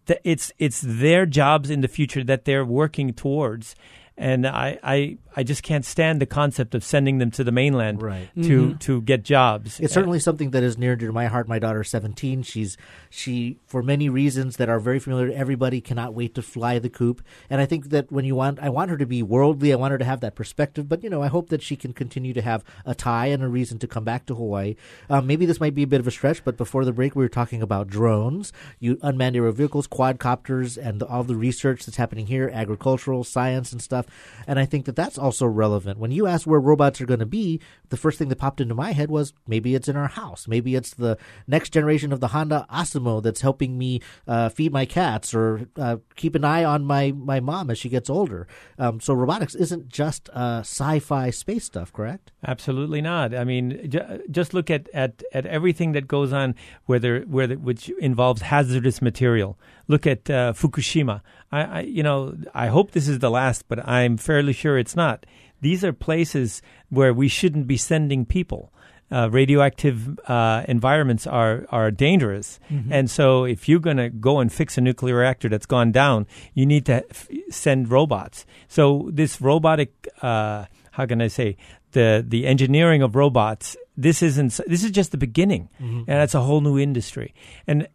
That 0.07 0.21
It's, 0.23 0.53
it's 0.59 0.81
their 0.81 1.27
jobs 1.27 1.71
in 1.71 1.81
the 1.81 1.89
future 1.89 2.23
that 2.25 2.45
they're 2.45 2.65
working 2.65 3.13
towards. 3.13 3.75
And 4.23 4.47
I, 4.47 4.79
I 4.83 5.19
I 5.35 5.43
just 5.43 5.63
can't 5.63 5.85
stand 5.85 6.21
the 6.21 6.27
concept 6.27 6.75
of 6.75 6.85
sending 6.85 7.19
them 7.19 7.31
to 7.33 7.43
the 7.45 7.51
mainland 7.53 8.03
Right. 8.03 8.29
to 8.43 8.75
to 8.75 9.01
get 9.03 9.25
jobs. 9.25 9.81
It's 9.81 9.93
certainly 9.95 10.19
something 10.21 10.51
that 10.51 10.63
is 10.63 10.79
near 10.79 10.95
to 10.97 11.11
my 11.13 11.27
heart. 11.27 11.49
My 11.49 11.59
daughter's 11.59 11.91
17. 11.91 12.43
She's 12.43 12.77
she 13.11 13.59
for 13.67 13.83
many 13.83 14.09
reasons 14.09 14.57
that 14.59 14.69
are 14.69 14.79
very 14.79 14.99
familiar 14.99 15.29
to 15.29 15.37
everybody 15.37 15.81
cannot 15.81 16.15
wait 16.15 16.35
to 16.37 16.43
fly 16.43 16.79
the 16.79 16.89
coop. 16.91 17.23
And 17.51 17.61
I 17.61 17.67
think 17.67 17.91
that 17.91 18.13
when 18.13 18.25
you 18.25 18.35
want 18.37 18.61
I 18.61 18.69
want 18.69 18.91
her 18.91 18.97
to 18.99 19.07
be 19.07 19.23
worldly, 19.23 19.73
I 19.73 19.77
want 19.77 19.93
her 19.93 19.99
to 19.99 20.05
have 20.05 20.21
that 20.21 20.35
perspective, 20.37 20.89
but 20.89 21.03
you 21.03 21.11
know, 21.11 21.23
I 21.23 21.29
hope 21.29 21.49
that 21.49 21.63
she 21.63 21.75
can 21.77 21.93
continue 21.93 22.33
to 22.35 22.43
have 22.43 22.63
a 22.87 22.95
tie 22.95 23.27
and 23.27 23.43
a 23.43 23.49
reason 23.49 23.79
to 23.81 23.89
come 23.89 24.05
back 24.05 24.27
to 24.27 24.35
Hawaii. 24.35 24.77
Um, 25.11 25.27
maybe 25.27 25.47
this 25.47 25.59
might 25.61 25.75
be 25.75 25.83
a 25.83 25.87
bit 25.89 26.01
of 26.01 26.07
a 26.07 26.11
stretch, 26.13 26.45
but 26.45 26.57
before 26.57 26.85
the 26.85 26.93
break 26.93 27.17
we 27.17 27.25
were 27.25 27.29
talking 27.29 27.63
about 27.63 27.89
drones, 27.89 28.53
you 28.79 28.99
unmanned 29.03 29.35
aerial 29.35 29.53
vehicles, 29.53 29.89
quadcopters 29.89 30.77
and 30.77 31.03
all 31.03 31.25
the 31.25 31.37
research 31.37 31.85
that's 31.87 31.97
happening 31.97 32.27
here, 32.27 32.51
agricultural, 32.53 33.25
science 33.25 33.73
and 33.73 33.83
stuff. 33.83 34.07
And 34.47 34.59
I 34.59 34.65
think 34.65 34.87
that 34.87 34.97
that's 34.97 35.19
also 35.19 35.47
relevant. 35.47 35.99
When 35.99 36.11
you 36.11 36.27
ask 36.27 36.47
where 36.47 36.61
robots 36.61 37.01
are 37.01 37.07
going 37.07 37.21
to 37.21 37.27
be, 37.27 37.61
the 37.91 37.97
first 37.97 38.19
thing 38.19 38.29
that 38.29 38.39
popped 38.39 38.61
into 38.61 38.75
my 38.75 38.93
head 38.93 39.11
was 39.11 39.33
maybe 39.47 39.75
it's 39.75 39.89
in 39.89 39.97
our 39.97 40.09
house. 40.09 40.49
Maybe 40.49 40.75
it's 40.75 40.95
the 40.95 41.17
next 41.47 41.71
generation 41.71 42.13
of 42.13 42.21
the 42.21 42.29
Honda 42.29 42.67
Asimo 42.71 43.23
that's 43.23 43.41
helping 43.41 43.79
me 43.79 44.01
uh, 44.27 44.49
feed 44.49 44.73
my 44.73 44.85
cats 44.85 45.35
or 45.35 45.69
uh, 45.77 45.99
keep 46.17 46.35
an 46.35 46.45
eye 46.45 46.65
on 46.65 46.85
my, 46.85 47.13
my 47.13 47.41
mom 47.41 47.71
as 47.71 47.79
she 47.79 47.89
gets 47.89 48.11
older. 48.11 48.47
Um, 48.79 49.01
so 49.01 49.15
robotics 49.15 49.55
isn't 49.55 49.89
just 49.89 50.29
uh, 50.31 50.61
sci-fi 50.61 51.31
space 51.31 51.65
stuff, 51.65 51.93
correct? 51.93 52.33
Absolutely 52.47 53.01
not. 53.01 53.35
I 53.35 53.45
mean, 53.45 53.91
ju- 53.91 54.23
just 54.31 54.55
look 54.55 54.71
at, 54.71 54.89
at, 54.93 55.23
at 55.33 55.47
everything 55.47 55.93
that 55.93 56.09
goes 56.09 56.33
on, 56.33 56.55
whether 56.87 57.21
whether 57.21 57.57
which 57.57 57.89
involves 58.01 58.43
hazardous 58.43 59.01
material. 59.01 59.59
Look 59.89 60.07
at 60.07 60.31
uh, 60.31 60.53
Fukushima. 60.53 61.21
I, 61.51 61.63
I, 61.63 61.81
you 61.81 62.03
know, 62.03 62.37
I 62.55 62.69
hope 62.69 62.93
this 62.93 63.09
is 63.09 63.19
the 63.19 63.31
last, 63.31 63.69
but 63.69 63.87
I'm 63.87 64.17
fairly 64.17 64.53
sure 64.53 64.79
it's 64.79 64.97
not. 64.97 65.27
These 65.61 65.85
are 65.85 65.93
places 65.93 66.63
where 66.89 67.13
we 67.15 67.29
shouldn't 67.29 67.67
be 67.67 67.77
sending 67.77 68.25
people. 68.27 68.73
Uh, 69.11 69.29
radioactive 69.31 70.19
uh, 70.27 70.65
environments 70.69 71.27
are 71.27 71.67
are 71.69 71.91
dangerous, 71.91 72.59
and 72.91 73.11
so 73.11 73.45
if 73.45 73.69
you're 73.69 73.79
going 73.79 73.99
to 73.99 74.09
go 74.09 74.41
and 74.41 74.51
fix 74.51 74.79
a 74.79 74.81
nuclear 74.81 75.17
reactor 75.17 75.51
that's 75.51 75.67
gone 75.67 75.93
down, 75.93 76.27
you 76.55 76.65
need 76.65 76.87
to 76.87 77.05
f- 77.11 77.29
send 77.51 77.91
robots. 77.91 78.47
So 78.69 79.11
this 79.13 79.39
robotic, 79.43 80.09
uh, 80.23 80.65
how 80.93 81.05
can 81.05 81.21
I 81.21 81.29
say, 81.29 81.59
the 81.93 82.25
the 82.27 82.47
engineering 82.47 83.03
of 83.03 83.15
robots. 83.15 83.77
This 83.99 84.23
isn't. 84.23 84.59
This 84.67 84.83
is 84.83 84.91
just 84.91 85.11
the 85.11 85.19
beginning, 85.19 85.69
and 85.79 86.07
that's 86.07 86.35
a 86.35 86.41
whole 86.41 86.63
new 86.63 86.79
industry. 86.79 87.35
And 87.67 87.89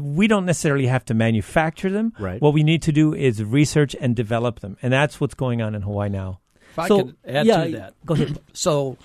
we 0.00 0.26
don't 0.26 0.46
necessarily 0.46 0.86
have 0.86 1.04
to 1.06 1.14
manufacture 1.14 1.90
them. 1.90 2.12
Right. 2.18 2.40
What 2.40 2.54
we 2.54 2.62
need 2.62 2.82
to 2.82 2.92
do 2.92 3.14
is 3.14 3.42
research 3.42 3.94
and 4.00 4.14
develop 4.16 4.60
them, 4.60 4.76
and 4.82 4.92
that's 4.92 5.20
what's 5.20 5.34
going 5.34 5.62
on 5.62 5.74
in 5.74 5.82
Hawaii 5.82 6.08
now. 6.08 6.40
If 6.72 6.78
I 6.78 6.88
So, 6.88 7.04
could 7.04 7.16
add 7.26 7.46
yeah, 7.46 7.64
to 7.64 7.70
that. 7.72 7.94
go 8.04 8.14
ahead. 8.14 8.38
So, 8.52 8.96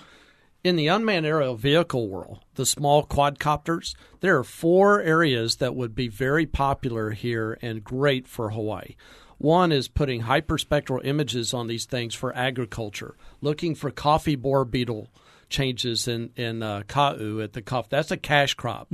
in 0.64 0.76
the 0.76 0.86
unmanned 0.88 1.26
aerial 1.26 1.56
vehicle 1.56 2.08
world, 2.08 2.40
the 2.54 2.64
small 2.66 3.04
quadcopters, 3.04 3.94
there 4.20 4.38
are 4.38 4.44
four 4.44 5.00
areas 5.02 5.56
that 5.56 5.74
would 5.74 5.94
be 5.94 6.08
very 6.08 6.46
popular 6.46 7.10
here 7.10 7.58
and 7.62 7.82
great 7.82 8.28
for 8.28 8.50
Hawaii. 8.50 8.94
One 9.38 9.72
is 9.72 9.88
putting 9.88 10.22
hyperspectral 10.22 11.04
images 11.04 11.52
on 11.52 11.66
these 11.66 11.84
things 11.84 12.14
for 12.14 12.34
agriculture, 12.36 13.16
looking 13.40 13.74
for 13.74 13.90
coffee 13.90 14.36
borer 14.36 14.64
beetle 14.64 15.10
changes 15.52 16.08
in 16.08 16.30
in 16.36 16.62
uh, 16.62 16.82
ka'u 16.88 17.40
at 17.40 17.52
the 17.52 17.62
coffee. 17.62 17.88
That's 17.90 18.10
a 18.10 18.16
cash 18.16 18.54
crop. 18.54 18.88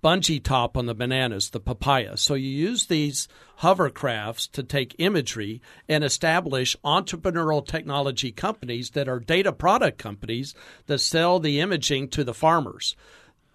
Bunchy 0.00 0.40
top 0.40 0.76
on 0.76 0.86
the 0.86 0.94
bananas, 0.94 1.50
the 1.50 1.60
papaya. 1.60 2.16
So 2.16 2.34
you 2.34 2.48
use 2.48 2.86
these 2.86 3.28
hovercrafts 3.60 4.50
to 4.52 4.62
take 4.62 4.94
imagery 4.98 5.60
and 5.88 6.04
establish 6.04 6.76
entrepreneurial 6.84 7.66
technology 7.66 8.30
companies 8.30 8.90
that 8.90 9.08
are 9.08 9.18
data 9.18 9.52
product 9.52 9.98
companies 9.98 10.54
that 10.86 11.00
sell 11.00 11.40
the 11.40 11.60
imaging 11.60 12.08
to 12.10 12.22
the 12.22 12.34
farmers. 12.34 12.94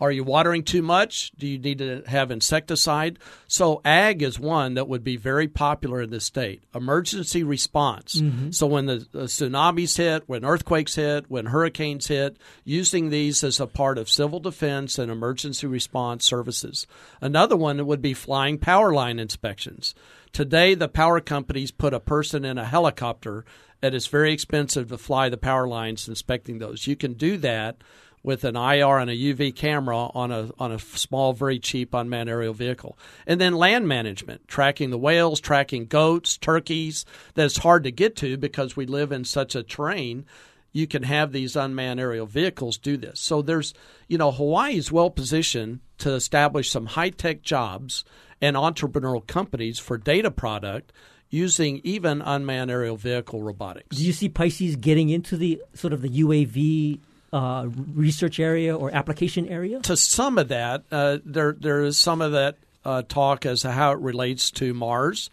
Are 0.01 0.11
you 0.11 0.23
watering 0.23 0.63
too 0.63 0.81
much? 0.81 1.31
Do 1.37 1.45
you 1.45 1.59
need 1.59 1.77
to 1.77 2.01
have 2.07 2.31
insecticide? 2.31 3.19
So, 3.47 3.81
ag 3.85 4.23
is 4.23 4.39
one 4.39 4.73
that 4.73 4.87
would 4.87 5.03
be 5.03 5.15
very 5.15 5.47
popular 5.47 6.01
in 6.01 6.09
this 6.09 6.25
state. 6.25 6.63
Emergency 6.73 7.43
response. 7.43 8.19
Mm-hmm. 8.19 8.49
So, 8.49 8.65
when 8.65 8.87
the, 8.87 9.07
the 9.11 9.25
tsunamis 9.25 9.97
hit, 9.97 10.23
when 10.25 10.43
earthquakes 10.43 10.95
hit, 10.95 11.29
when 11.29 11.45
hurricanes 11.45 12.07
hit, 12.07 12.37
using 12.63 13.11
these 13.11 13.43
as 13.43 13.59
a 13.59 13.67
part 13.67 13.99
of 13.99 14.09
civil 14.09 14.39
defense 14.39 14.97
and 14.97 15.11
emergency 15.11 15.67
response 15.67 16.25
services. 16.25 16.87
Another 17.21 17.55
one 17.55 17.85
would 17.85 18.01
be 18.01 18.15
flying 18.15 18.57
power 18.57 18.91
line 18.91 19.19
inspections. 19.19 19.93
Today, 20.33 20.73
the 20.73 20.87
power 20.87 21.21
companies 21.21 21.69
put 21.69 21.93
a 21.93 21.99
person 21.99 22.43
in 22.43 22.57
a 22.57 22.65
helicopter, 22.65 23.45
and 23.83 23.93
it's 23.93 24.07
very 24.07 24.33
expensive 24.33 24.89
to 24.89 24.97
fly 24.97 25.29
the 25.29 25.37
power 25.37 25.67
lines 25.67 26.07
inspecting 26.07 26.57
those. 26.57 26.87
You 26.87 26.95
can 26.95 27.13
do 27.13 27.37
that 27.37 27.77
with 28.23 28.43
an 28.43 28.55
IR 28.55 28.99
and 28.99 29.09
a 29.09 29.15
UV 29.15 29.55
camera 29.55 29.97
on 29.97 30.31
a 30.31 30.51
on 30.59 30.71
a 30.71 30.79
small, 30.79 31.33
very 31.33 31.59
cheap 31.59 31.93
unmanned 31.93 32.29
aerial 32.29 32.53
vehicle. 32.53 32.97
And 33.25 33.41
then 33.41 33.55
land 33.55 33.87
management, 33.87 34.47
tracking 34.47 34.89
the 34.89 34.97
whales, 34.97 35.39
tracking 35.39 35.87
goats, 35.87 36.37
turkeys 36.37 37.05
that's 37.33 37.57
hard 37.57 37.83
to 37.83 37.91
get 37.91 38.15
to 38.17 38.37
because 38.37 38.75
we 38.75 38.85
live 38.85 39.11
in 39.11 39.25
such 39.25 39.55
a 39.55 39.63
terrain. 39.63 40.25
You 40.71 40.87
can 40.87 41.03
have 41.03 41.31
these 41.31 41.55
unmanned 41.55 41.99
aerial 41.99 42.27
vehicles 42.27 42.77
do 42.77 42.95
this. 42.95 43.19
So 43.19 43.41
there's, 43.41 43.73
you 44.07 44.17
know, 44.17 44.31
Hawaii 44.31 44.77
is 44.77 44.91
well 44.91 45.09
positioned 45.09 45.81
to 45.97 46.13
establish 46.13 46.71
some 46.71 46.85
high 46.85 47.09
tech 47.09 47.41
jobs 47.41 48.05
and 48.39 48.55
entrepreneurial 48.55 49.25
companies 49.25 49.79
for 49.79 49.97
data 49.97 50.31
product 50.31 50.93
using 51.29 51.81
even 51.83 52.21
unmanned 52.21 52.69
aerial 52.71 52.97
vehicle 52.97 53.41
robotics. 53.41 53.97
Do 53.97 54.05
you 54.05 54.13
see 54.13 54.29
Pisces 54.29 54.75
getting 54.75 55.09
into 55.09 55.37
the 55.37 55.61
sort 55.73 55.93
of 55.93 56.01
the 56.01 56.09
UAV 56.09 56.99
uh, 57.33 57.67
research 57.93 58.39
area 58.39 58.75
or 58.75 58.91
application 58.93 59.47
area? 59.47 59.79
to 59.81 59.95
some 59.97 60.37
of 60.37 60.49
that, 60.49 60.83
uh, 60.91 61.17
there 61.25 61.55
there 61.59 61.81
is 61.83 61.97
some 61.97 62.21
of 62.21 62.31
that 62.33 62.57
uh, 62.85 63.01
talk 63.03 63.45
as 63.45 63.61
to 63.61 63.71
how 63.71 63.91
it 63.91 63.99
relates 63.99 64.51
to 64.51 64.73
Mars. 64.73 65.29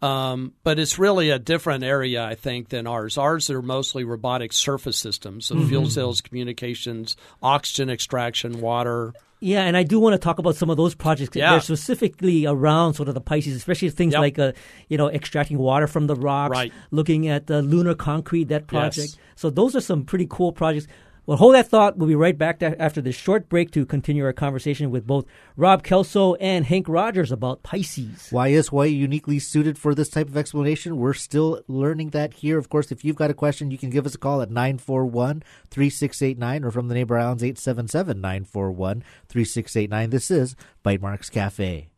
Um, 0.00 0.52
but 0.62 0.78
it's 0.78 0.96
really 0.96 1.30
a 1.30 1.40
different 1.40 1.82
area, 1.82 2.24
I 2.24 2.36
think, 2.36 2.68
than 2.68 2.86
ours. 2.86 3.18
Ours 3.18 3.50
are 3.50 3.60
mostly 3.60 4.04
robotic 4.04 4.52
surface 4.52 4.96
systems, 4.96 5.46
so 5.46 5.60
fuel 5.66 5.90
cells, 5.90 6.20
communications, 6.20 7.16
oxygen 7.42 7.90
extraction, 7.90 8.60
water. 8.60 9.12
Yeah, 9.40 9.62
and 9.62 9.76
I 9.76 9.82
do 9.82 9.98
want 9.98 10.14
to 10.14 10.18
talk 10.18 10.38
about 10.38 10.54
some 10.54 10.70
of 10.70 10.76
those 10.76 10.94
projects. 10.94 11.34
Yeah. 11.34 11.50
They're 11.50 11.60
specifically 11.60 12.46
around 12.46 12.94
sort 12.94 13.08
of 13.08 13.14
the 13.16 13.20
Pisces, 13.20 13.56
especially 13.56 13.90
things 13.90 14.12
Yep. 14.12 14.20
like, 14.20 14.38
uh, 14.38 14.52
you 14.88 14.98
know, 14.98 15.08
extracting 15.10 15.58
water 15.58 15.88
from 15.88 16.06
the 16.06 16.14
rocks, 16.14 16.52
Right. 16.52 16.72
looking 16.92 17.26
at 17.26 17.50
uh, 17.50 17.58
lunar 17.58 17.94
concrete, 17.96 18.44
that 18.48 18.68
project. 18.68 18.96
Yes. 18.98 19.16
So 19.34 19.50
those 19.50 19.74
are 19.74 19.80
some 19.80 20.04
pretty 20.04 20.26
cool 20.30 20.52
projects. 20.52 20.86
Well, 21.28 21.36
hold 21.36 21.56
that 21.56 21.68
thought. 21.68 21.98
We'll 21.98 22.08
be 22.08 22.14
right 22.14 22.38
back 22.38 22.60
to, 22.60 22.80
after 22.80 23.02
this 23.02 23.14
short 23.14 23.50
break 23.50 23.70
to 23.72 23.84
continue 23.84 24.24
our 24.24 24.32
conversation 24.32 24.90
with 24.90 25.06
both 25.06 25.26
Rob 25.58 25.82
Kelso 25.82 26.36
and 26.36 26.64
Hank 26.64 26.88
Rogers 26.88 27.30
about 27.30 27.62
Pisces. 27.62 28.28
Why 28.30 28.48
is 28.48 28.68
Hawaii 28.68 28.88
uniquely 28.88 29.38
suited 29.38 29.76
for 29.76 29.94
this 29.94 30.08
type 30.08 30.28
of 30.28 30.38
explanation? 30.38 30.96
We're 30.96 31.12
still 31.12 31.60
learning 31.68 32.10
that 32.10 32.32
here. 32.32 32.56
Of 32.56 32.70
course, 32.70 32.90
if 32.90 33.04
you've 33.04 33.14
got 33.14 33.28
a 33.28 33.34
question, 33.34 33.70
you 33.70 33.76
can 33.76 33.90
give 33.90 34.06
us 34.06 34.14
a 34.14 34.18
call 34.18 34.40
at 34.40 34.50
941 34.50 35.42
3689 35.70 36.64
or 36.64 36.70
from 36.70 36.88
the 36.88 36.94
neighbor 36.94 37.18
islands 37.18 37.44
877 37.44 38.22
941 38.22 39.04
3689. 39.28 40.08
This 40.08 40.30
is 40.30 40.56
Bytemarks 40.82 41.30
Cafe. 41.30 41.90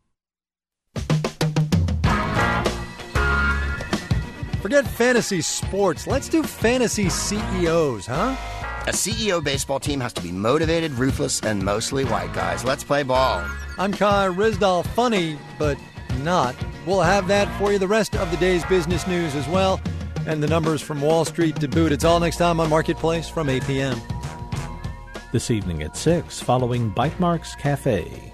Forget 4.61 4.85
fantasy 4.85 5.39
sports. 5.39 6.05
Let's 6.05 6.27
do 6.27 6.43
fantasy 6.43 7.07
CEOs, 7.07 8.07
huh? 8.07 8.35
A 8.87 8.93
CEO 8.93 9.43
baseball 9.43 9.79
team 9.79 9.99
has 9.99 10.11
to 10.13 10.23
be 10.23 10.31
motivated, 10.31 10.91
ruthless, 10.93 11.39
and 11.41 11.63
mostly 11.63 12.03
white 12.03 12.33
guys. 12.33 12.63
Let's 12.63 12.83
play 12.83 13.03
ball. 13.03 13.45
I'm 13.77 13.91
Kai 13.91 14.27
Ryssdal, 14.27 14.87
funny, 14.87 15.37
but 15.59 15.77
not. 16.23 16.55
We'll 16.87 17.01
have 17.01 17.27
that 17.27 17.47
for 17.59 17.71
you 17.71 17.77
the 17.77 17.87
rest 17.87 18.15
of 18.15 18.31
the 18.31 18.37
day's 18.37 18.65
business 18.65 19.05
news 19.05 19.35
as 19.35 19.47
well, 19.47 19.79
and 20.25 20.41
the 20.41 20.47
numbers 20.47 20.81
from 20.81 20.99
Wall 20.99 21.25
Street 21.25 21.57
to 21.57 21.67
boot. 21.67 21.91
It's 21.91 22.03
all 22.03 22.19
next 22.19 22.37
time 22.37 22.59
on 22.59 22.69
Marketplace 22.71 23.29
from 23.29 23.49
8 23.49 23.63
p.m. 23.67 24.01
This 25.31 25.51
evening 25.51 25.83
at 25.83 25.95
6, 25.95 26.41
following 26.41 26.91
Bytemarks 26.91 27.55
Cafe. 27.59 28.30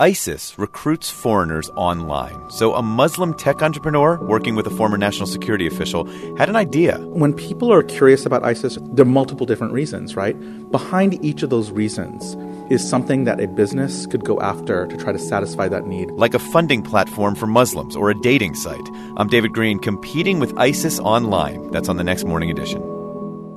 ISIS 0.00 0.56
recruits 0.56 1.10
foreigners 1.10 1.70
online. 1.70 2.48
So, 2.50 2.76
a 2.76 2.82
Muslim 2.82 3.34
tech 3.34 3.62
entrepreneur 3.62 4.16
working 4.22 4.54
with 4.54 4.64
a 4.68 4.70
former 4.70 4.96
national 4.96 5.26
security 5.26 5.66
official 5.66 6.04
had 6.36 6.48
an 6.48 6.54
idea. 6.54 6.98
When 6.98 7.34
people 7.34 7.72
are 7.72 7.82
curious 7.82 8.24
about 8.24 8.44
ISIS, 8.44 8.78
there 8.92 9.02
are 9.02 9.08
multiple 9.08 9.44
different 9.44 9.72
reasons, 9.72 10.14
right? 10.14 10.36
Behind 10.70 11.18
each 11.24 11.42
of 11.42 11.50
those 11.50 11.72
reasons 11.72 12.36
is 12.72 12.88
something 12.88 13.24
that 13.24 13.40
a 13.40 13.48
business 13.48 14.06
could 14.06 14.24
go 14.24 14.40
after 14.40 14.86
to 14.86 14.96
try 14.96 15.10
to 15.10 15.18
satisfy 15.18 15.66
that 15.66 15.88
need. 15.88 16.12
Like 16.12 16.34
a 16.34 16.38
funding 16.38 16.82
platform 16.82 17.34
for 17.34 17.48
Muslims 17.48 17.96
or 17.96 18.08
a 18.08 18.20
dating 18.20 18.54
site. 18.54 18.88
I'm 19.16 19.26
David 19.26 19.52
Greene, 19.52 19.80
competing 19.80 20.38
with 20.38 20.56
ISIS 20.56 21.00
online. 21.00 21.72
That's 21.72 21.88
on 21.88 21.96
the 21.96 22.04
next 22.04 22.24
morning 22.24 22.52
edition. 22.52 22.80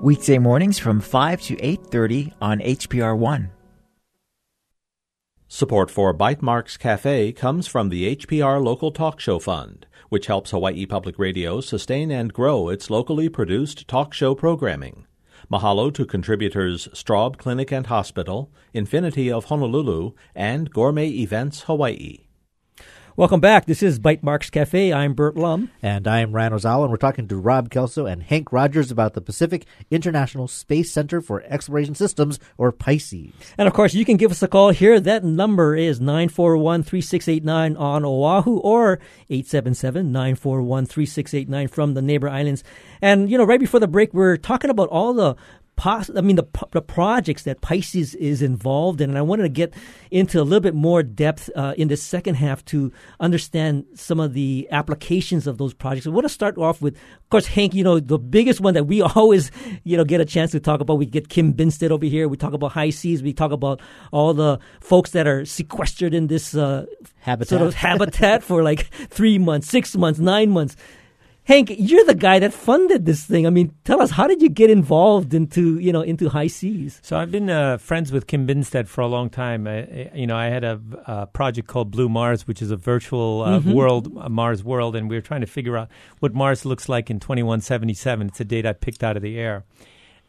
Weekday 0.02 0.40
mornings 0.40 0.80
from 0.80 1.02
5 1.02 1.40
to 1.44 1.56
8:30 1.62 2.34
on 2.42 2.62
HPR1. 2.62 3.61
Support 5.54 5.92
for 5.92 6.14
Bytemarks 6.14 6.80
Cafe 6.80 7.34
comes 7.34 7.68
from 7.68 7.90
the 7.90 8.16
HPR 8.16 8.64
Local 8.64 8.90
Talk 8.90 9.20
Show 9.20 9.38
Fund, 9.38 9.86
which 10.08 10.28
helps 10.28 10.52
Hawaii 10.52 10.86
Public 10.86 11.20
Radio 11.20 11.60
sustain 11.60 12.10
and 12.10 12.32
grow 12.32 12.70
its 12.70 12.90
locally 12.90 13.28
produced 13.28 13.86
talk 13.90 14.14
show 14.14 14.34
programming. 14.34 15.08
Mahalo 15.52 15.94
to 15.94 16.06
contributors 16.06 16.88
Straub 16.94 17.36
Clinic 17.36 17.70
and 17.70 17.88
Hospital, 17.88 18.50
Infinity 18.74 19.30
of 19.30 19.46
Honolulu, 19.46 20.14
and 20.34 20.72
Gourmet 20.72 21.10
Events 21.10 21.64
Hawaii. 21.64 22.20
Welcome 23.22 23.40
back. 23.40 23.68
This 23.68 23.84
is 23.84 24.00
Bytemarks 24.00 24.50
Cafe. 24.50 24.92
I'm 24.92 25.14
Bert 25.14 25.38
Lum. 25.38 25.70
And 25.84 26.08
I'm 26.08 26.32
Ryan 26.32 26.54
Ozawa, 26.54 26.82
and 26.82 26.90
we're 26.90 26.98
talking 26.98 27.28
to 27.28 27.38
Rob 27.38 27.70
Kelso 27.70 28.08
and 28.08 28.24
Hank 28.24 28.52
Rogers 28.52 28.90
about 28.90 29.14
the 29.14 29.22
Pacific 29.22 29.68
International 29.92 30.48
Space 30.48 30.92
Center 30.92 31.22
for 31.22 31.44
Exploration 31.44 31.94
Systems, 31.94 32.40
or 32.58 32.72
Pisces. 32.72 33.32
And 33.60 33.68
of 33.68 33.76
course, 33.76 33.94
you 33.94 34.06
can 34.06 34.18
give 34.18 34.32
us 34.32 34.42
a 34.42 34.48
call 34.48 34.72
here. 34.72 35.00
That 35.00 35.24
number 35.24 35.76
is 35.76 36.02
941 36.02 36.82
3689 36.82 37.78
on 37.78 38.04
Oahu 38.04 38.58
or 38.58 38.94
877 39.30 40.12
941 40.12 40.88
3689 40.88 41.68
from 41.68 41.94
the 41.94 42.02
neighbor 42.02 42.28
islands. 42.28 42.64
And, 43.04 43.30
you 43.30 43.38
know, 43.38 43.44
right 43.44 43.60
before 43.60 43.80
the 43.80 43.88
break, 43.88 44.16
we're 44.16 44.38
talking 44.38 44.72
about 44.72 44.90
all 44.90 45.14
the 45.14 45.36
pos- 45.82 46.12
I 46.16 46.22
mean, 46.22 46.36
the, 46.36 46.48
the 46.74 46.82
projects 46.82 47.42
that 47.44 47.62
Pisces 47.62 48.14
is 48.14 48.44
involved 48.44 49.02
in. 49.02 49.10
And 49.10 49.18
I 49.18 49.24
wanted 49.24 49.44
to 49.44 49.50
get 49.50 49.74
into 50.12 50.40
a 50.40 50.44
little 50.44 50.60
bit 50.60 50.76
more 50.76 51.02
depth 51.02 51.50
uh, 51.56 51.74
in 51.76 51.88
the 51.88 51.98
second 51.98 52.36
half 52.36 52.64
to 52.66 52.94
understand 53.20 53.86
some 53.96 54.20
of 54.20 54.34
the 54.34 54.68
applications 54.70 55.48
of 55.48 55.58
those 55.58 55.74
projects. 55.74 56.06
I 56.06 56.12
want 56.12 56.26
to 56.26 56.30
start 56.30 56.56
off 56.60 56.84
with, 56.84 56.94
of 56.96 57.30
course, 57.32 57.48
Hank, 57.48 57.74
you 57.74 57.84
know, 57.84 58.00
the 58.00 58.20
biggest 58.20 58.62
one 58.62 58.76
that 58.76 58.84
we 58.84 59.02
always, 59.16 59.50
you 59.84 59.98
know, 59.98 60.06
get 60.06 60.22
a 60.22 60.26
chance 60.26 60.52
to 60.52 60.60
talk 60.60 60.82
about. 60.82 61.00
We 61.00 61.08
get 61.08 61.30
Kim 61.30 61.52
Binsted 61.52 61.90
over 61.90 62.06
here. 62.06 62.28
We 62.28 62.38
talk 62.38 62.54
about 62.54 62.74
HI-SEAS. 62.74 63.24
We 63.24 63.34
talk 63.34 63.52
about 63.52 63.82
all 64.12 64.36
the 64.36 64.60
folks 64.82 65.12
that 65.12 65.26
are 65.26 65.46
sequestered 65.46 66.14
in 66.14 66.28
this 66.28 66.54
uh, 66.54 66.86
habitat. 67.22 67.50
sort 67.50 67.62
of 67.64 67.74
habitat 67.74 68.44
for 68.44 68.62
like 68.62 68.86
three 69.10 69.40
months, 69.40 69.68
six 69.68 69.96
months, 69.96 70.20
nine 70.20 70.52
months. 70.52 70.76
Hank, 71.44 71.74
you're 71.76 72.06
the 72.06 72.14
guy 72.14 72.38
that 72.38 72.54
funded 72.54 73.06
this 73.08 73.26
thing. 73.26 73.48
I 73.48 73.50
mean, 73.50 73.74
tell 73.84 74.00
us 74.00 74.12
how 74.12 74.28
did 74.28 74.44
you 74.44 74.50
get 74.50 74.70
involved 74.70 75.34
into 75.34 75.80
you 75.80 75.92
know 75.92 76.02
into 76.02 76.30
HI-SEAS? 76.30 77.00
So 77.02 77.18
I've 77.18 77.32
been 77.32 77.50
uh, 77.50 77.78
friends 77.78 78.12
with 78.12 78.28
Kim 78.28 78.46
Binsted 78.46 78.88
for 78.88 79.02
a 79.02 79.08
long 79.08 79.30
time. 79.30 79.68
I, 79.68 80.12
you 80.14 80.28
know, 80.28 80.38
I 80.38 80.46
had 80.46 80.64
a, 80.64 80.80
a, 81.08 81.26
project 81.26 81.68
called 81.68 81.90
Blue 81.90 82.10
Mars, 82.10 82.48
which 82.48 82.62
is 82.62 82.70
a 82.70 82.76
virtual 82.76 83.42
uh, 83.42 83.60
mm-hmm. 83.60 83.74
world, 83.74 84.16
a 84.22 84.30
Mars 84.30 84.64
world, 84.64 84.96
and 84.96 85.10
we 85.10 85.16
were 85.16 85.22
trying 85.22 85.42
to 85.42 85.48
figure 85.48 85.76
out 85.78 85.90
what 86.20 86.36
Mars 86.36 86.64
looks 86.64 86.88
like 86.88 87.10
in 87.10 87.20
2177. 87.20 88.28
It's 88.28 88.40
a 88.40 88.46
date 88.46 88.68
I 88.68 88.74
picked 88.74 89.04
out 89.04 89.18
of 89.18 89.24
the 89.24 89.40
air, 89.40 89.64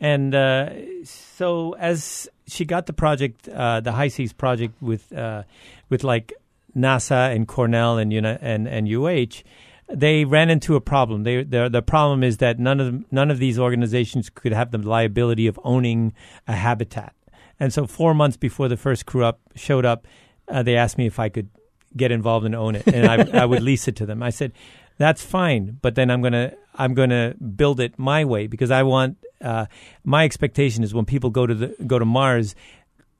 and 0.01 0.35
uh, 0.35 0.71
so 1.05 1.75
as 1.75 2.27
she 2.47 2.65
got 2.65 2.87
the 2.87 2.95
project, 2.95 3.51
uh, 3.51 3.81
the 3.81 3.93
HI-SEAS 3.93 4.33
project 4.33 4.81
with 4.81 5.13
uh, 5.13 5.43
with 5.91 6.05
like 6.05 6.33
NASA 6.75 7.35
and 7.35 7.47
Cornell 7.47 7.99
and 7.99 8.15
you 8.15 8.23
know, 8.23 8.39
and 8.41 8.67
and 8.67 8.89
UH 8.89 9.43
they 9.89 10.25
ran 10.25 10.51
into 10.51 10.77
a 10.77 10.81
problem. 10.81 11.23
They, 11.25 11.43
the 11.43 11.83
problem 11.87 12.23
is 12.23 12.39
that 12.39 12.59
none 12.59 12.81
of 12.81 13.13
none 13.13 13.31
of 13.31 13.39
these 13.39 13.59
organizations 13.59 14.31
could 14.31 14.53
have 14.53 14.71
the 14.71 14.79
liability 14.79 15.47
of 15.47 15.59
owning 15.65 16.15
a 16.47 16.55
habitat. 16.55 17.15
And 17.61 17.73
so, 17.73 17.87
four 17.87 18.15
months 18.15 18.37
before 18.37 18.69
the 18.69 18.77
first 18.77 19.07
crew 19.07 19.25
up 19.25 19.41
showed 19.55 19.85
up, 19.85 20.07
uh, 20.49 20.63
they 20.63 20.77
asked 20.77 20.99
me 20.99 21.07
if 21.07 21.19
I 21.19 21.29
could 21.29 21.49
get 21.97 22.11
involved 22.11 22.47
and 22.47 22.55
own 22.55 22.75
it, 22.75 22.87
and 22.87 23.07
I, 23.07 23.43
I 23.43 23.45
would 23.45 23.63
lease 23.63 23.87
it 23.89 23.97
to 23.97 24.07
them. 24.07 24.23
I 24.23 24.31
said, 24.31 24.53
"That's 24.99 25.23
fine, 25.23 25.79
but 25.83 25.95
then 25.95 26.11
I'm 26.11 26.23
gonna 26.23 26.55
I'm 26.75 26.95
gonna 26.95 27.35
build 27.35 27.81
it 27.81 27.99
my 27.99 28.25
way 28.25 28.47
because 28.47 28.71
I 28.71 28.83
want 28.83 29.19
uh, 29.43 29.67
my 30.05 30.25
expectation 30.25 30.83
is 30.83 30.95
when 30.95 31.05
people 31.05 31.31
go 31.31 31.47
to 31.47 31.55
the 31.55 31.77
go 31.87 31.99
to 31.99 32.05
Mars, 32.05 32.55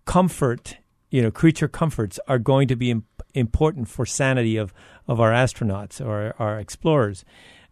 comfort, 0.05 0.77
you 1.11 1.23
know, 1.23 1.31
creature 1.31 1.69
comforts 1.69 2.19
are 2.27 2.39
going 2.39 2.69
to 2.69 2.77
be 2.77 3.03
important 3.35 3.89
for 3.89 4.07
sanity 4.07 4.57
of 4.57 4.73
of 5.09 5.21
our 5.21 5.33
astronauts 5.33 6.05
or 6.05 6.35
our 6.39 6.59
explorers. 6.59 7.25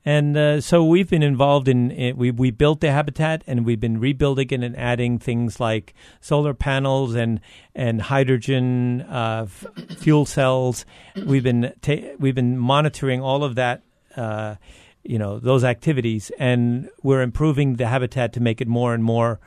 And 0.05 0.35
uh, 0.35 0.61
so 0.63 0.83
we've 0.83 1.11
been 1.11 1.23
involved 1.23 1.69
in, 1.69 2.17
we 2.17 2.31
we 2.31 2.51
built 2.51 2.81
the 2.81 2.91
habitat 2.91 3.45
and 3.47 3.67
we've 3.67 3.81
been 3.81 4.01
rebuilding 4.01 4.51
it 4.51 4.63
and 4.63 4.77
adding 4.77 5.19
things 5.19 5.61
like 5.61 5.93
solar 6.21 6.55
panels 6.55 7.15
and 7.15 7.41
and 7.75 8.01
hydrogen 8.01 9.03
uh, 9.03 9.47
f- 9.47 9.67
fuel 9.99 10.25
cells. 10.25 10.87
We've 11.27 11.43
been 11.43 11.75
ta- 11.83 12.15
we've 12.19 12.35
been 12.35 12.57
monitoring 12.57 13.21
all 13.21 13.45
of 13.45 13.57
that. 13.57 13.83
Uh, 14.17 14.57
you 15.03 15.19
know 15.19 15.39
those 15.39 15.65
activities, 15.65 16.31
and 16.39 16.91
we're 17.03 17.23
improving 17.23 17.77
the 17.77 17.87
habitat 17.87 18.33
to 18.35 18.41
make 18.41 18.61
it 18.61 18.69
more 18.69 18.95
and 18.95 19.05
more 19.05 19.39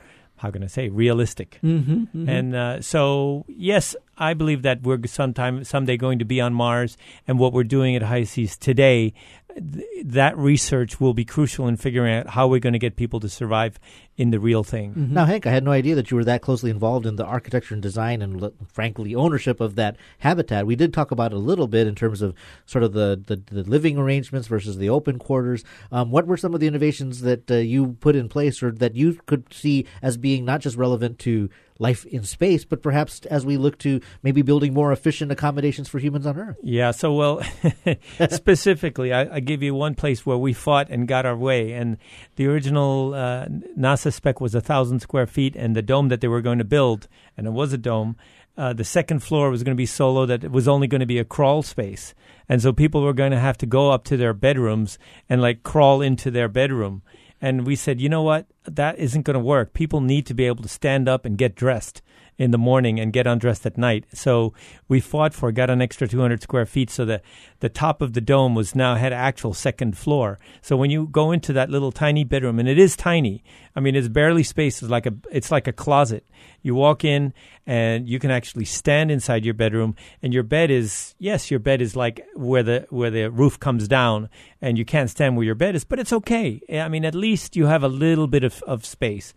how 0.44 0.50
can 0.50 0.62
I 0.62 0.66
say 0.66 0.90
realistic? 0.90 1.58
Mm-hmm, 1.62 1.92
mm-hmm. 1.92 2.28
And 2.28 2.54
uh, 2.54 2.82
so, 2.82 3.46
yes, 3.48 3.96
I 4.18 4.34
believe 4.34 4.60
that 4.60 4.82
we're 4.82 5.00
sometime 5.06 5.64
someday 5.64 5.96
going 5.96 6.18
to 6.18 6.26
be 6.26 6.38
on 6.38 6.52
Mars, 6.52 6.98
and 7.26 7.38
what 7.38 7.54
we're 7.54 7.64
doing 7.64 7.96
at 7.96 8.02
HI-SEAS 8.02 8.58
today 8.58 9.14
th- 9.54 9.86
that 10.04 10.36
research 10.36 11.00
will 11.00 11.14
be 11.14 11.24
crucial 11.24 11.66
in 11.66 11.76
figuring 11.78 12.14
out 12.14 12.28
how 12.28 12.46
we're 12.46 12.60
going 12.60 12.74
to 12.74 12.78
get 12.78 12.96
people 12.96 13.20
to 13.20 13.28
survive 13.28 13.78
in 14.16 14.30
the 14.30 14.38
real 14.38 14.62
thing. 14.62 14.90
Mm-hmm. 14.90 15.14
Now, 15.14 15.24
Hank, 15.24 15.46
I 15.46 15.50
had 15.50 15.64
no 15.64 15.72
idea 15.72 15.94
that 15.96 16.10
you 16.10 16.16
were 16.16 16.24
that 16.24 16.40
closely 16.40 16.70
involved 16.70 17.04
in 17.04 17.16
the 17.16 17.24
architecture 17.24 17.74
and 17.74 17.82
design 17.82 18.22
and, 18.22 18.52
frankly, 18.68 19.14
ownership 19.14 19.60
of 19.60 19.74
that 19.74 19.96
habitat. 20.18 20.66
We 20.66 20.76
did 20.76 20.94
talk 20.94 21.10
about 21.10 21.32
it 21.32 21.36
a 21.36 21.38
little 21.38 21.66
bit 21.66 21.86
in 21.86 21.94
terms 21.94 22.22
of 22.22 22.34
sort 22.64 22.84
of 22.84 22.92
the, 22.92 23.20
the, 23.26 23.36
the 23.36 23.68
living 23.68 23.98
arrangements 23.98 24.46
versus 24.46 24.78
the 24.78 24.88
open 24.88 25.18
quarters. 25.18 25.64
Um, 25.90 26.10
what 26.10 26.26
were 26.26 26.36
some 26.36 26.54
of 26.54 26.60
the 26.60 26.68
innovations 26.68 27.22
that 27.22 27.50
uh, 27.50 27.56
you 27.56 27.96
put 28.00 28.14
in 28.14 28.28
place 28.28 28.62
or 28.62 28.70
that 28.72 28.94
you 28.94 29.18
could 29.26 29.52
see 29.52 29.86
as 30.00 30.16
being 30.16 30.44
not 30.44 30.60
just 30.60 30.76
relevant 30.76 31.18
to 31.20 31.50
life 31.78 32.04
in 32.06 32.22
space, 32.22 32.64
but 32.64 32.82
perhaps 32.82 33.20
as 33.26 33.44
we 33.44 33.56
look 33.56 33.78
to 33.78 34.00
maybe 34.22 34.42
building 34.42 34.72
more 34.72 34.92
efficient 34.92 35.32
accommodations 35.32 35.88
for 35.88 35.98
humans 35.98 36.26
on 36.26 36.38
Earth. 36.38 36.56
Yeah, 36.62 36.92
so 36.92 37.12
well, 37.14 37.42
specifically, 38.30 39.12
I, 39.12 39.36
I, 39.36 39.40
give 39.40 39.62
you 39.62 39.74
one 39.74 39.94
place 39.94 40.24
where 40.24 40.38
we 40.38 40.52
fought 40.52 40.88
and 40.90 41.08
got 41.08 41.26
our 41.26 41.36
way. 41.36 41.72
And 41.72 41.98
the 42.36 42.46
original 42.46 43.14
uh, 43.14 43.46
NASA 43.76 44.03
spec 44.10 44.40
was 44.40 44.54
a 44.54 44.60
thousand 44.60 45.00
square 45.00 45.26
feet, 45.26 45.56
and 45.56 45.74
the 45.74 45.82
dome 45.82 46.08
that 46.08 46.20
they 46.20 46.28
were 46.28 46.42
going 46.42 46.58
to 46.58 46.64
build, 46.64 47.08
and 47.36 47.46
it 47.46 47.52
was 47.52 47.72
a 47.72 47.78
dome. 47.78 48.16
Uh, 48.56 48.72
the 48.72 48.84
second 48.84 49.20
floor 49.20 49.50
was 49.50 49.62
going 49.62 49.74
to 49.74 49.80
be 49.80 49.86
solo, 49.86 50.26
that 50.26 50.44
it 50.44 50.52
was 50.52 50.68
only 50.68 50.86
going 50.86 51.00
to 51.00 51.06
be 51.06 51.18
a 51.18 51.24
crawl 51.24 51.62
space. 51.62 52.14
And 52.48 52.62
so 52.62 52.72
people 52.72 53.02
were 53.02 53.12
going 53.12 53.32
to 53.32 53.38
have 53.38 53.58
to 53.58 53.66
go 53.66 53.90
up 53.90 54.04
to 54.04 54.16
their 54.16 54.32
bedrooms 54.32 54.98
and 55.28 55.42
like 55.42 55.62
crawl 55.62 56.00
into 56.00 56.30
their 56.30 56.48
bedroom. 56.48 57.02
And 57.40 57.66
we 57.66 57.76
said, 57.76 58.00
you 58.00 58.08
know 58.08 58.22
what? 58.22 58.46
That 58.64 58.98
isn't 58.98 59.22
going 59.22 59.34
to 59.34 59.40
work. 59.40 59.74
People 59.74 60.00
need 60.00 60.24
to 60.26 60.34
be 60.34 60.46
able 60.46 60.62
to 60.62 60.68
stand 60.68 61.08
up 61.08 61.24
and 61.24 61.36
get 61.36 61.54
dressed 61.54 62.00
in 62.36 62.50
the 62.50 62.58
morning 62.58 62.98
and 62.98 63.12
get 63.12 63.26
undressed 63.26 63.64
at 63.64 63.78
night. 63.78 64.04
So 64.12 64.52
we 64.88 65.00
fought 65.00 65.34
for, 65.34 65.52
got 65.52 65.70
an 65.70 65.80
extra 65.80 66.08
200 66.08 66.42
square 66.42 66.66
feet 66.66 66.90
so 66.90 67.04
that 67.04 67.22
the 67.60 67.68
top 67.68 68.02
of 68.02 68.12
the 68.12 68.20
dome 68.20 68.54
was 68.54 68.74
now 68.74 68.96
had 68.96 69.12
actual 69.12 69.54
second 69.54 69.96
floor. 69.96 70.38
So 70.60 70.76
when 70.76 70.90
you 70.90 71.06
go 71.06 71.30
into 71.30 71.52
that 71.52 71.70
little 71.70 71.92
tiny 71.92 72.24
bedroom, 72.24 72.58
and 72.58 72.68
it 72.68 72.78
is 72.78 72.96
tiny, 72.96 73.44
I 73.76 73.80
mean, 73.80 73.94
it's 73.94 74.08
barely 74.08 74.42
space. 74.42 74.82
It's 74.82 74.90
like 74.90 75.06
a, 75.06 75.14
it's 75.30 75.50
like 75.50 75.68
a 75.68 75.72
closet. 75.72 76.26
You 76.62 76.74
walk 76.74 77.04
in 77.04 77.32
and 77.66 78.08
you 78.08 78.18
can 78.18 78.30
actually 78.30 78.64
stand 78.64 79.10
inside 79.10 79.44
your 79.44 79.54
bedroom 79.54 79.94
and 80.22 80.34
your 80.34 80.42
bed 80.42 80.70
is, 80.70 81.14
yes, 81.18 81.50
your 81.50 81.60
bed 81.60 81.80
is 81.80 81.94
like 81.94 82.24
where 82.34 82.62
the, 82.62 82.86
where 82.90 83.10
the 83.10 83.30
roof 83.30 83.60
comes 83.60 83.86
down 83.86 84.28
and 84.60 84.76
you 84.76 84.84
can't 84.84 85.10
stand 85.10 85.36
where 85.36 85.44
your 85.44 85.54
bed 85.54 85.74
is, 85.74 85.84
but 85.84 85.98
it's 85.98 86.12
okay. 86.12 86.60
I 86.72 86.88
mean, 86.88 87.04
at 87.04 87.14
least 87.14 87.54
you 87.56 87.66
have 87.66 87.82
a 87.82 87.88
little 87.88 88.26
bit 88.26 88.44
of, 88.44 88.62
of 88.62 88.84
space 88.84 89.34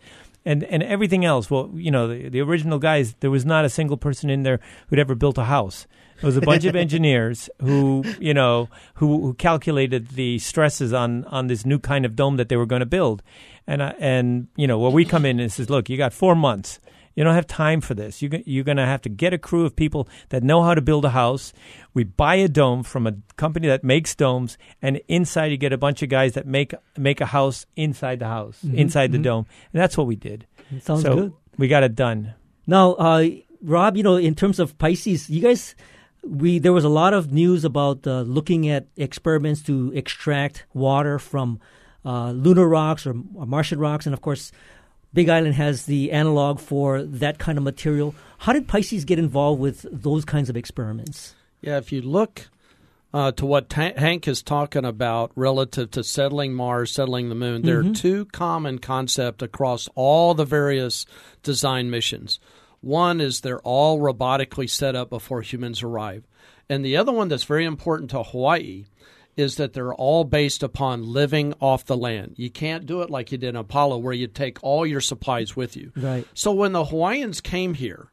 and 0.48 0.64
and 0.64 0.82
everything 0.82 1.26
else. 1.26 1.52
Well, 1.52 1.70
you 1.74 1.92
know, 1.92 2.08
the, 2.08 2.30
the 2.30 2.42
original 2.42 2.80
guys, 2.80 3.14
there 3.20 3.30
was 3.30 3.46
not 3.46 3.66
a 3.66 3.70
single 3.70 3.98
person 3.98 4.30
in 4.30 4.44
there 4.44 4.60
who'd 4.88 5.00
ever 5.00 5.14
built 5.14 5.38
a 5.38 5.44
house. 5.44 5.86
It 6.18 6.24
was 6.24 6.38
a 6.38 6.42
bunch 6.42 6.66
of 6.66 6.76
engineers 6.86 7.50
who, 7.62 8.04
you 8.20 8.34
know, 8.34 8.70
who, 8.96 9.22
who 9.22 9.34
calculated 9.34 10.10
the 10.10 10.40
stresses 10.40 10.94
on 10.94 11.26
on 11.26 11.48
this 11.48 11.66
new 11.66 11.80
kind 11.80 12.06
of 12.06 12.16
dome 12.16 12.38
that 12.38 12.50
they 12.50 12.56
were 12.56 12.66
going 12.66 12.80
to 12.80 12.88
build, 12.88 13.22
and 13.68 13.82
uh, 13.82 13.94
and 14.00 14.48
you 14.56 14.66
know, 14.66 14.80
where 14.80 14.92
we 14.92 15.04
come 15.06 15.26
in 15.26 15.40
and 15.40 15.52
says, 15.52 15.70
look, 15.70 15.90
you 15.90 15.98
got 15.98 16.14
four 16.14 16.34
months. 16.34 16.80
You 17.18 17.24
don't 17.24 17.34
have 17.34 17.48
time 17.48 17.82
for 17.82 17.96
this. 17.96 18.22
You, 18.22 18.30
you're 18.46 18.64
going 18.64 18.78
to 18.78 18.86
have 18.86 19.02
to 19.02 19.10
get 19.10 19.34
a 19.34 19.40
crew 19.40 19.66
of 19.66 19.76
people 19.76 20.08
that 20.30 20.44
know 20.44 20.62
how 20.62 20.76
to 20.76 20.82
build 20.82 21.04
a 21.04 21.10
house. 21.10 21.52
We 21.96 22.04
buy 22.04 22.36
a 22.36 22.48
dome 22.48 22.84
from 22.84 23.08
a 23.08 23.16
company 23.38 23.68
that 23.68 23.84
makes 23.84 24.14
domes, 24.14 24.56
and 24.84 25.02
inside 25.08 25.48
you 25.48 25.58
get 25.58 25.74
a 25.74 25.80
bunch 25.80 26.04
of 26.04 26.10
guys 26.10 26.34
that 26.34 26.46
make 26.46 26.76
make 26.96 27.20
a 27.20 27.26
house 27.26 27.66
inside 27.76 28.20
the 28.20 28.28
house, 28.28 28.60
mm-hmm, 28.64 28.78
inside 28.78 29.08
mm-hmm. 29.08 29.24
the 29.24 29.30
dome, 29.30 29.48
and 29.74 29.82
that's 29.82 29.98
what 29.98 30.06
we 30.06 30.16
did. 30.16 30.46
It 30.70 30.84
sounds 30.84 31.02
so 31.02 31.16
good. 31.16 31.34
We 31.58 31.68
got 31.68 31.82
it 31.82 31.96
done. 31.96 32.36
Now, 32.68 32.94
uh, 32.94 33.26
Rob, 33.64 33.98
you 33.98 34.04
know, 34.04 34.18
in 34.18 34.36
terms 34.36 34.60
of 34.60 34.78
Pisces, 34.78 35.28
you 35.28 35.42
guys 35.42 35.74
we 36.24 36.60
there 36.60 36.74
was 36.74 36.84
a 36.84 36.90
lot 36.90 37.16
of 37.16 37.32
news 37.32 37.66
about 37.66 38.06
uh, 38.06 38.22
looking 38.22 38.70
at 38.70 38.86
experiments 38.96 39.64
to 39.64 39.92
extract 39.96 40.66
water 40.74 41.18
from 41.18 41.60
uh, 42.06 42.32
lunar 42.32 42.68
rocks 42.68 43.06
or, 43.06 43.16
or, 43.36 43.46
Martian 43.46 43.80
rocks, 43.80 44.06
and 44.06 44.14
of 44.14 44.22
course, 44.22 44.52
Big 45.14 45.30
Island 45.30 45.56
has 45.56 45.86
the 45.86 46.12
analog 46.12 46.60
for 46.60 47.04
that 47.04 47.40
kind 47.40 47.58
of 47.58 47.64
material. 47.64 48.14
How 48.40 48.54
did 48.54 48.68
Pisces 48.68 49.06
get 49.06 49.20
involved 49.20 49.60
with 49.60 49.86
those 49.92 50.26
kinds 50.26 50.50
of 50.50 50.58
experiments? 50.58 51.34
Yeah, 51.62 51.78
if 51.78 51.92
you 51.92 52.02
look 52.02 52.48
uh, 53.14 53.32
to 53.32 53.46
what 53.46 53.70
Ta- 53.70 53.94
Hank 53.98 54.28
is 54.28 54.44
talking 54.44 54.86
about 54.86 55.32
relative 55.36 55.92
to 55.92 56.04
settling 56.04 56.54
Mars, 56.54 56.92
settling 56.92 57.30
the 57.30 57.36
moon, 57.36 57.64
there 57.64 57.82
mm-hmm. 57.82 57.92
are 57.92 57.96
two 57.96 58.26
common 58.26 58.80
concepts 58.80 59.42
across 59.42 59.90
all 59.96 60.34
the 60.34 60.46
various 60.46 61.06
design 61.42 61.90
missions. 61.90 62.40
One 62.82 63.20
is 63.20 63.42
they're 63.42 63.60
all 63.62 64.00
robotically 64.00 64.70
set 64.70 64.96
up 64.96 65.10
before 65.10 65.42
humans 65.42 65.82
arrive. 65.82 66.28
And 66.70 66.84
the 66.84 66.98
other 66.98 67.12
one 67.12 67.30
that's 67.30 67.46
very 67.46 67.66
important 67.66 68.12
to 68.12 68.24
Hawaii 68.24 68.86
is 69.38 69.56
that 69.56 69.74
they're 69.74 69.94
all 69.94 70.24
based 70.24 70.64
upon 70.64 71.14
living 71.14 71.54
off 71.62 71.86
the 71.86 71.96
land. 71.96 72.34
You 72.36 72.50
can't 72.50 72.86
do 72.88 73.04
it 73.04 73.10
like 73.10 73.32
you 73.32 73.38
did 73.38 73.50
in 73.50 73.56
Apollo, 73.56 74.00
where 74.00 74.14
you 74.14 74.28
take 74.28 74.58
all 74.64 74.86
your 74.86 75.00
supplies 75.00 75.56
with 75.56 75.78
you. 75.78 75.92
Right. 75.96 76.28
So 76.34 76.52
when 76.52 76.74
the 76.74 76.86
Hawaiians 76.86 77.40
came 77.40 77.76
here, 77.76 78.12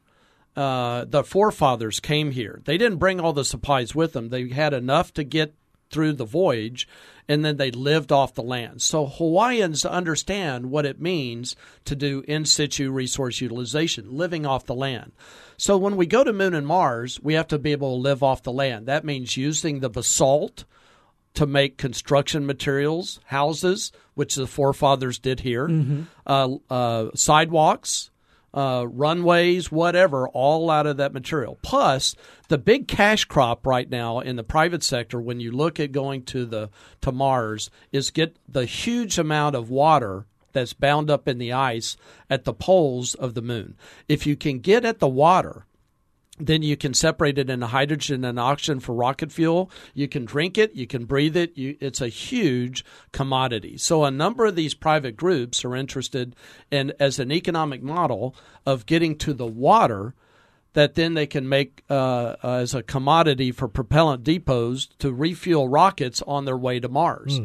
uh, 0.55 1.05
the 1.05 1.23
forefathers 1.23 1.99
came 1.99 2.31
here. 2.31 2.61
They 2.63 2.77
didn't 2.77 2.99
bring 2.99 3.19
all 3.19 3.33
the 3.33 3.43
supplies 3.43 3.93
with 3.93 4.13
them. 4.13 4.29
They 4.29 4.49
had 4.49 4.73
enough 4.73 5.13
to 5.15 5.23
get 5.23 5.55
through 5.89 6.13
the 6.13 6.25
voyage, 6.25 6.87
and 7.27 7.43
then 7.43 7.57
they 7.57 7.71
lived 7.71 8.11
off 8.11 8.33
the 8.33 8.43
land. 8.43 8.81
So 8.81 9.05
Hawaiians 9.05 9.85
understand 9.85 10.67
what 10.67 10.85
it 10.85 11.01
means 11.01 11.55
to 11.85 11.95
do 11.95 12.23
in 12.27 12.45
situ 12.45 12.91
resource 12.91 13.41
utilization, 13.41 14.15
living 14.15 14.45
off 14.45 14.65
the 14.65 14.75
land. 14.75 15.11
So 15.57 15.77
when 15.77 15.95
we 15.95 16.05
go 16.05 16.23
to 16.23 16.33
Moon 16.33 16.53
and 16.53 16.67
Mars, 16.67 17.19
we 17.21 17.33
have 17.33 17.47
to 17.47 17.59
be 17.59 17.71
able 17.71 17.95
to 17.95 18.01
live 18.01 18.23
off 18.23 18.43
the 18.43 18.51
land. 18.51 18.85
That 18.85 19.05
means 19.05 19.37
using 19.37 19.79
the 19.79 19.89
basalt 19.89 20.65
to 21.35 21.45
make 21.45 21.77
construction 21.77 22.45
materials, 22.45 23.19
houses, 23.25 23.91
which 24.15 24.35
the 24.35 24.47
forefathers 24.47 25.19
did 25.19 25.41
here, 25.41 25.67
uh, 26.25 26.49
uh, 26.69 27.09
sidewalks, 27.13 28.09
uh, 28.53 28.85
runways, 28.87 29.69
whatever, 29.71 30.29
all 30.29 30.71
out 30.71 30.87
of 30.87 30.97
that 30.97 31.13
material. 31.13 31.59
Plus, 31.61 32.15
the 32.47 32.57
big 32.57 32.87
cash 32.87 33.25
crop 33.25 33.67
right 33.67 33.89
now 33.89 34.21
in 34.21 34.37
the 34.37 34.43
private 34.43 34.81
sector, 34.81 35.19
when 35.19 35.41
you 35.41 35.51
look 35.51 35.79
at 35.79 35.91
going 35.91 36.23
to 36.23 36.45
the 36.45 36.69
to 37.01 37.11
Mars, 37.11 37.69
is 37.91 38.11
get 38.11 38.37
the 38.47 38.65
huge 38.65 39.19
amount 39.19 39.55
of 39.55 39.69
water 39.69 40.25
that's 40.53 40.73
bound 40.73 41.09
up 41.09 41.27
in 41.27 41.37
the 41.37 41.51
ice 41.51 41.97
at 42.29 42.45
the 42.45 42.53
poles 42.53 43.13
of 43.13 43.33
the 43.33 43.41
moon. 43.41 43.75
If 44.07 44.25
you 44.25 44.37
can 44.37 44.59
get 44.59 44.85
at 44.85 44.99
the 44.99 45.07
water, 45.07 45.65
then 46.37 46.61
you 46.61 46.75
can 46.75 46.93
separate 46.93 47.37
it 47.37 47.49
into 47.49 47.67
hydrogen 47.67 48.25
and 48.25 48.39
oxygen 48.39 48.79
for 48.79 48.93
rocket 48.93 49.31
fuel. 49.31 49.71
You 49.93 50.07
can 50.07 50.25
drink 50.25 50.57
it, 50.57 50.75
you 50.75 50.85
can 50.85 51.05
breathe 51.05 51.37
it. 51.37 51.57
You, 51.57 51.77
it's 51.79 52.01
a 52.01 52.09
huge 52.09 52.83
commodity. 53.11 53.77
So 53.77 54.03
a 54.03 54.11
number 54.11 54.45
of 54.45 54.55
these 54.55 54.73
private 54.73 55.15
groups 55.15 55.63
are 55.63 55.75
interested 55.75 56.35
in 56.71 56.93
as 56.99 57.19
an 57.19 57.31
economic 57.31 57.81
model 57.81 58.35
of 58.65 58.85
getting 58.85 59.17
to 59.19 59.33
the 59.33 59.47
water 59.47 60.13
that 60.73 60.95
then 60.95 61.13
they 61.13 61.25
can 61.25 61.47
make 61.47 61.83
uh, 61.89 62.35
uh, 62.43 62.59
as 62.61 62.75
a 62.75 62.83
commodity 62.83 63.51
for 63.53 63.69
propellant 63.69 64.23
depots 64.23 64.89
to 64.99 65.13
refuel 65.13 65.69
rockets 65.69 66.21
on 66.27 66.43
their 66.43 66.57
way 66.57 66.81
to 66.81 66.89
Mars. 66.89 67.39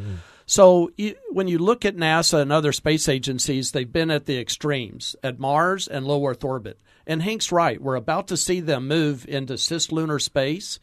So 0.51 0.91
you, 0.97 1.15
when 1.31 1.47
you 1.47 1.59
look 1.59 1.85
at 1.85 1.95
NASA 1.95 2.43
and 2.43 2.51
other 2.51 2.73
space 2.73 3.09
agencies, 3.09 3.71
they've 3.71 3.93
been 3.93 4.11
at 4.11 4.27
the 4.27 4.41
extremes 4.41 5.15
at 5.23 5.39
Mars 5.39 5.87
and 5.87 6.05
low 6.05 6.27
Earth 6.27 6.43
orbit. 6.43 6.77
And 7.07 7.23
Hank's 7.23 7.53
right. 7.53 7.81
We're 7.81 7.95
about 7.95 8.27
to 8.27 8.37
see 8.37 8.59
them 8.59 8.89
move 8.89 9.25
into 9.29 9.53
cislunar 9.53 10.21
space 10.21 10.81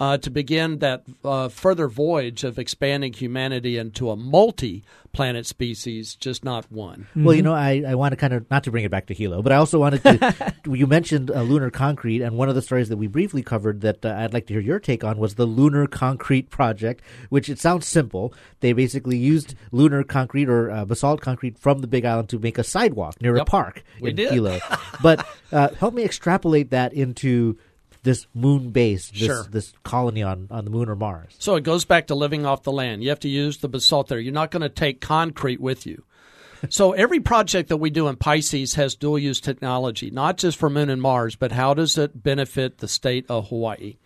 uh, 0.00 0.16
to 0.16 0.30
begin 0.30 0.78
that 0.78 1.04
uh, 1.24 1.48
further 1.48 1.86
voyage 1.86 2.42
of 2.42 2.58
expanding 2.58 3.12
humanity 3.12 3.76
into 3.76 4.10
a 4.10 4.16
multi-planet 4.16 5.44
species, 5.46 6.14
just 6.14 6.44
not 6.44 6.70
one. 6.72 7.06
Well, 7.14 7.34
you 7.34 7.42
know, 7.42 7.52
I, 7.52 7.82
I 7.86 7.94
want 7.94 8.12
to 8.12 8.16
kind 8.16 8.32
of 8.32 8.50
not 8.50 8.64
to 8.64 8.70
bring 8.70 8.84
it 8.84 8.90
back 8.90 9.06
to 9.06 9.14
Hilo, 9.14 9.42
but 9.42 9.52
I 9.52 9.56
also 9.56 9.78
wanted 9.78 10.02
to. 10.04 10.54
you 10.70 10.86
mentioned 10.86 11.30
uh, 11.30 11.42
lunar 11.42 11.70
concrete, 11.70 12.22
and 12.22 12.36
one 12.36 12.48
of 12.48 12.54
the 12.54 12.62
stories 12.62 12.88
that 12.88 12.96
we 12.96 13.06
briefly 13.08 13.42
covered 13.42 13.82
that 13.82 14.04
uh, 14.04 14.14
I'd 14.16 14.32
like 14.32 14.46
to 14.46 14.54
hear 14.54 14.62
your 14.62 14.80
take 14.80 15.04
on 15.04 15.18
was 15.18 15.34
the 15.34 15.46
Lunar 15.46 15.86
Concrete 15.86 16.50
Project, 16.50 17.02
which 17.28 17.48
it 17.48 17.58
sounds 17.58 17.86
simple. 17.86 18.32
They 18.60 18.72
basically 18.72 19.18
used 19.18 19.54
lunar 19.72 20.02
concrete 20.02 20.48
or 20.48 20.70
uh, 20.70 20.84
basalt 20.86 21.20
concrete 21.20 21.58
from 21.58 21.80
the 21.80 21.86
Big 21.86 22.04
Island 22.04 22.28
to 22.30 22.38
make 22.38 22.56
a 22.58 22.64
sidewalk 22.64 23.20
near 23.20 23.34
a 23.34 23.38
Yep. 23.40 23.46
park 23.46 23.84
We 24.00 24.10
in 24.10 24.16
did. 24.16 24.32
Hilo. 24.32 24.58
but 25.02 25.26
uh, 25.52 25.68
help 25.74 25.94
me 25.94 26.04
extrapolate 26.04 26.70
that 26.70 26.92
into 26.92 27.58
this 28.02 28.26
moon 28.34 28.70
base, 28.70 29.10
this, 29.10 29.20
Sure. 29.20 29.46
this 29.50 29.72
colony 29.82 30.22
on, 30.22 30.48
on 30.50 30.64
the 30.64 30.70
moon 30.70 30.88
or 30.88 30.96
Mars. 30.96 31.34
So 31.38 31.56
it 31.56 31.64
goes 31.64 31.84
back 31.84 32.06
to 32.08 32.14
living 32.14 32.46
off 32.46 32.62
the 32.62 32.72
land. 32.72 33.02
You 33.02 33.10
have 33.10 33.20
to 33.20 33.28
use 33.28 33.58
the 33.58 33.68
basalt 33.68 34.08
there. 34.08 34.18
You're 34.18 34.32
not 34.32 34.50
going 34.50 34.62
to 34.62 34.68
take 34.68 35.00
concrete 35.00 35.60
with 35.60 35.86
you. 35.86 36.04
so 36.68 36.92
every 36.92 37.20
project 37.20 37.68
that 37.68 37.76
we 37.78 37.90
do 37.90 38.08
in 38.08 38.16
Pisces 38.16 38.74
has 38.74 38.94
dual 38.94 39.18
use 39.18 39.40
technology, 39.40 40.10
not 40.10 40.36
just 40.36 40.58
for 40.58 40.70
Moon 40.70 40.90
and 40.90 41.02
Mars, 41.02 41.36
but 41.36 41.52
how 41.52 41.74
does 41.74 41.96
it 41.98 42.22
benefit 42.22 42.78
the 42.78 42.88
state 42.88 43.26
of 43.28 43.48
Hawaii? 43.48 43.96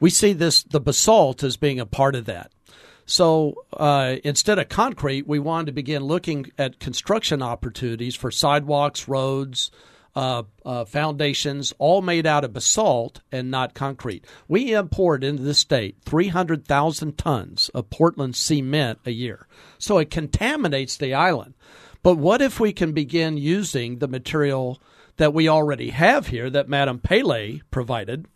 We 0.00 0.10
see 0.10 0.32
this 0.32 0.62
the 0.62 0.80
basalt 0.80 1.42
as 1.42 1.56
being 1.56 1.80
a 1.80 1.86
part 1.86 2.14
of 2.14 2.26
that. 2.26 2.50
So 3.06 3.64
uh, 3.72 4.16
instead 4.24 4.58
of 4.58 4.68
concrete, 4.68 5.26
we 5.26 5.38
wanted 5.38 5.66
to 5.66 5.72
begin 5.72 6.04
looking 6.04 6.50
at 6.58 6.78
construction 6.78 7.42
opportunities 7.42 8.14
for 8.14 8.30
sidewalks, 8.30 9.08
roads, 9.08 9.70
uh, 10.16 10.44
uh, 10.64 10.84
foundations, 10.84 11.72
all 11.78 12.02
made 12.02 12.26
out 12.26 12.44
of 12.44 12.52
basalt 12.52 13.20
and 13.32 13.50
not 13.50 13.74
concrete. 13.74 14.24
We 14.48 14.72
import 14.72 15.24
into 15.24 15.42
the 15.42 15.54
state 15.54 15.96
300,000 16.04 17.18
tons 17.18 17.68
of 17.70 17.90
Portland 17.90 18.36
cement 18.36 19.00
a 19.04 19.10
year. 19.10 19.46
So 19.78 19.98
it 19.98 20.10
contaminates 20.10 20.96
the 20.96 21.14
island. 21.14 21.54
But 22.02 22.16
what 22.16 22.42
if 22.42 22.60
we 22.60 22.72
can 22.72 22.92
begin 22.92 23.36
using 23.36 23.98
the 23.98 24.08
material 24.08 24.80
that 25.16 25.34
we 25.34 25.48
already 25.48 25.90
have 25.90 26.28
here 26.28 26.50
that 26.50 26.68
Madame 26.68 26.98
Pele 26.98 27.60
provided? 27.70 28.26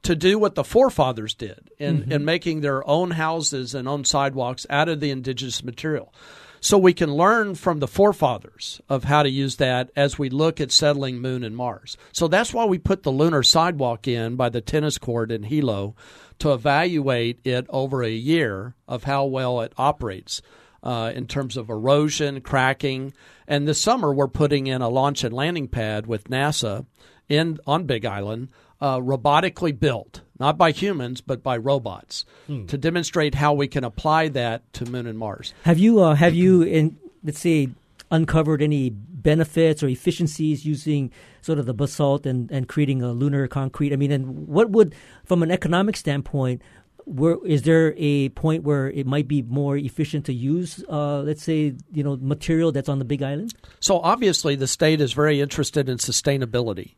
to 0.00 0.14
do 0.14 0.38
what 0.38 0.54
the 0.54 0.62
forefathers 0.62 1.34
did 1.34 1.72
in, 1.76 2.12
in 2.12 2.24
making 2.24 2.60
their 2.60 2.88
own 2.88 3.10
houses 3.10 3.74
and 3.74 3.88
own 3.88 4.04
sidewalks 4.04 4.64
out 4.70 4.88
of 4.88 5.00
the 5.00 5.10
indigenous 5.10 5.64
material. 5.64 6.14
So 6.60 6.78
we 6.78 6.92
can 6.92 7.14
learn 7.14 7.54
from 7.54 7.78
the 7.78 7.86
forefathers 7.86 8.80
of 8.88 9.04
how 9.04 9.22
to 9.22 9.30
use 9.30 9.56
that 9.56 9.90
as 9.94 10.18
we 10.18 10.28
look 10.28 10.60
at 10.60 10.72
settling 10.72 11.20
Moon 11.20 11.44
and 11.44 11.56
Mars. 11.56 11.96
So 12.12 12.28
that's 12.28 12.52
why 12.52 12.64
we 12.64 12.78
put 12.78 13.02
the 13.02 13.12
lunar 13.12 13.42
sidewalk 13.42 14.08
in 14.08 14.36
by 14.36 14.48
the 14.48 14.60
tennis 14.60 14.98
court 14.98 15.30
in 15.30 15.44
Hilo 15.44 15.94
to 16.40 16.52
evaluate 16.52 17.40
it 17.44 17.66
over 17.68 18.02
a 18.02 18.10
year 18.10 18.74
of 18.86 19.04
how 19.04 19.24
well 19.24 19.60
it 19.60 19.72
operates 19.76 20.42
uh, 20.82 21.12
in 21.14 21.26
terms 21.26 21.56
of 21.56 21.68
erosion, 21.68 22.40
cracking. 22.40 23.12
And 23.46 23.66
this 23.66 23.80
summer, 23.80 24.12
we're 24.12 24.28
putting 24.28 24.66
in 24.66 24.82
a 24.82 24.88
launch 24.88 25.24
and 25.24 25.34
landing 25.34 25.68
pad 25.68 26.06
with 26.06 26.24
NASA 26.24 26.86
in 27.28 27.58
on 27.66 27.84
Big 27.84 28.04
Island, 28.04 28.48
uh, 28.80 28.98
robotically 28.98 29.78
built, 29.78 30.22
not 30.38 30.56
by 30.56 30.70
humans 30.70 31.20
but 31.20 31.42
by 31.42 31.56
robots, 31.56 32.24
to 32.68 32.78
demonstrate 32.78 33.34
how 33.34 33.52
we 33.52 33.68
can 33.68 33.84
apply 33.84 34.28
that 34.28 34.72
to 34.74 34.84
Moon 34.86 35.06
and 35.06 35.18
Mars. 35.18 35.54
Have 35.64 35.78
you 35.78 36.00
uh, 36.00 36.14
have 36.14 36.34
you 36.34 36.62
in 36.62 36.96
let's 37.24 37.40
say 37.40 37.68
uncovered 38.10 38.62
any 38.62 38.90
benefits 38.90 39.82
or 39.82 39.88
efficiencies 39.88 40.64
using 40.64 41.10
sort 41.42 41.58
of 41.58 41.66
the 41.66 41.74
basalt 41.74 42.24
and, 42.24 42.50
and 42.50 42.68
creating 42.68 43.02
a 43.02 43.12
lunar 43.12 43.46
concrete? 43.48 43.92
I 43.92 43.96
mean, 43.96 44.12
and 44.12 44.48
what 44.48 44.70
would 44.70 44.94
from 45.24 45.42
an 45.42 45.50
economic 45.50 45.96
standpoint? 45.96 46.62
Where 47.04 47.38
is 47.46 47.62
there 47.62 47.94
a 47.96 48.28
point 48.30 48.64
where 48.64 48.90
it 48.90 49.06
might 49.06 49.28
be 49.28 49.40
more 49.40 49.78
efficient 49.78 50.26
to 50.26 50.34
use, 50.34 50.84
uh, 50.90 51.20
let's 51.20 51.42
say, 51.42 51.74
you 51.90 52.04
know, 52.04 52.18
material 52.20 52.70
that's 52.70 52.88
on 52.88 52.98
the 52.98 53.04
Big 53.06 53.22
Island? 53.22 53.54
So 53.80 53.98
obviously, 54.00 54.56
the 54.56 54.66
state 54.66 55.00
is 55.00 55.14
very 55.14 55.40
interested 55.40 55.88
in 55.88 55.96
sustainability, 55.96 56.96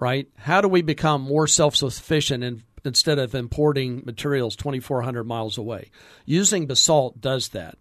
right? 0.00 0.28
How 0.36 0.60
do 0.60 0.68
we 0.68 0.82
become 0.82 1.20
more 1.20 1.46
self-sufficient 1.46 2.42
in, 2.42 2.62
instead 2.84 3.18
of 3.18 3.34
importing 3.34 4.02
materials 4.04 4.56
2,400 4.56 5.24
miles 5.24 5.58
away? 5.58 5.90
Using 6.24 6.66
basalt 6.66 7.20
does 7.20 7.50
that. 7.50 7.76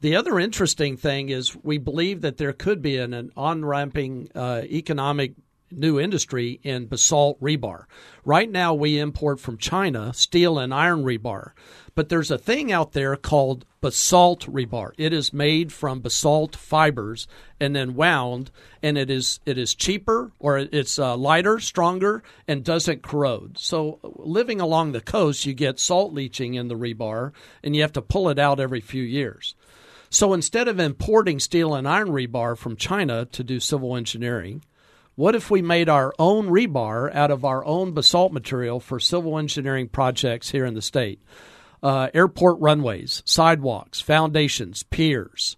The 0.00 0.16
other 0.16 0.40
interesting 0.40 0.96
thing 0.96 1.28
is 1.28 1.56
we 1.62 1.78
believe 1.78 2.22
that 2.22 2.38
there 2.38 2.52
could 2.52 2.82
be 2.82 2.96
an, 2.96 3.12
an 3.14 3.30
on-ramping 3.36 4.30
uh, 4.34 4.62
economic 4.64 5.34
new 5.70 5.98
industry 5.98 6.60
in 6.62 6.86
basalt 6.86 7.40
rebar. 7.40 7.84
Right 8.24 8.50
now, 8.50 8.74
we 8.74 8.98
import 8.98 9.40
from 9.40 9.58
China 9.58 10.12
steel 10.12 10.58
and 10.58 10.74
iron 10.74 11.04
rebar, 11.04 11.52
but 11.94 12.08
there's 12.08 12.30
a 12.30 12.38
thing 12.38 12.70
out 12.70 12.92
there 12.92 13.16
called 13.16 13.64
basalt 13.80 14.46
rebar. 14.46 14.92
It 14.98 15.12
is 15.12 15.32
made 15.32 15.72
from 15.72 16.00
basalt 16.00 16.54
fibers 16.54 17.26
and 17.58 17.74
then 17.74 17.94
wound, 17.94 18.50
and 18.82 18.98
it 18.98 19.10
is 19.10 19.40
it 19.46 19.58
is 19.58 19.74
cheaper 19.74 20.32
or 20.38 20.58
it's 20.58 20.98
uh, 20.98 21.16
lighter, 21.16 21.58
stronger, 21.60 22.22
and 22.46 22.64
doesn't 22.64 23.02
corrode. 23.02 23.58
So, 23.58 23.98
living 24.02 24.60
along 24.60 24.92
the 24.92 25.00
coast, 25.00 25.46
you 25.46 25.54
get 25.54 25.78
salt 25.78 26.12
leaching 26.12 26.54
in 26.54 26.68
the 26.68 26.76
rebar, 26.76 27.32
and 27.62 27.74
you 27.74 27.82
have 27.82 27.92
to 27.94 28.02
pull 28.02 28.28
it 28.28 28.38
out 28.38 28.60
every 28.60 28.80
few 28.80 29.02
years. 29.02 29.54
So 30.12 30.32
instead 30.32 30.66
of 30.66 30.80
importing 30.80 31.38
steel 31.38 31.72
and 31.72 31.86
iron 31.86 32.08
rebar 32.08 32.58
from 32.58 32.74
China 32.74 33.26
to 33.26 33.44
do 33.44 33.60
civil 33.60 33.96
engineering, 33.96 34.64
what 35.14 35.34
if 35.34 35.50
we 35.50 35.62
made 35.62 35.88
our 35.88 36.14
own 36.18 36.48
rebar 36.48 37.14
out 37.14 37.30
of 37.30 37.44
our 37.44 37.64
own 37.64 37.92
basalt 37.92 38.32
material 38.32 38.80
for 38.80 38.98
civil 38.98 39.38
engineering 39.38 39.88
projects 39.88 40.50
here 40.50 40.64
in 40.64 40.74
the 40.74 40.82
state? 40.82 41.20
Uh, 41.82 42.08
airport 42.12 42.60
runways, 42.60 43.22
sidewalks, 43.24 44.00
foundations, 44.00 44.82
piers. 44.84 45.56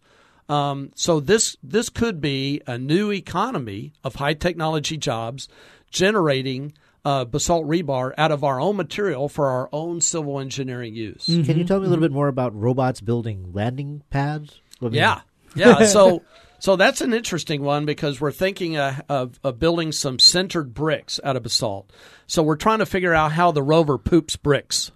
Um, 0.48 0.90
so 0.94 1.18
this 1.20 1.56
this 1.62 1.88
could 1.88 2.20
be 2.20 2.60
a 2.66 2.76
new 2.78 3.10
economy 3.10 3.92
of 4.04 4.16
high 4.16 4.34
technology 4.34 4.96
jobs, 4.96 5.48
generating 5.90 6.74
uh, 7.04 7.24
basalt 7.24 7.66
rebar 7.66 8.12
out 8.18 8.30
of 8.30 8.44
our 8.44 8.60
own 8.60 8.76
material 8.76 9.28
for 9.28 9.48
our 9.48 9.68
own 9.72 10.00
civil 10.00 10.38
engineering 10.38 10.94
use. 10.94 11.26
Can 11.26 11.58
you 11.58 11.64
tell 11.64 11.80
me 11.80 11.86
a 11.86 11.88
little 11.88 12.02
bit 12.02 12.12
more 12.12 12.28
about 12.28 12.54
robots 12.54 13.00
building 13.00 13.52
landing 13.52 14.02
pads? 14.10 14.60
Yeah, 14.80 15.20
yeah. 15.54 15.86
So, 15.86 16.22
so 16.62 16.76
that's 16.76 17.00
an 17.00 17.12
interesting 17.12 17.60
one 17.60 17.86
because 17.86 18.20
we're 18.20 18.30
thinking 18.30 18.76
of, 18.76 19.40
of 19.42 19.58
building 19.58 19.90
some 19.90 20.18
sintered 20.18 20.72
bricks 20.72 21.18
out 21.24 21.34
of 21.34 21.42
basalt. 21.42 21.90
So 22.28 22.44
we're 22.44 22.54
trying 22.54 22.78
to 22.78 22.86
figure 22.86 23.12
out 23.12 23.32
how 23.32 23.50
the 23.50 23.64
rover 23.64 23.98
poops 23.98 24.36
bricks. 24.36 24.92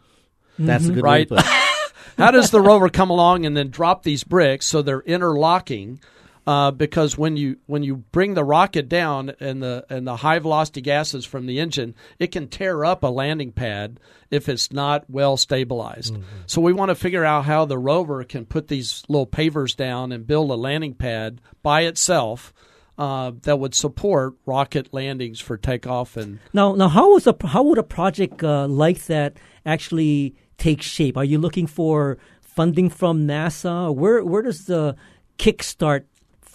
That's 0.60 0.84
a 0.84 0.86
mm-hmm. 0.86 0.94
good 0.94 1.02
right. 1.02 1.28
to 1.28 1.34
put 1.34 1.44
it. 1.44 1.92
how 2.18 2.30
does 2.30 2.52
the 2.52 2.60
rover 2.60 2.88
come 2.88 3.10
along 3.10 3.46
and 3.46 3.56
then 3.56 3.70
drop 3.70 4.04
these 4.04 4.22
bricks 4.22 4.64
so 4.64 4.80
they're 4.80 5.00
interlocking? 5.00 5.98
Uh, 6.46 6.70
because 6.70 7.18
when 7.18 7.36
you 7.36 7.56
when 7.66 7.82
you 7.82 7.96
bring 7.96 8.34
the 8.34 8.44
rocket 8.44 8.88
down 8.88 9.32
and 9.40 9.60
the 9.60 9.84
and 9.90 10.06
the 10.06 10.14
high 10.14 10.38
velocity 10.38 10.80
gases 10.80 11.24
from 11.24 11.46
the 11.46 11.58
engine, 11.58 11.92
it 12.20 12.28
can 12.28 12.46
tear 12.46 12.84
up 12.84 13.02
a 13.02 13.08
landing 13.08 13.50
pad 13.50 13.98
if 14.30 14.48
it's 14.48 14.70
not 14.70 15.04
well 15.10 15.36
stabilized. 15.36 16.14
Mm-hmm. 16.14 16.22
So 16.46 16.60
we 16.60 16.72
want 16.72 16.90
to 16.90 16.94
figure 16.94 17.24
out 17.24 17.46
how 17.46 17.64
the 17.64 17.78
rover 17.78 18.22
can 18.22 18.46
put 18.46 18.68
these 18.68 19.02
little 19.08 19.26
pavers 19.26 19.74
down 19.74 20.12
and 20.12 20.24
build 20.24 20.50
a 20.52 20.54
landing 20.54 20.94
pad 20.94 21.40
by 21.62 21.82
itself. 21.82 22.52
Uh, 22.98 23.32
that 23.42 23.58
would 23.58 23.74
support 23.74 24.36
rocket 24.46 24.94
landings 24.94 25.38
for 25.38 25.58
takeoff 25.58 26.16
and 26.16 26.38
now. 26.54 26.74
Now, 26.74 26.88
how 26.88 27.12
was 27.12 27.26
a 27.26 27.36
how 27.44 27.64
would 27.64 27.76
a 27.76 27.82
project 27.82 28.42
uh, 28.42 28.66
like 28.68 29.04
that 29.06 29.36
actually 29.66 30.34
take 30.56 30.80
shape? 30.80 31.18
Are 31.18 31.24
you 31.24 31.38
looking 31.38 31.66
for 31.66 32.16
funding 32.40 32.88
from 32.88 33.26
NASA? 33.26 33.94
Where 33.94 34.24
where 34.24 34.40
does 34.40 34.64
the 34.64 34.96
kickstart 35.38 36.04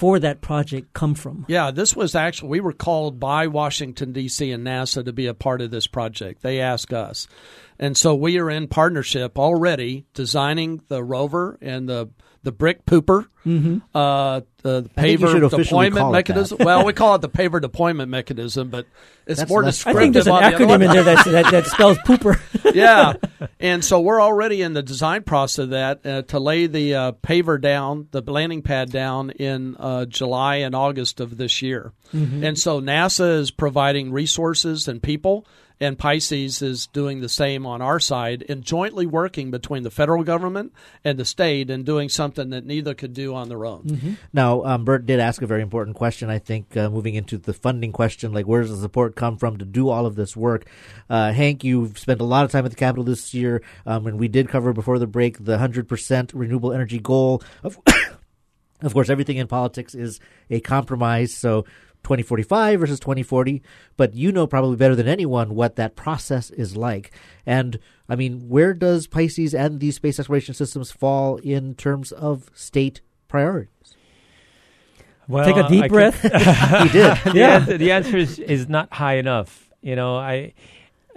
for 0.02 0.18
that 0.18 0.42
project 0.42 0.96
come 0.96 1.14
from? 1.14 1.46
Yeah, 1.48 1.70
this 1.70 1.96
was 1.96 2.16
actually, 2.16 2.50
we 2.50 2.60
were 2.60 2.74
called 2.74 3.20
by 3.20 3.46
Washington, 3.46 4.14
D.C. 4.14 4.52
and 4.52 4.66
NASA 4.66 5.06
to 5.06 5.14
be 5.14 5.28
a 5.28 5.36
part 5.36 5.62
of 5.62 5.70
this 5.70 5.86
project. 5.86 6.42
They 6.42 6.60
asked 6.60 6.92
us. 6.92 7.28
And 7.78 7.96
so 7.96 8.16
we 8.16 8.40
are 8.40 8.50
in 8.50 8.68
partnership 8.68 9.38
already 9.38 10.08
designing 10.16 10.82
the 10.88 11.04
rover 11.04 11.60
and 11.62 11.88
the 11.88 12.10
the 12.44 12.52
brick 12.52 12.86
pooper, 12.86 13.28
mm-hmm. 13.46 13.78
uh, 13.96 14.42
the, 14.64 14.82
the 14.82 14.90
paver 14.90 15.50
deployment 15.50 16.12
mechanism. 16.12 16.58
well, 16.60 16.84
we 16.86 16.94
call 16.94 17.16
it 17.16 17.22
the 17.22 17.30
paver 17.30 17.62
deployment 17.62 18.10
mechanism, 18.10 18.70
but 18.70 18.88
it's 19.28 19.40
that's, 19.40 19.50
more 19.50 19.64
that's, 19.64 19.78
descriptive. 19.78 19.98
I 19.98 20.02
think 20.02 20.14
there's 20.14 20.28
an 20.28 20.34
acronym 20.34 20.80
the 20.80 20.86
in 20.86 20.92
there 20.92 21.04
that, 21.04 21.26
that, 21.26 21.52
that, 21.52 21.66
spells 21.68 21.98
pooper. 22.00 22.40
yeah, 22.74 23.14
and 23.60 23.86
so 23.86 24.02
we're 24.02 24.22
already 24.22 24.62
in 24.64 24.74
the 24.74 24.82
design 24.82 25.24
process 25.24 25.60
of 25.60 25.70
that 25.70 26.06
uh, 26.06 26.22
to 26.24 26.40
lay 26.40 26.66
the 26.66 26.96
uh, 26.96 27.12
paver 27.12 27.62
down, 27.62 28.08
the 28.12 28.22
landing 28.22 28.64
pad 28.64 28.92
down 28.92 29.30
in 29.32 29.76
uh, 29.80 30.06
July 30.06 30.58
and 30.58 30.74
August 30.74 31.20
of 31.20 31.38
this 31.38 31.62
year. 31.62 31.94
Mm-hmm. 32.14 32.44
And 32.44 32.60
so 32.60 32.82
NASA 32.82 33.40
is 33.40 33.52
providing 33.52 34.12
resources 34.12 34.88
and 34.88 35.02
people 35.02 35.46
and 35.82 35.98
Pisces 35.98 36.62
is 36.62 36.86
doing 36.88 37.22
the 37.22 37.28
same 37.28 37.66
on 37.66 37.82
our 37.82 38.00
side 38.00 38.46
and 38.48 38.64
jointly 38.64 39.08
working 39.08 39.50
between 39.50 39.82
the 39.82 39.90
federal 39.90 40.24
government 40.24 40.74
and 41.04 41.18
the 41.18 41.26
state 41.26 41.72
and 41.72 41.84
doing 41.84 42.08
something 42.08 42.52
that 42.52 42.66
neither 42.66 42.94
could 42.94 43.14
do 43.14 43.34
on 43.34 43.50
their 43.50 43.66
own. 43.66 43.84
Mm-hmm. 43.84 44.14
Now, 44.32 44.64
um, 44.64 44.86
Bert 44.86 45.08
did 45.08 45.20
ask 45.20 45.42
a 45.42 45.48
very 45.48 45.64
important 45.64 45.98
question, 45.98 46.30
I 46.30 46.38
think, 46.38 46.78
uh, 46.78 46.92
moving 46.92 47.16
into 47.16 47.40
the 47.40 47.54
funding 47.54 47.92
question, 47.92 48.32
like 48.32 48.46
where 48.46 48.62
does 48.62 48.70
the 48.70 48.78
support 48.78 49.16
come 49.16 49.38
from 49.38 49.58
to 49.58 49.66
do 49.66 49.90
all 49.90 50.06
of 50.06 50.16
this 50.16 50.38
work? 50.38 50.68
Uh, 51.10 51.34
Hank, 51.34 51.64
you've 51.64 51.98
spent 51.98 52.22
a 52.22 52.26
lot 52.26 52.46
of 52.46 52.52
time 52.52 52.64
at 52.64 52.72
the 52.72 52.78
Capitol 52.78 53.04
this 53.04 53.34
year, 53.34 53.64
um, 53.88 54.06
and 54.06 54.20
we 54.20 54.28
did 54.28 54.50
cover 54.50 54.74
before 54.74 55.00
the 55.00 55.08
break 55.08 55.44
the 55.44 55.58
100% 55.58 56.32
renewable 56.36 56.72
energy 56.72 57.00
goal. 57.00 57.42
Of, 57.64 57.80
of 58.82 58.94
course, 58.94 59.10
everything 59.10 59.38
in 59.38 59.48
politics 59.48 59.96
is 59.96 60.20
a 60.52 60.60
compromise, 60.60 61.34
so 61.34 61.66
2045 62.04 62.80
versus 62.80 63.00
2040, 63.00 63.62
but 63.98 64.14
you 64.14 64.32
know 64.32 64.48
probably 64.48 64.76
better 64.76 64.96
than 64.96 65.08
anyone 65.08 65.56
what 65.56 65.76
that 65.76 65.96
process 65.96 66.50
is 66.52 66.76
like. 66.76 67.12
And 67.46 67.80
I 68.10 68.16
mean, 68.16 68.50
where 68.50 68.74
does 68.74 69.08
Pisces 69.08 69.54
and 69.54 69.80
these 69.80 69.96
space 69.96 70.20
exploration 70.20 70.54
systems 70.54 70.92
fall 70.92 71.38
in 71.38 71.76
terms 71.76 72.12
of 72.12 72.50
state 72.54 73.02
priorities? 73.28 73.96
Well, 75.28 75.46
take 75.46 75.64
a 75.64 75.70
deep 75.70 75.86
I 75.86 75.88
breath. 75.88 76.22
he 76.22 76.30
did. 76.30 77.18
the 77.24 77.32
yeah. 77.34 77.56
Answer, 77.56 77.78
the 77.78 77.92
answer 77.92 78.18
is, 78.18 78.40
is 78.40 78.68
not 78.68 78.92
high 78.94 79.16
enough. 79.16 79.70
You 79.82 79.96
know, 79.96 80.18
I. 80.18 80.54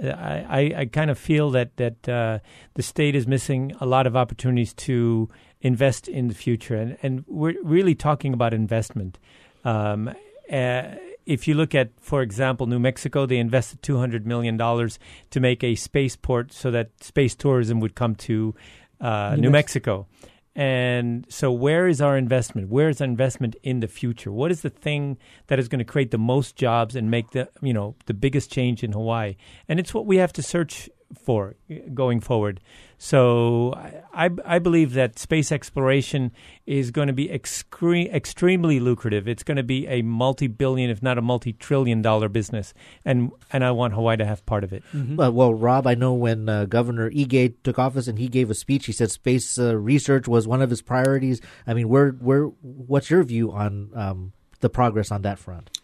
I, 0.02 0.74
I, 0.76 0.84
kind 0.86 1.08
of 1.08 1.16
feel 1.16 1.52
that 1.52 1.76
that 1.76 2.08
uh, 2.08 2.40
the 2.74 2.82
state 2.82 3.14
is 3.14 3.28
missing 3.28 3.76
a 3.80 3.86
lot 3.86 4.08
of 4.08 4.16
opportunities 4.16 4.74
to 4.74 5.30
invest 5.60 6.08
in 6.08 6.26
the 6.26 6.34
future, 6.34 6.74
and 6.74 6.98
and 7.00 7.24
we're 7.28 7.54
really 7.62 7.94
talking 7.94 8.34
about 8.34 8.52
investment. 8.52 9.20
Um, 9.64 10.12
uh, 10.50 10.96
if 11.26 11.48
you 11.48 11.54
look 11.54 11.74
at, 11.74 11.90
for 12.00 12.22
example, 12.22 12.66
New 12.66 12.78
Mexico, 12.78 13.26
they 13.26 13.38
invested 13.38 13.82
$200 13.82 14.24
million 14.24 14.58
to 14.58 15.40
make 15.40 15.64
a 15.64 15.74
spaceport 15.74 16.52
so 16.52 16.70
that 16.70 16.90
space 17.02 17.34
tourism 17.34 17.80
would 17.80 17.94
come 17.94 18.14
to 18.16 18.54
uh, 19.00 19.34
New, 19.36 19.42
New 19.42 19.50
Mexico. 19.50 20.06
Mexico. 20.06 20.30
And 20.56 21.26
so, 21.28 21.50
where 21.50 21.88
is 21.88 22.00
our 22.00 22.16
investment? 22.16 22.68
Where 22.68 22.88
is 22.88 23.00
our 23.00 23.06
investment 23.06 23.56
in 23.64 23.80
the 23.80 23.88
future? 23.88 24.30
What 24.30 24.52
is 24.52 24.62
the 24.62 24.70
thing 24.70 25.18
that 25.48 25.58
is 25.58 25.66
going 25.66 25.80
to 25.80 25.84
create 25.84 26.12
the 26.12 26.18
most 26.18 26.54
jobs 26.54 26.94
and 26.94 27.10
make 27.10 27.32
the 27.32 27.48
you 27.60 27.72
know 27.72 27.96
the 28.06 28.14
biggest 28.14 28.52
change 28.52 28.84
in 28.84 28.92
Hawaii? 28.92 29.34
And 29.68 29.80
it's 29.80 29.92
what 29.92 30.06
we 30.06 30.18
have 30.18 30.32
to 30.34 30.42
search 30.42 30.88
for 31.14 31.56
going 31.92 32.20
forward. 32.20 32.60
So 33.04 33.74
I, 34.14 34.30
I 34.46 34.58
believe 34.58 34.94
that 34.94 35.18
space 35.18 35.52
exploration 35.52 36.32
is 36.64 36.90
going 36.90 37.08
to 37.08 37.12
be 37.12 37.28
excre- 37.28 38.10
extremely 38.10 38.80
lucrative. 38.80 39.28
It's 39.28 39.42
going 39.42 39.58
to 39.58 39.62
be 39.62 39.86
a 39.88 40.00
multi-billion, 40.00 40.88
if 40.88 41.02
not 41.02 41.18
a 41.18 41.20
multi-trillion-dollar 41.20 42.30
business, 42.30 42.72
and 43.04 43.30
and 43.52 43.62
I 43.62 43.72
want 43.72 43.92
Hawaii 43.92 44.16
to 44.16 44.24
have 44.24 44.46
part 44.46 44.64
of 44.64 44.72
it. 44.72 44.82
Mm-hmm. 44.94 45.20
Uh, 45.20 45.30
well, 45.32 45.52
Rob, 45.52 45.86
I 45.86 45.94
know 45.94 46.14
when 46.14 46.48
uh, 46.48 46.64
Governor 46.64 47.10
Ige 47.10 47.52
took 47.62 47.78
office 47.78 48.08
and 48.08 48.18
he 48.18 48.26
gave 48.26 48.48
a 48.48 48.54
speech, 48.54 48.86
he 48.86 48.92
said 48.92 49.10
space 49.10 49.58
uh, 49.58 49.76
research 49.76 50.26
was 50.26 50.48
one 50.48 50.62
of 50.62 50.70
his 50.70 50.80
priorities. 50.80 51.42
I 51.66 51.74
mean, 51.74 51.90
where 51.90 52.12
where 52.12 52.44
what's 52.62 53.10
your 53.10 53.22
view 53.22 53.52
on 53.52 53.90
um, 53.94 54.32
the 54.60 54.70
progress 54.70 55.10
on 55.10 55.20
that 55.22 55.38
front? 55.38 55.78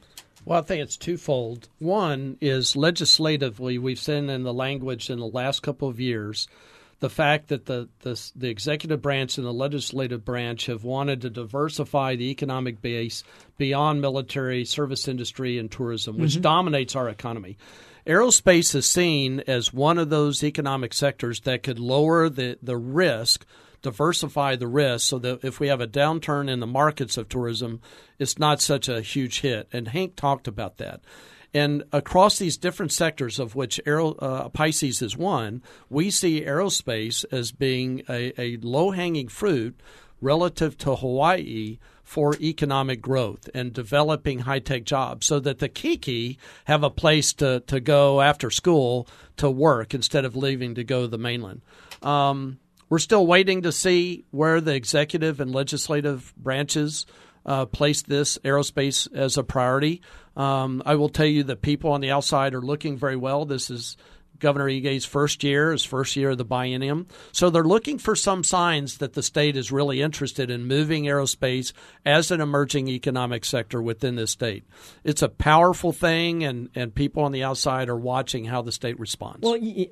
Well, 0.47 0.61
I 0.61 0.63
think 0.63 0.83
it's 0.83 0.97
twofold. 0.97 1.69
One 1.81 2.39
is 2.41 2.77
legislatively, 2.77 3.77
we've 3.77 4.01
seen 4.01 4.31
in 4.31 4.43
the 4.43 4.55
language 4.55 5.11
in 5.11 5.19
the 5.19 5.27
last 5.27 5.63
couple 5.63 5.87
of 5.87 6.01
years 6.01 6.49
the 7.01 7.11
fact 7.11 7.49
that 7.49 7.67
the, 7.67 7.89
the, 8.01 8.31
the 8.37 8.49
executive 8.49 9.03
branch 9.03 9.39
and 9.39 9.47
the 9.47 9.53
legislative 9.53 10.25
branch 10.25 10.67
have 10.67 10.85
wanted 10.85 11.23
to 11.23 11.31
diversify 11.31 12.15
the 12.15 12.31
economic 12.31 12.81
base 12.81 13.25
beyond 13.57 14.01
military, 14.01 14.65
service 14.65 15.09
industry, 15.09 15.59
and 15.59 15.71
tourism, 15.71 16.19
which 16.19 16.33
mm-hmm. 16.33 16.43
dominates 16.43 16.95
our 16.95 17.09
economy. 17.09 17.57
Aerospace 18.07 18.75
is 18.75 18.87
seen 18.87 19.41
as 19.47 19.73
one 19.73 19.99
of 19.99 20.11
those 20.11 20.45
economic 20.45 20.93
sectors 20.95 21.41
that 21.41 21.63
could 21.63 21.79
lower 21.79 22.29
the, 22.29 22.59
the 22.63 22.77
risk 22.77 23.45
diversify 23.83 24.57
the 24.57 24.69
risk 24.69 25.09
so 25.09 25.19
that 25.19 25.43
if 25.43 25.59
we 25.59 25.69
have 25.69 25.81
a 25.81 25.87
downturn 25.87 26.51
in 26.51 26.61
the 26.61 26.67
markets 26.67 27.17
of 27.17 27.29
tourism, 27.29 27.81
it's 28.19 28.39
not 28.39 28.61
such 28.61 28.89
a 28.89 29.01
huge 29.01 29.41
hit. 29.41 29.69
And 29.73 29.89
Hank 29.89 30.17
talked 30.17 30.47
about 30.47 30.77
that. 30.79 31.01
And 31.53 31.83
across 31.93 32.39
these 32.39 32.57
different 32.57 32.93
sectors, 32.93 33.39
of 33.39 33.55
which 33.55 33.81
uh, 33.87 34.49
Pisces 34.51 35.03
is 35.03 35.17
one, 35.17 35.63
we 35.89 36.11
see 36.11 36.43
aerospace 36.43 37.25
as 37.33 37.51
being 37.51 38.03
a, 38.09 38.33
a 38.41 38.57
low 38.59 38.93
hanging 38.93 39.29
fruit 39.29 39.81
relative 40.21 40.77
to 40.79 40.97
Hawaii 40.97 41.79
for 42.03 42.35
economic 42.41 43.01
growth 43.01 43.49
and 43.55 43.73
developing 43.73 44.41
high 44.41 44.59
tech 44.59 44.85
jobs 44.85 45.27
so 45.27 45.41
that 45.41 45.59
the 45.59 45.69
keiki 45.69 46.37
have 46.65 46.83
a 46.83 46.91
place 46.91 47.33
to, 47.35 47.61
to 47.61 47.81
go 47.81 48.21
after 48.21 48.51
school 48.51 49.07
to 49.37 49.51
work 49.51 49.95
instead 49.95 50.25
of 50.25 50.37
leaving 50.37 50.75
to 50.75 50.85
go 50.85 51.03
to 51.03 51.09
the 51.09 51.19
mainland. 51.19 51.63
Um, 52.03 52.59
we're 52.89 52.99
still 52.99 53.27
waiting 53.27 53.63
to 53.63 53.73
see 53.73 54.25
where 54.33 54.61
the 54.61 54.75
executive 54.75 55.41
and 55.41 55.55
legislative 55.55 56.35
branches 56.37 57.07
uh, 57.47 57.67
place 57.67 58.03
this 58.03 58.39
aerospace 58.39 59.13
as 59.15 59.37
a 59.37 59.43
priority. 59.43 60.03
Um, 60.37 60.83
I 60.87 60.95
will 60.95 61.09
tell 61.09 61.27
you 61.27 61.45
that 61.45 61.63
people 61.63 61.93
on 61.93 62.01
the 62.01 62.11
outside 62.11 62.55
are 62.55 62.63
looking 62.63 62.97
very 62.97 63.17
well. 63.17 63.45
This 63.45 63.71
is 63.71 63.97
Governor 64.41 64.69
Ige's 64.69 65.05
first 65.05 65.45
year, 65.45 65.71
his 65.71 65.85
first 65.85 66.17
year 66.17 66.31
of 66.31 66.39
the 66.39 66.45
biennium. 66.45 67.07
So 67.31 67.51
they're 67.51 67.63
looking 67.63 67.99
for 67.99 68.17
some 68.17 68.43
signs 68.43 68.99
that 68.99 69.13
the 69.13 69.23
state 69.23 69.57
is 69.57 69.71
really 69.71 70.01
interested 70.01 70.51
in 70.51 70.65
moving 70.65 71.05
aerospace 71.05 71.73
as 72.05 72.31
an 72.31 72.41
emerging 72.41 72.89
economic 72.89 73.45
sector 73.45 73.81
within 73.81 74.17
the 74.17 74.27
state. 74.27 74.65
It's 75.05 75.23
a 75.23 75.29
powerful 75.29 75.93
thing, 75.93 76.43
and, 76.43 76.71
and 76.75 76.95
people 76.95 77.23
on 77.23 77.33
the 77.33 77.45
outside 77.45 77.89
are 77.89 77.97
watching 77.97 78.47
how 78.47 78.63
the 78.63 78.73
state 78.73 78.99
responds. 78.99 79.41
Well, 79.43 79.57
you, 79.57 79.89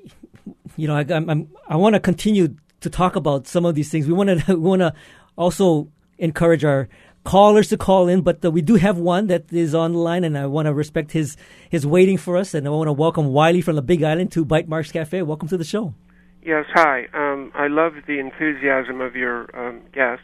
you 0.75 0.87
know, 0.87 0.95
I, 0.95 1.05
I'm, 1.09 1.49
I 1.67 1.75
want 1.77 1.93
to 1.93 1.99
continue 1.99 2.55
to 2.81 2.89
talk 2.89 3.15
about 3.15 3.47
some 3.47 3.65
of 3.65 3.75
these 3.75 3.89
things. 3.89 4.07
We 4.07 4.13
want 4.13 4.45
to 4.45 4.45
we 4.55 4.69
want 4.69 4.81
to 4.81 4.93
also 5.37 5.89
encourage 6.17 6.65
our 6.65 6.89
callers 7.23 7.69
to 7.69 7.77
call 7.77 8.07
in, 8.07 8.21
but 8.21 8.43
uh, 8.43 8.51
we 8.51 8.61
do 8.61 8.75
have 8.75 8.97
one 8.97 9.27
that 9.27 9.51
is 9.51 9.75
on 9.75 9.93
the 9.93 9.99
line, 9.99 10.23
and 10.23 10.37
I 10.37 10.45
want 10.45 10.67
to 10.67 10.73
respect 10.73 11.11
his 11.11 11.37
his 11.69 11.85
waiting 11.85 12.17
for 12.17 12.37
us, 12.37 12.53
and 12.53 12.65
I 12.67 12.69
want 12.69 12.87
to 12.87 12.93
welcome 12.93 13.27
Wiley 13.27 13.61
from 13.61 13.75
the 13.75 13.81
Big 13.81 14.03
Island 14.03 14.31
to 14.33 14.45
Bytemarks 14.45 14.91
Cafe. 14.91 15.21
Welcome 15.21 15.47
to 15.49 15.57
the 15.57 15.63
show. 15.63 15.93
Yes, 16.43 16.65
hi. 16.73 17.07
Um, 17.13 17.51
I 17.53 17.67
love 17.67 17.93
the 18.07 18.19
enthusiasm 18.19 19.01
of 19.01 19.15
your 19.15 19.49
um, 19.57 19.81
guests, 19.93 20.23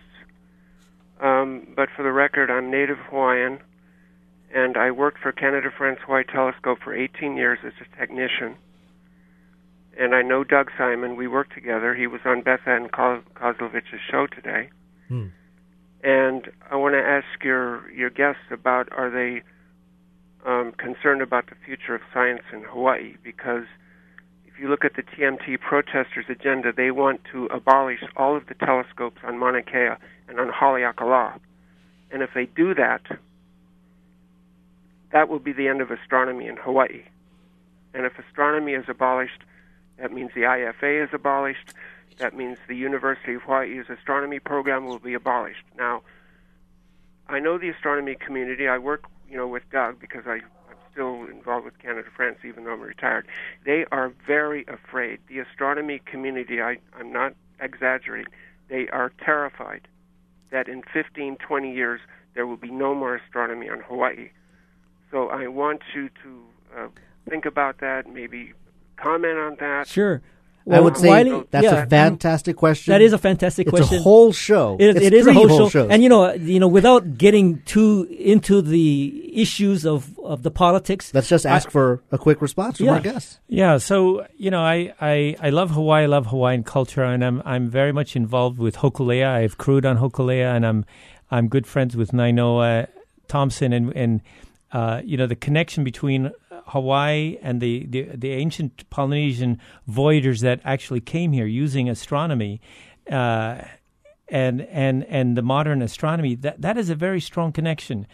um, 1.22 1.68
but 1.76 1.89
for 1.96 2.04
the 2.04 2.12
record, 2.12 2.50
I'm 2.50 2.72
Native 2.72 2.98
Hawaiian, 3.10 3.60
and 4.54 4.78
I 4.78 4.91
worked 4.91 5.20
for 5.20 5.32
Canada 5.32 5.70
France 5.76 6.00
Hawaii 6.06 6.24
Telescope 6.24 6.80
for 6.84 6.96
18 6.96 7.36
years 7.36 7.60
as 7.66 7.74
a 7.82 7.98
technician. 7.98 8.56
And 9.98 10.14
I 10.14 10.22
know 10.24 10.43
Doug 10.43 10.72
Simon. 10.78 11.16
We 11.16 11.28
worked 11.28 11.54
together. 11.54 11.96
He 11.96 12.06
was 12.06 12.20
on 12.26 12.41
Beth 12.41 12.68
Ann 12.68 12.89
Kozlovich's 12.89 14.02
show 14.12 14.28
today. 14.28 14.70
Hmm. 15.08 15.28
And 16.06 16.51
I 16.70 16.76
want 16.76 16.93
to 16.93 17.01
ask 17.01 17.43
your 17.43 17.89
your 17.91 18.12
guests 18.12 18.51
about 18.51 18.88
are 18.91 19.10
they 19.10 19.41
um, 20.45 20.72
concerned 20.78 21.24
about 21.24 21.47
the 21.47 21.56
future 21.66 21.95
of 21.95 22.01
science 22.14 22.43
in 22.53 22.62
Hawaii? 22.62 23.16
Because 23.24 23.64
if 24.45 24.60
you 24.60 24.70
look 24.70 24.86
at 24.86 24.95
the 24.95 25.01
TMT 25.01 25.60
protesters' 25.60 26.26
agenda, 26.30 26.72
they 26.72 26.91
want 26.91 27.22
to 27.32 27.47
abolish 27.47 28.01
all 28.16 28.38
of 28.38 28.45
the 28.45 28.53
telescopes 28.53 29.18
on 29.24 29.39
Mauna 29.39 29.64
Kea 29.64 29.95
and 30.28 30.39
on 30.39 30.51
Haleakala. 30.51 31.39
And 32.12 32.22
if 32.22 32.30
they 32.36 32.45
do 32.45 32.76
that, 32.76 33.01
that 35.12 35.28
will 35.28 35.39
be 35.39 35.53
the 35.53 35.68
end 35.68 35.82
of 35.82 35.89
astronomy 35.89 36.45
in 36.45 36.58
Hawaii. 36.58 37.01
And 37.95 38.06
if 38.06 38.14
astronomy 38.20 38.74
is 38.74 38.86
abolished, 38.88 39.41
that 39.97 40.14
means 40.14 40.30
the 40.36 40.41
IFA 40.41 41.06
is 41.06 41.10
abolished. 41.14 41.74
That 42.18 42.36
means 42.36 42.57
the 42.68 42.76
University 42.76 43.34
of 43.34 43.41
Hawaii's 43.43 43.86
astronomy 43.89 44.39
program 44.39 44.86
will 44.86 44.99
be 44.99 45.13
abolished. 45.13 45.63
Now, 45.78 46.01
I 47.28 47.39
know 47.39 47.57
the 47.57 47.70
astronomy 47.70 48.16
community. 48.16 48.68
I 48.68 48.78
work, 48.78 49.05
you 49.30 49.38
know, 49.38 49.47
with 49.47 49.63
Doug 49.72 49.99
because 49.99 50.24
I, 50.26 50.36
I'm 50.36 50.78
still 50.91 51.26
involved 51.26 51.66
with 51.66 51.78
Canada 51.80 52.07
France, 52.16 52.39
even 52.45 52.63
though 52.63 52.74
I'm 52.74 52.82
retired. 52.82 53.28
They 53.66 53.86
are 53.91 54.13
very 54.26 54.66
afraid. 54.68 55.20
The 55.28 55.39
astronomy 55.39 56.01
community, 56.05 56.61
I, 56.61 56.78
I'm 56.97 57.11
not 57.11 57.34
exaggerating, 57.59 58.32
they 58.70 58.88
are 58.89 59.11
terrified 59.24 59.88
that 60.51 60.68
in 60.68 60.84
15, 60.93 61.38
20 61.38 61.74
years 61.74 61.99
there 62.34 62.47
will 62.47 62.57
be 62.57 62.72
no 62.72 62.95
more 62.95 63.16
astronomy 63.16 63.70
on 63.70 63.82
Hawaii. 63.82 64.30
So 65.11 65.30
I 65.30 65.47
want 65.47 65.82
you 65.93 66.09
to 66.24 66.43
uh, 66.78 66.88
think 67.30 67.45
about 67.45 67.80
that, 67.80 68.07
maybe 68.07 68.53
comment 68.97 69.38
on 69.38 69.55
that. 69.59 69.88
Sure. 69.88 70.22
I 70.72 70.80
would 70.80 70.97
say 70.97 71.09
Wiley- 71.09 71.43
that's 71.51 71.63
yeah. 71.63 71.84
a 71.84 71.86
fantastic 71.88 72.55
question. 72.55 72.91
That 72.91 73.01
is 73.01 73.13
a 73.13 73.20
fantastic 73.20 73.68
It's 73.68 73.78
question. 73.78 73.99
a 73.99 74.01
whole 74.01 74.32
show. 74.34 74.78
It, 74.80 74.97
It's 74.97 75.05
it 75.05 75.13
is 75.13 75.28
a 75.28 75.34
whole, 75.34 75.47
whole 75.47 75.57
show. 75.70 75.70
shows. 75.70 75.89
And 75.91 76.01
you 76.01 76.09
know, 76.09 76.34
you 76.34 76.59
know, 76.59 76.68
without 76.68 77.18
getting 77.20 77.61
too 77.66 78.07
into 78.09 78.63
the 78.63 79.32
issues 79.39 79.86
of, 79.86 80.18
of 80.20 80.41
the 80.41 80.49
politics, 80.49 81.11
Let's 81.13 81.30
just 81.30 81.45
ask 81.45 81.68
I- 81.68 81.72
for 81.72 82.01
a 82.11 82.18
quick 82.18 82.41
response 82.41 82.78
from 82.78 82.88
Yeah. 82.88 82.93
our 82.93 82.99
guests. 82.99 83.39
Yeah, 83.47 83.78
so 83.78 84.26
you 84.38 84.49
know, 84.49 84.61
I, 84.61 84.91
I, 84.99 85.36
I 85.39 85.49
love 85.51 85.70
Hawaii, 85.72 86.03
I 86.03 86.07
love 86.07 86.26
Hawaiian 86.28 86.63
culture, 86.63 87.03
and 87.03 87.24
I'm 87.24 87.43
I'm 87.45 87.70
very 87.70 87.91
much 87.91 88.16
involved 88.16 88.57
with 88.57 88.78
Hokulea. 88.78 89.28
I've 89.28 89.57
crewed 89.59 89.86
on 89.86 89.97
Hokulea, 89.97 90.55
and 90.55 90.66
I'm 90.66 90.84
I'm 91.30 91.47
good 91.47 91.68
friends 91.68 91.95
with 91.95 92.11
Nainoa 92.11 92.88
Thompson, 93.28 93.72
and 93.72 93.93
and 93.95 94.22
uh, 94.72 95.01
you 95.05 95.16
know 95.16 95.28
the 95.28 95.36
connection 95.36 95.84
between 95.84 96.32
Hawaii 96.68 97.38
and 97.41 97.61
the, 97.61 97.86
the 97.86 98.03
the 98.16 98.32
ancient 98.32 98.89
Polynesian 98.89 99.59
voyagers 99.88 100.41
that 100.41 100.59
actually 100.63 101.01
came 101.01 101.32
here 101.32 101.45
using 101.45 101.89
astronomy. 101.89 102.61
Uh, 103.09 103.61
and 104.28 104.61
and 104.61 105.03
and 105.03 105.38
the 105.38 105.41
modern 105.41 105.82
astronomy 105.82 106.36
that 106.36 106.59
that 106.61 106.78
is 106.78 106.89
a 106.89 106.95
very 106.95 107.22
strong 107.22 107.51
connection. 107.51 108.07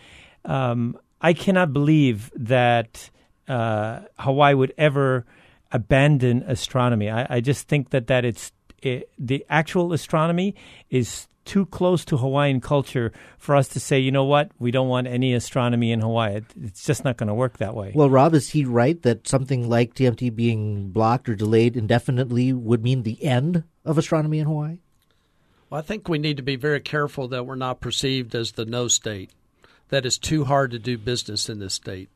Um, 0.44 0.98
I 1.22 1.34
cannot 1.34 1.72
believe 1.72 2.32
that 2.36 3.10
uh, 3.48 4.02
Hawaii 4.20 4.54
would 4.54 4.74
ever 4.78 5.26
abandon 5.72 6.44
astronomy. 6.44 7.10
I, 7.10 7.38
I 7.38 7.40
just 7.40 7.68
think 7.68 7.92
that 7.92 8.08
that 8.08 8.26
it's 8.26 8.52
it, 8.82 9.10
the 9.18 9.46
actual 9.50 9.94
astronomy 9.94 10.56
is 10.90 11.28
too 11.52 11.66
close 11.66 12.06
to 12.06 12.16
Hawaiian 12.16 12.62
culture 12.62 13.12
for 13.38 13.58
us 13.58 13.68
to 13.68 13.80
say, 13.82 14.00
you 14.00 14.10
know 14.10 14.24
what, 14.24 14.52
we 14.58 14.72
don't 14.72 14.88
want 14.88 15.06
any 15.06 15.34
astronomy 15.34 15.92
in 15.92 16.00
Hawaii. 16.00 16.38
It, 16.38 16.46
it's 16.64 16.86
just 16.86 17.04
not 17.04 17.18
going 17.18 17.28
to 17.28 17.34
work 17.34 17.58
that 17.58 17.76
way. 17.76 17.92
Well, 17.94 18.10
Rob, 18.10 18.34
is 18.34 18.52
he 18.52 18.64
right 18.64 19.02
that 19.02 19.28
something 19.28 19.68
like 19.68 19.94
TMT 19.94 20.34
being 20.34 20.92
blocked 20.92 21.28
or 21.28 21.36
delayed 21.36 21.76
indefinitely 21.76 22.54
would 22.54 22.82
mean 22.82 23.04
the 23.04 23.22
end 23.22 23.66
of 23.84 23.98
astronomy 23.98 24.40
in 24.40 24.46
Hawaii? 24.46 24.78
Well, 25.70 25.80
I 25.80 25.82
think 25.82 26.08
we 26.08 26.20
need 26.20 26.38
to 26.38 26.44
be 26.44 26.56
very 26.56 26.80
careful 26.80 27.28
that 27.28 27.46
we're 27.46 27.56
not 27.56 27.82
perceived 27.82 28.34
as 28.34 28.54
the 28.54 28.64
no 28.64 28.88
state. 28.88 29.32
That 29.90 30.06
it's 30.06 30.18
too 30.18 30.46
hard 30.46 30.72
to 30.72 30.80
do 30.80 30.98
business 30.98 31.50
in 31.50 31.60
this 31.60 31.74
state. 31.74 32.08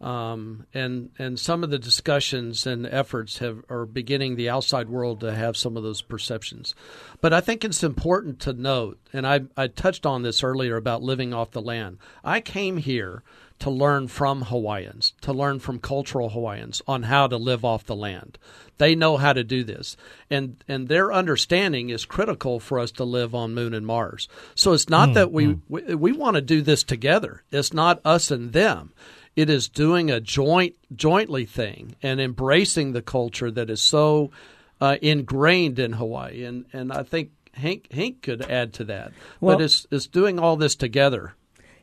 Um, 0.00 0.66
and 0.72 1.10
and 1.18 1.40
some 1.40 1.64
of 1.64 1.70
the 1.70 1.78
discussions 1.78 2.66
and 2.66 2.86
efforts 2.86 3.38
have 3.38 3.64
are 3.68 3.84
beginning 3.84 4.36
the 4.36 4.48
outside 4.48 4.88
world 4.88 5.20
to 5.20 5.34
have 5.34 5.56
some 5.56 5.76
of 5.76 5.82
those 5.82 6.02
perceptions. 6.02 6.74
But 7.20 7.32
I 7.32 7.40
think 7.40 7.64
it's 7.64 7.82
important 7.82 8.38
to 8.40 8.52
note, 8.52 8.98
and 9.12 9.26
I, 9.26 9.40
I 9.56 9.66
touched 9.66 10.06
on 10.06 10.22
this 10.22 10.44
earlier 10.44 10.76
about 10.76 11.02
living 11.02 11.34
off 11.34 11.50
the 11.50 11.60
land. 11.60 11.98
I 12.22 12.40
came 12.40 12.76
here 12.76 13.24
to 13.58 13.70
learn 13.70 14.06
from 14.06 14.42
Hawaiians, 14.42 15.14
to 15.22 15.32
learn 15.32 15.58
from 15.58 15.80
cultural 15.80 16.28
Hawaiians 16.28 16.80
on 16.86 17.02
how 17.02 17.26
to 17.26 17.36
live 17.36 17.64
off 17.64 17.84
the 17.84 17.96
land. 17.96 18.38
They 18.76 18.94
know 18.94 19.16
how 19.16 19.32
to 19.32 19.42
do 19.42 19.64
this. 19.64 19.96
And 20.30 20.62
and 20.68 20.86
their 20.86 21.12
understanding 21.12 21.90
is 21.90 22.04
critical 22.04 22.60
for 22.60 22.78
us 22.78 22.92
to 22.92 23.04
live 23.04 23.34
on 23.34 23.52
Moon 23.54 23.74
and 23.74 23.84
Mars. 23.84 24.28
So 24.54 24.74
it's 24.74 24.88
not 24.88 25.08
Mm, 25.08 25.14
that 25.14 25.32
we, 25.32 25.58
we 25.68 25.94
we 25.96 26.12
want 26.12 26.36
to 26.36 26.40
do 26.40 26.62
this 26.62 26.84
together. 26.84 27.42
It's 27.50 27.72
not 27.72 28.00
us 28.04 28.30
and 28.30 28.52
them. 28.52 28.92
It 29.38 29.48
is 29.50 29.68
doing 29.68 30.10
a 30.10 30.20
joint 30.20 30.74
jointly 30.96 31.46
thing 31.46 31.94
and 32.02 32.20
embracing 32.20 32.90
the 32.90 33.02
culture 33.02 33.52
that 33.52 33.70
is 33.70 33.80
so 33.80 34.32
uh, 34.80 34.96
ingrained 35.00 35.78
in 35.78 35.92
Hawaii. 35.92 36.42
And 36.42 36.64
and 36.72 36.92
I 36.92 37.04
think 37.04 37.30
Hank 37.52 37.92
Hank 37.92 38.22
could 38.22 38.42
add 38.42 38.72
to 38.74 38.84
that. 38.84 39.12
Well- 39.40 39.56
but 39.56 39.62
it's 39.64 39.86
it's 39.92 40.08
doing 40.08 40.40
all 40.40 40.56
this 40.56 40.74
together. 40.74 41.34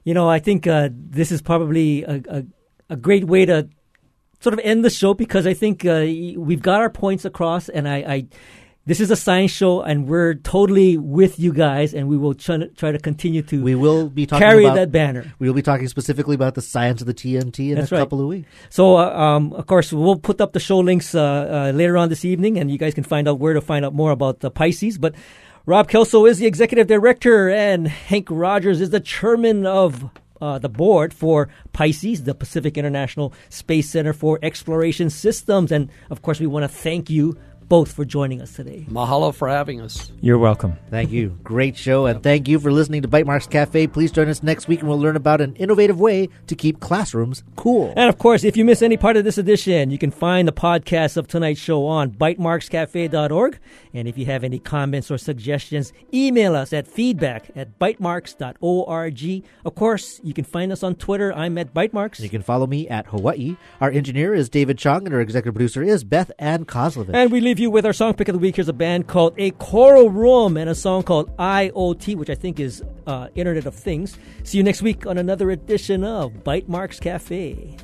You 0.03 0.13
know, 0.13 0.29
I 0.29 0.39
think 0.39 0.67
uh, 0.67 0.89
this 0.91 1.31
is 1.31 1.41
probably 1.41 2.03
a, 2.03 2.21
a, 2.29 2.43
a 2.89 2.95
great 2.97 3.23
way 3.23 3.45
to 3.45 3.69
sort 4.41 4.53
of 4.53 4.59
end 4.59 4.83
the 4.83 4.89
show 4.89 5.13
because 5.13 5.47
I 5.47 5.53
think 5.53 5.85
uh, 5.85 6.05
we've 6.37 6.61
got 6.61 6.81
our 6.81 6.89
points 6.89 7.23
across, 7.25 7.69
and 7.69 7.87
I, 7.87 7.95
I 7.95 8.27
this 8.86 8.99
is 8.99 9.09
a 9.09 9.15
science 9.15 9.51
show, 9.51 9.81
and 9.81 10.07
we're 10.07 10.36
totally 10.36 10.95
with 10.97 11.39
you 11.39 11.51
guys, 11.51 11.93
and 11.93 12.07
we 12.07 12.17
will 12.17 12.36
try 12.36 12.57
to, 12.57 12.67
try 12.67 12.91
to 12.91 12.99
continue 12.99 13.41
to 13.41 13.63
We 13.63 13.73
will 13.73 14.09
be 14.09 14.27
talking 14.27 14.47
carry 14.47 14.65
about, 14.65 14.75
that 14.75 14.91
banner. 14.91 15.33
We 15.39 15.47
will 15.47 15.55
be 15.55 15.63
talking 15.63 15.88
specifically 15.88 16.36
about 16.36 16.53
the 16.53 16.61
science 16.61 17.01
of 17.01 17.07
the 17.07 17.13
TMT 17.13 17.69
in 17.69 17.75
That's 17.75 17.91
a 17.91 17.95
right. 17.95 18.01
couple 18.01 18.21
of 18.21 18.27
weeks. 18.27 18.47
So, 18.69 18.97
uh, 18.97 19.09
um, 19.09 19.53
of 19.53 19.65
course, 19.65 19.91
we'll 19.91 20.17
put 20.17 20.39
up 20.39 20.53
the 20.53 20.59
show 20.59 20.79
links 20.79 21.15
uh, 21.15 21.21
uh, 21.21 21.71
later 21.75 21.97
on 21.97 22.09
this 22.09 22.23
evening, 22.23 22.59
and 22.59 22.69
you 22.69 22.77
guys 22.77 22.93
can 22.93 23.03
find 23.03 23.27
out 23.27 23.39
where 23.39 23.53
to 23.53 23.61
find 23.61 23.83
out 23.86 23.95
more 23.95 24.11
about 24.11 24.41
the 24.41 24.51
Pisces. 24.51 24.99
But 24.99 25.15
Rob 25.65 25.89
Kelso 25.89 26.27
is 26.27 26.38
the 26.38 26.45
executive 26.45 26.86
director, 26.86 27.49
and 27.49 27.88
Hank 27.88 28.27
Rogers 28.29 28.81
is 28.81 28.91
the 28.91 28.99
chairman 28.99 29.65
of 29.65 30.11
uh, 30.39 30.59
the 30.59 30.69
board 30.69 31.11
for 31.11 31.49
Pisces, 31.73 32.23
the 32.23 32.36
Pacific 32.36 32.77
International 32.77 33.33
Space 33.49 33.89
Center 33.89 34.13
for 34.13 34.38
Exploration 34.43 35.09
Systems. 35.09 35.71
And 35.71 35.89
of 36.11 36.21
course, 36.21 36.39
we 36.39 36.45
want 36.45 36.63
to 36.63 36.67
thank 36.67 37.09
you 37.09 37.36
both 37.68 37.91
for 37.91 38.05
joining 38.05 38.41
us 38.41 38.53
today. 38.53 38.86
Mahalo 38.89 39.34
for 39.34 39.47
having 39.47 39.82
us. 39.82 40.11
You're 40.22 40.38
welcome. 40.38 40.78
Thank 40.89 41.11
you. 41.11 41.38
Great 41.43 41.76
show. 41.78 42.05
And 42.05 42.22
thank 42.22 42.47
you 42.47 42.59
for 42.59 42.72
listening 42.72 43.01
to 43.01 43.07
Bytemarks 43.07 43.49
Cafe. 43.49 43.88
Please 43.88 44.11
join 44.11 44.30
us 44.30 44.43
next 44.43 44.68
week 44.68 44.80
and 44.82 44.89
we'll 44.89 44.99
learn 44.99 45.16
about 45.16 45.41
an 45.41 45.55
innovative 45.55 45.99
way 45.99 46.30
to 46.47 46.55
keep 46.55 46.80
classrooms 46.80 47.43
cool. 47.55 47.93
And 47.95 48.09
of 48.09 48.18
course, 48.18 48.43
if 48.43 48.55
you 48.57 48.66
miss 48.66 48.82
any 48.82 48.97
part 48.97 49.18
of 49.18 49.24
this 49.24 49.38
edition, 49.38 49.89
you 49.91 49.97
can 49.97 50.11
find 50.11 50.47
the 50.47 50.53
podcast 50.53 51.18
of 51.18 51.28
tonight's 51.28 51.59
show 51.59 51.86
on 51.86 52.11
bytemarkscafe.org. 52.11 53.59
And 53.93 54.07
if 54.07 54.18
you 54.18 54.26
have 54.26 54.43
any 54.43 54.59
comments 54.59 55.09
or 55.09 55.18
suggestions, 55.18 55.93
email 56.13 56.55
us 56.55 56.74
at 56.74 56.88
feedback 56.88 57.49
at 57.55 57.80
bytemarks.org. 57.80 59.43
Of 59.66 59.76
course, 59.76 60.20
you 60.24 60.34
can 60.34 60.43
find 60.43 60.72
us 60.72 60.84
on 60.84 60.95
Twitter. 60.95 61.34
I'm 61.34 61.57
at 61.57 61.74
bitemarks. 61.74 62.20
You 62.20 62.30
can 62.30 62.41
follow 62.41 62.68
me 62.68 62.88
at 62.88 63.07
Hawaii. 63.07 63.55
Our 63.82 63.89
engineer 63.89 64.34
is 64.34 64.49
David 64.49 64.78
Chong 64.78 65.05
and 65.05 65.13
our 65.13 65.22
executive 65.22 65.55
producer 65.55 65.82
is 65.84 66.03
Beth 66.03 66.32
Ann 66.39 66.66
Kozlovich. 66.66 67.13
And 67.13 67.32
we 67.32 67.41
leave 67.41 67.54
you 67.59 67.69
with 67.69 67.85
our 67.85 67.93
song 67.93 68.13
pick 68.13 68.27
of 68.27 68.33
the 68.33 68.39
week. 68.39 68.55
Here's 68.55 68.67
a 68.67 68.73
band 68.73 69.07
called 69.07 69.33
A 69.37 69.51
Choral 69.51 70.09
Room 70.09 70.57
and 70.57 70.69
a 70.69 70.75
song 70.75 71.03
called 71.03 71.35
IoT, 71.37 72.15
which 72.15 72.29
I 72.29 72.35
think 72.35 72.59
is 72.59 72.83
uh, 73.07 73.27
Internet 73.35 73.65
of 73.65 73.75
Things. 73.75 74.17
See 74.43 74.57
you 74.57 74.63
next 74.63 74.81
week 74.81 75.05
on 75.05 75.17
another 75.17 75.51
edition 75.51 76.03
of 76.03 76.33
Bytemarks 76.43 76.99
Cafe. 76.99 77.77